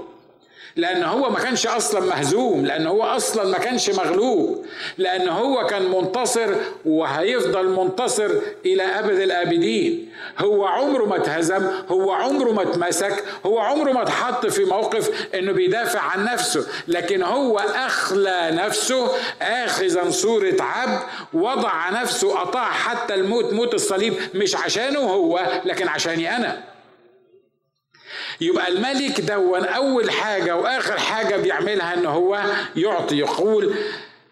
لأن 0.76 1.04
هو 1.04 1.30
ما 1.30 1.40
كانش 1.40 1.68
أصلا 1.68 2.06
مهزوم 2.06 2.66
لأن 2.66 2.88
هو 2.88 3.04
أصلا 3.04 3.50
ما 3.52 3.58
كانش 3.58 3.90
مغلوب 3.90 4.66
لأن 4.98 5.28
هو 5.28 5.68
كان 5.68 5.92
منتصر 5.92 6.56
وهيفضل 6.86 7.70
منتصر 7.70 8.32
إلى 8.66 8.84
أبد 8.84 9.20
الآبدين. 9.20 10.10
هو 10.40 10.66
عمره 10.66 11.06
ما 11.06 11.16
اتهزم 11.16 11.68
هو 11.90 12.12
عمره 12.12 12.52
ما 12.52 12.62
اتمسك 12.62 13.24
هو 13.46 13.60
عمره 13.60 13.92
ما 13.92 14.02
اتحط 14.02 14.46
في 14.46 14.66
موقف 14.66 15.28
إنه 15.36 15.52
بيدافع 15.52 16.00
عن 16.00 16.26
نفسه. 16.26 16.68
لكن 16.88 17.24
هو 17.24 17.60
أخلى 17.60 18.50
نفسه 18.54 19.12
اخذا 19.42 20.10
صورة 20.10 20.56
عبد 20.60 21.00
وضع 21.34 21.90
نفسه 21.90 22.42
أطاع 22.42 22.72
حتى 22.72 23.14
الموت 23.14 23.54
موت 23.54 23.74
الصليب 23.74 24.14
مش 24.34 24.56
عشانه 24.56 25.00
هو 25.00 25.62
لكن 25.66 25.88
عشاني 25.88 26.36
أنا. 26.36 26.73
يبقى 28.42 28.68
الملك 28.68 29.22
دون 29.22 29.66
أول 29.66 30.12
حاجة 30.12 30.56
وآخر 30.56 31.00
حاجة 31.00 31.36
بيعملها 31.36 31.94
إن 31.94 32.06
هو 32.06 32.44
يعطي 32.76 33.18
يقول 33.18 33.76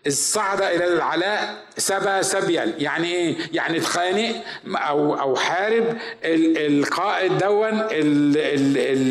الصعد 0.08 0.62
إلى 0.62 0.88
العلاء 0.88 1.56
سبى 1.78 2.24
سبيا 2.24 2.74
يعني 2.78 3.08
إيه؟ 3.14 3.36
يعني 3.54 3.78
اتخانق 3.78 4.36
أو 4.76 5.20
أو 5.20 5.36
حارب 5.36 5.98
القائد 6.26 7.38
دون 7.38 7.88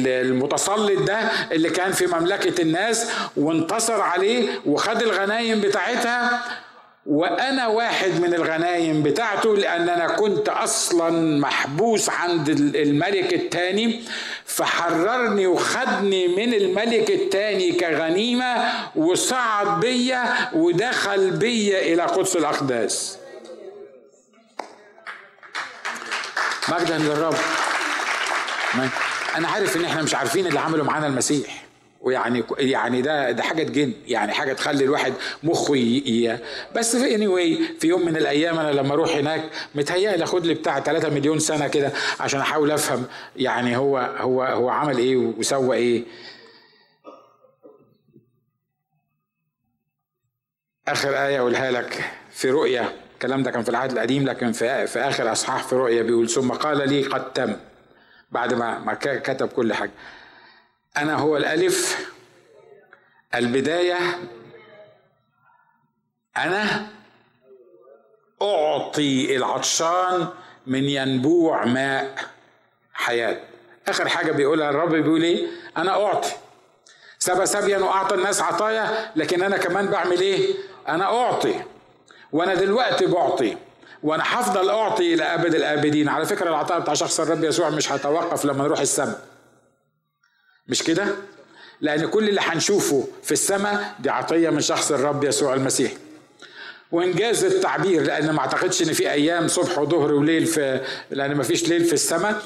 المتسلط 0.07 1.03
ده 1.03 1.19
اللي 1.53 1.71
كان 1.71 1.93
في 1.93 2.07
مملكة 2.07 2.63
الناس 2.63 3.11
وانتصر 3.37 4.01
عليه 4.01 4.49
وخد 4.67 5.03
الغنايم 5.03 5.61
بتاعتها. 5.61 6.43
وأنا 7.11 7.67
واحد 7.67 8.21
من 8.21 8.35
الغنايم 8.35 9.03
بتاعته 9.03 9.57
لأن 9.57 9.89
أنا 9.89 10.07
كنت 10.07 10.49
أصلا 10.49 11.39
محبوس 11.41 12.09
عند 12.11 12.49
الملك 12.77 13.35
الثاني 13.35 14.03
فحررني 14.45 15.47
وخدني 15.47 16.29
من 16.29 16.55
الملك 16.55 17.11
الثاني 17.11 17.73
كغنيمة 17.73 18.55
وصعد 18.97 19.81
بيا 19.81 20.51
ودخل 20.53 21.31
بيا 21.31 21.79
إلى 21.93 22.03
قدس 22.03 22.37
الأقداس. 22.37 23.19
مجدا 26.69 26.99
للرب. 26.99 27.37
أنا 29.37 29.49
عارف 29.49 29.77
إن 29.77 29.85
إحنا 29.85 30.03
مش 30.03 30.15
عارفين 30.15 30.47
اللي 30.47 30.61
عمله 30.61 30.85
معانا 30.85 31.07
المسيح. 31.07 31.70
ويعني 32.01 32.45
يعني 32.59 33.03
ده 33.03 33.31
ده 33.31 33.43
حاجة 33.43 33.63
تجن 33.63 33.93
يعني 34.07 34.33
حاجة 34.33 34.53
تخلي 34.53 34.85
الواحد 34.85 35.13
مخه 35.43 35.77
ي... 35.77 36.39
بس 36.77 36.97
في 36.97 37.15
اني 37.15 37.27
anyway 37.27 37.81
في 37.81 37.87
يوم 37.87 38.07
من 38.07 38.17
الأيام 38.17 38.59
أنا 38.59 38.73
لما 38.73 38.95
أروح 38.95 39.17
هناك 39.17 39.51
متهيألي 39.75 40.25
اخد 40.25 40.47
لي 40.47 40.55
بتاع 40.55 40.81
3 40.81 41.09
مليون 41.09 41.39
سنة 41.39 41.69
كده 41.69 41.93
عشان 42.21 42.41
أحاول 42.41 42.71
أفهم 42.71 43.05
يعني 43.37 43.77
هو 43.77 43.99
هو 43.99 44.43
هو 44.43 44.69
عمل 44.69 44.99
إيه 44.99 45.17
وسوى 45.17 45.77
إيه. 45.77 46.05
آخر 50.89 51.27
آية 51.27 51.39
أقولها 51.39 51.71
لك 51.71 52.05
في 52.31 52.51
رؤيا 52.51 52.93
الكلام 53.15 53.43
ده 53.43 53.51
كان 53.51 53.63
في 53.63 53.69
العهد 53.69 53.93
القديم 53.93 54.29
لكن 54.29 54.53
في 54.53 54.87
في 54.87 54.99
آخر 54.99 55.33
أصحاح 55.33 55.63
في 55.63 55.75
رؤيا 55.75 56.03
بيقول 56.03 56.29
ثم 56.29 56.51
قال 56.51 56.89
لي 56.89 57.03
قد 57.03 57.33
تم 57.33 57.57
بعد 58.31 58.55
ما 58.55 58.79
ما 58.79 58.95
كتب 58.95 59.49
كل 59.49 59.73
حاجة. 59.73 59.91
أنا 60.97 61.15
هو 61.15 61.37
الألف 61.37 62.11
البداية 63.35 63.99
أنا 66.37 66.87
أعطي 68.43 69.37
العطشان 69.37 70.29
من 70.67 70.85
ينبوع 70.85 71.65
ماء 71.65 72.15
حياة. 72.93 73.41
آخر 73.89 74.09
حاجة 74.09 74.33
بيقولها 74.33 74.71
الرب 74.71 74.95
بيقول 74.95 75.23
إيه؟ 75.23 75.47
أنا 75.77 76.07
أعطي. 76.07 76.31
سبى 77.19 77.47
سبيا 77.47 77.79
وأعطى 77.79 78.15
الناس 78.15 78.43
عطايا 78.43 79.13
لكن 79.17 79.43
أنا 79.43 79.57
كمان 79.57 79.87
بعمل 79.87 80.21
إيه؟ 80.21 80.55
أنا 80.89 81.05
أعطي. 81.05 81.63
وأنا 82.33 82.55
دلوقتي 82.55 83.07
بعطي. 83.07 83.57
وأنا 84.03 84.23
هفضل 84.27 84.71
أعطي 84.71 85.15
إلى 85.15 85.23
أبد 85.23 85.55
الآبدين. 85.55 86.09
على 86.09 86.27
فكرة 86.27 86.49
العطاء 86.49 86.81
بتاع 86.81 86.95
شخص 86.95 87.21
الرب 87.21 87.45
يسوع 87.45 87.71
مش 87.71 87.93
هيتوقف 87.93 88.45
لما 88.45 88.65
نروح 88.65 88.81
السماء. 88.81 89.21
مش 90.71 90.83
كده؟ 90.83 91.05
لأن 91.81 92.07
كل 92.07 92.29
اللي 92.29 92.41
هنشوفه 92.45 93.09
في 93.23 93.33
السماء 93.33 93.95
دي 94.01 94.11
عطية 94.11 94.51
من 94.51 94.61
شخص 94.61 94.93
الرب 94.93 95.25
يسوع 95.25 95.55
المسيح. 95.55 95.93
وإنجاز 96.93 97.45
التعبير 97.45 98.03
لأن 98.03 98.31
ما 98.31 98.41
أعتقدش 98.41 98.83
إن 98.83 98.93
في 98.93 99.11
أيام 99.13 99.49
صبح 99.49 99.79
وظهر 99.79 100.13
وليل 100.13 100.47
في 100.47 100.81
لأن 101.11 101.35
ما 101.35 101.43
فيش 101.43 101.69
ليل 101.69 101.85
في 101.85 101.93
السماء. 101.93 102.43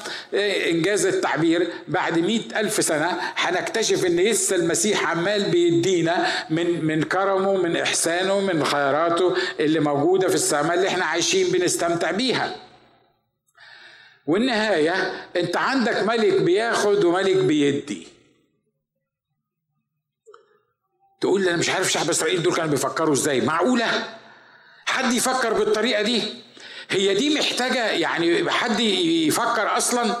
إنجاز 0.69 1.05
التعبير 1.05 1.67
بعد 1.87 2.19
مئة 2.19 2.59
ألف 2.59 2.83
سنة 2.83 3.17
هنكتشف 3.35 4.05
إن 4.05 4.15
لسه 4.19 4.55
المسيح 4.55 5.11
عمال 5.11 5.43
بيدينا 5.43 6.27
من 6.49 6.85
من 6.85 7.03
كرمه 7.03 7.53
من 7.57 7.77
إحسانه 7.77 8.39
من 8.39 8.63
خيراته 8.65 9.35
اللي 9.59 9.79
موجودة 9.79 10.27
في 10.27 10.35
السماء 10.35 10.73
اللي 10.73 10.87
إحنا 10.87 11.05
عايشين 11.05 11.51
بنستمتع 11.51 12.11
بيها. 12.11 12.55
والنهاية 14.27 14.93
أنت 15.35 15.57
عندك 15.57 16.03
ملك 16.03 16.41
بياخد 16.41 17.03
وملك 17.05 17.35
بيدي. 17.37 18.14
تقول 21.25 21.41
لي 21.41 21.49
أنا 21.49 21.57
مش 21.57 21.69
عارف 21.69 21.91
شعب 21.91 22.09
إسرائيل 22.09 22.43
دول 22.43 22.53
كانوا 22.55 22.71
بيفكروا 22.71 23.13
إزاي. 23.13 23.41
معقولة؟ 23.41 23.85
حد 24.85 25.13
يفكر 25.13 25.53
بالطريقة 25.53 26.01
دي؟ 26.01 26.21
هي 26.89 27.13
دي 27.13 27.35
محتاجة 27.35 27.85
يعني 27.91 28.51
حد 28.51 28.79
يفكر 28.79 29.77
أصلا؟ 29.77 30.15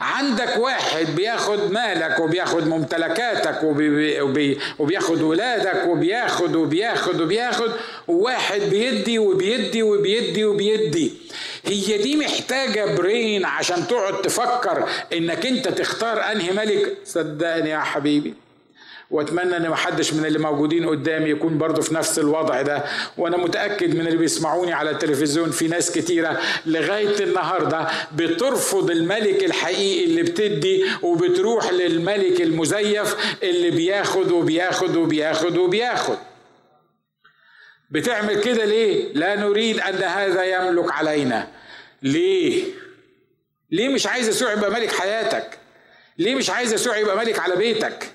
عندك 0.00 0.56
واحد 0.58 1.06
بياخد 1.16 1.70
مالك 1.72 2.18
وبياخد 2.20 2.66
ممتلكاتك 2.66 3.62
وبي 3.62 4.20
وبي 4.20 4.58
وبياخد 4.78 5.22
ولادك 5.22 5.86
وبياخد 5.86 6.56
وبياخد 6.56 7.20
وبياخد 7.20 7.72
وواحد 8.08 8.60
بيدي 8.60 9.18
وبيدي 9.18 9.82
وبيدي 9.82 10.44
وبيدي. 10.44 11.12
هي 11.64 11.98
دي 11.98 12.16
محتاجة 12.16 12.94
برين 12.94 13.44
عشان 13.44 13.86
تقعد 13.86 14.22
تفكر 14.22 14.88
إنك 15.12 15.46
أنت 15.46 15.68
تختار 15.68 16.32
أنهي 16.32 16.50
ملك؟ 16.50 16.96
صدقني 17.04 17.70
يا 17.70 17.78
حبيبي. 17.78 18.34
وأتمنى 19.10 19.56
إن 19.56 19.68
محدش 19.70 20.12
من 20.14 20.26
اللي 20.26 20.38
موجودين 20.38 20.88
قدامي 20.88 21.30
يكون 21.30 21.58
برضه 21.58 21.82
في 21.82 21.94
نفس 21.94 22.18
الوضع 22.18 22.62
ده. 22.62 22.84
وأنا 23.16 23.36
متأكد 23.36 23.94
من 23.94 24.06
اللي 24.06 24.16
بيسمعوني 24.18 24.72
على 24.72 24.90
التلفزيون 24.90 25.50
في 25.50 25.68
ناس 25.68 25.90
كتيرة 25.90 26.40
لغاية 26.66 27.24
النهارده 27.24 27.88
بترفض 28.14 28.90
الملك 28.90 29.44
الحقيقي 29.44 30.04
اللي 30.04 30.22
بتدي 30.22 30.84
وبتروح 31.02 31.72
للملك 31.72 32.40
المزيف 32.40 33.36
اللي 33.42 33.70
بياخد 33.70 34.30
وبياخد 34.30 34.96
وبياخد 34.96 35.56
وبياخد. 35.56 36.16
بتعمل 37.90 38.40
كده 38.40 38.64
ليه؟ 38.64 39.12
لا 39.12 39.36
نريد 39.36 39.80
أن 39.80 39.94
هذا 40.02 40.44
يملك 40.44 40.92
علينا. 40.92 41.48
ليه؟ 42.02 42.64
ليه 43.70 43.88
مش 43.88 44.06
عايز 44.06 44.28
يسوع 44.28 44.52
يبقى 44.52 44.70
ملك 44.70 44.92
حياتك؟ 44.92 45.58
ليه 46.18 46.34
مش 46.34 46.50
عايز 46.50 46.72
يسوع 46.72 46.96
يبقى 46.96 47.16
ملك 47.16 47.38
على 47.38 47.56
بيتك؟ 47.56 48.06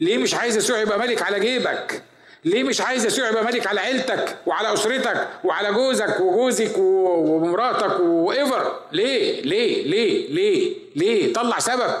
ليه 0.00 0.18
مش 0.18 0.34
عايز 0.34 0.56
يسوع 0.56 0.78
يبقى 0.78 0.98
ملك 0.98 1.22
على 1.22 1.40
جيبك؟ 1.40 2.02
ليه 2.44 2.62
مش 2.64 2.80
عايز 2.80 3.06
يسوع 3.06 3.28
يبقى 3.28 3.44
ملك 3.44 3.66
على 3.66 3.80
عيلتك 3.80 4.36
وعلى 4.46 4.72
أسرتك 4.72 5.28
وعلى 5.44 5.72
جوزك 5.72 6.20
وجوزك 6.20 6.72
ومراتك 6.78 8.00
وايفر 8.00 8.80
ليه؟ 8.92 9.42
ليه؟ 9.42 9.82
ليه؟ 9.86 10.28
ليه؟ 10.34 10.74
ليه؟ 10.96 11.32
طلع 11.32 11.58
سبب. 11.58 11.94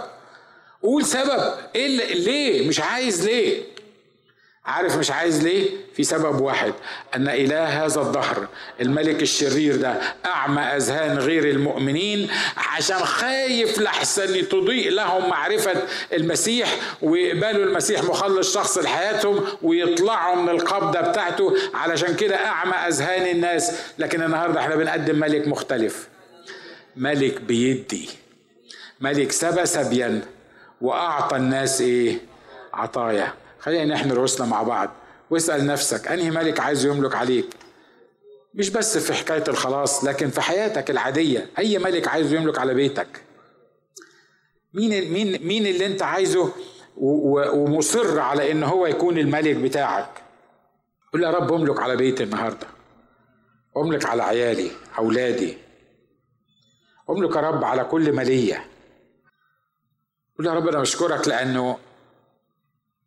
قول 0.82 1.04
سبب. 1.04 1.54
إيه 1.76 2.14
ليه؟ 2.14 2.68
مش 2.68 2.80
عايز 2.80 3.26
ليه؟ 3.26 3.62
عارف 4.66 4.96
مش 4.98 5.10
عايز 5.10 5.42
ليه؟ 5.42 5.70
في 5.94 6.04
سبب 6.04 6.40
واحد 6.40 6.72
أن 7.16 7.28
إله 7.28 7.84
هذا 7.84 8.00
الدهر 8.00 8.48
الملك 8.80 9.22
الشرير 9.22 9.76
ده 9.76 10.00
أعمى 10.26 10.62
أذهان 10.62 11.18
غير 11.18 11.44
المؤمنين 11.50 12.30
عشان 12.56 12.96
خايف 12.98 13.78
لحسن 13.78 14.48
تضيء 14.48 14.90
لهم 14.90 15.30
معرفة 15.30 15.82
المسيح 16.12 16.76
ويقبلوا 17.02 17.64
المسيح 17.66 18.02
مخلص 18.04 18.54
شخص 18.54 18.78
لحياتهم 18.78 19.44
ويطلعوا 19.62 20.36
من 20.36 20.48
القبضة 20.48 21.00
بتاعته. 21.00 21.54
علشان 21.74 22.16
كده 22.16 22.36
أعمى 22.46 22.74
أذهان 22.74 23.26
الناس. 23.36 23.72
لكن 23.98 24.22
النهاردة 24.22 24.60
إحنا 24.60 24.76
بنقدم 24.76 25.18
ملك 25.20 25.48
مختلف. 25.48 26.08
ملك 26.96 27.40
بيدي. 27.40 28.08
ملك 29.00 29.32
سبى 29.32 29.66
سبيا 29.66 30.20
وأعطى 30.80 31.36
الناس 31.36 31.80
إيه؟ 31.80 32.18
عطايا. 32.74 33.32
خلينا 33.64 33.94
نحن 33.94 34.12
رؤوسنا 34.12 34.46
مع 34.46 34.62
بعض. 34.62 34.90
واسأل 35.30 35.66
نفسك 35.66 36.08
أنهي 36.08 36.30
ملك 36.30 36.60
عايز 36.60 36.86
يملك 36.86 37.14
عليك؟ 37.14 37.46
مش 38.54 38.70
بس 38.70 38.98
في 38.98 39.12
حكاية 39.14 39.44
الخلاص 39.48 40.04
لكن 40.04 40.30
في 40.30 40.40
حياتك 40.40 40.90
العادية. 40.90 41.50
أي 41.58 41.78
ملك 41.78 42.08
عايز 42.08 42.32
يملك 42.32 42.58
على 42.58 42.74
بيتك؟ 42.74 43.22
مين 44.74 45.12
مين 45.12 45.46
مين 45.46 45.66
اللي 45.66 45.86
أنت 45.86 46.02
عايزه 46.02 46.52
ومصر 46.96 48.20
على 48.20 48.52
إن 48.52 48.62
هو 48.62 48.86
يكون 48.86 49.18
الملك 49.18 49.56
بتاعك؟ 49.56 50.22
قول 51.12 51.22
يا 51.24 51.30
رب 51.30 51.52
أملك 51.52 51.80
على 51.80 51.96
بيتي 51.96 52.22
النهارده. 52.22 52.66
أملك 53.76 54.06
على 54.06 54.22
عيالي 54.22 54.70
أولادي. 54.98 55.58
أملك 57.10 57.36
يا 57.36 57.40
رب 57.40 57.64
على 57.64 57.84
كل 57.84 58.12
ماليه 58.12 58.66
قول 60.38 60.46
يا 60.46 60.52
رب 60.52 60.68
أنا 60.68 60.80
بشكرك 60.80 61.28
لأنه 61.28 61.78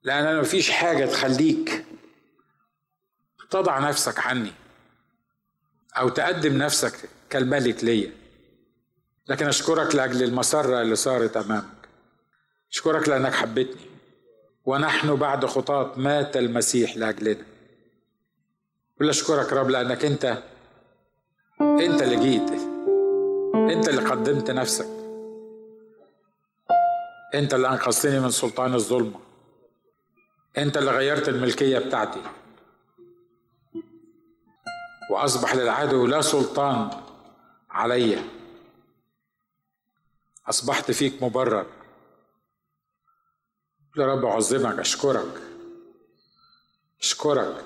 لأن 0.03 0.39
مفيش 0.39 0.71
حاجة 0.71 1.05
تخليك 1.05 1.85
تضع 3.49 3.79
نفسك 3.79 4.19
عني 4.19 4.51
أو 5.97 6.09
تقدم 6.09 6.57
نفسك 6.57 7.09
كالملك 7.29 7.83
ليا. 7.83 8.11
لكن 9.27 9.47
أشكرك 9.47 9.95
لأجل 9.95 10.23
المسرة 10.23 10.81
اللي 10.81 10.95
صارت 10.95 11.37
أمامك. 11.37 11.87
أشكرك 12.71 13.09
لأنك 13.09 13.33
حبيتني. 13.33 13.81
ونحن 14.65 15.15
بعد 15.15 15.45
خطاة 15.45 15.93
مات 15.97 16.37
المسيح 16.37 16.97
لأجلنا. 16.97 17.45
ولا 19.01 19.09
أشكرك 19.09 19.53
رب 19.53 19.69
لأنك 19.69 20.05
أنت 20.05 20.43
أنت 21.61 22.01
اللي 22.01 22.15
جيت. 22.15 22.51
أنت 23.55 23.89
اللي 23.89 24.01
قدمت 24.01 24.51
نفسك. 24.51 24.87
أنت 27.33 27.53
اللي 27.53 27.67
أنقذتني 27.69 28.19
من 28.19 28.29
سلطان 28.29 28.73
الظلمة. 28.73 29.26
انت 30.57 30.77
اللي 30.77 30.91
غيرت 30.91 31.29
الملكية 31.29 31.79
بتاعتي. 31.79 32.21
وأصبح 35.09 35.55
للعدو 35.55 36.05
لا 36.07 36.21
سلطان 36.21 36.89
علي. 37.69 38.23
أصبحت 40.47 40.91
فيك 40.91 41.23
مبرر. 41.23 41.65
يا 43.97 44.05
رب 44.05 44.25
أعظمك 44.25 44.79
أشكرك. 44.79 45.41
أشكرك. 47.01 47.65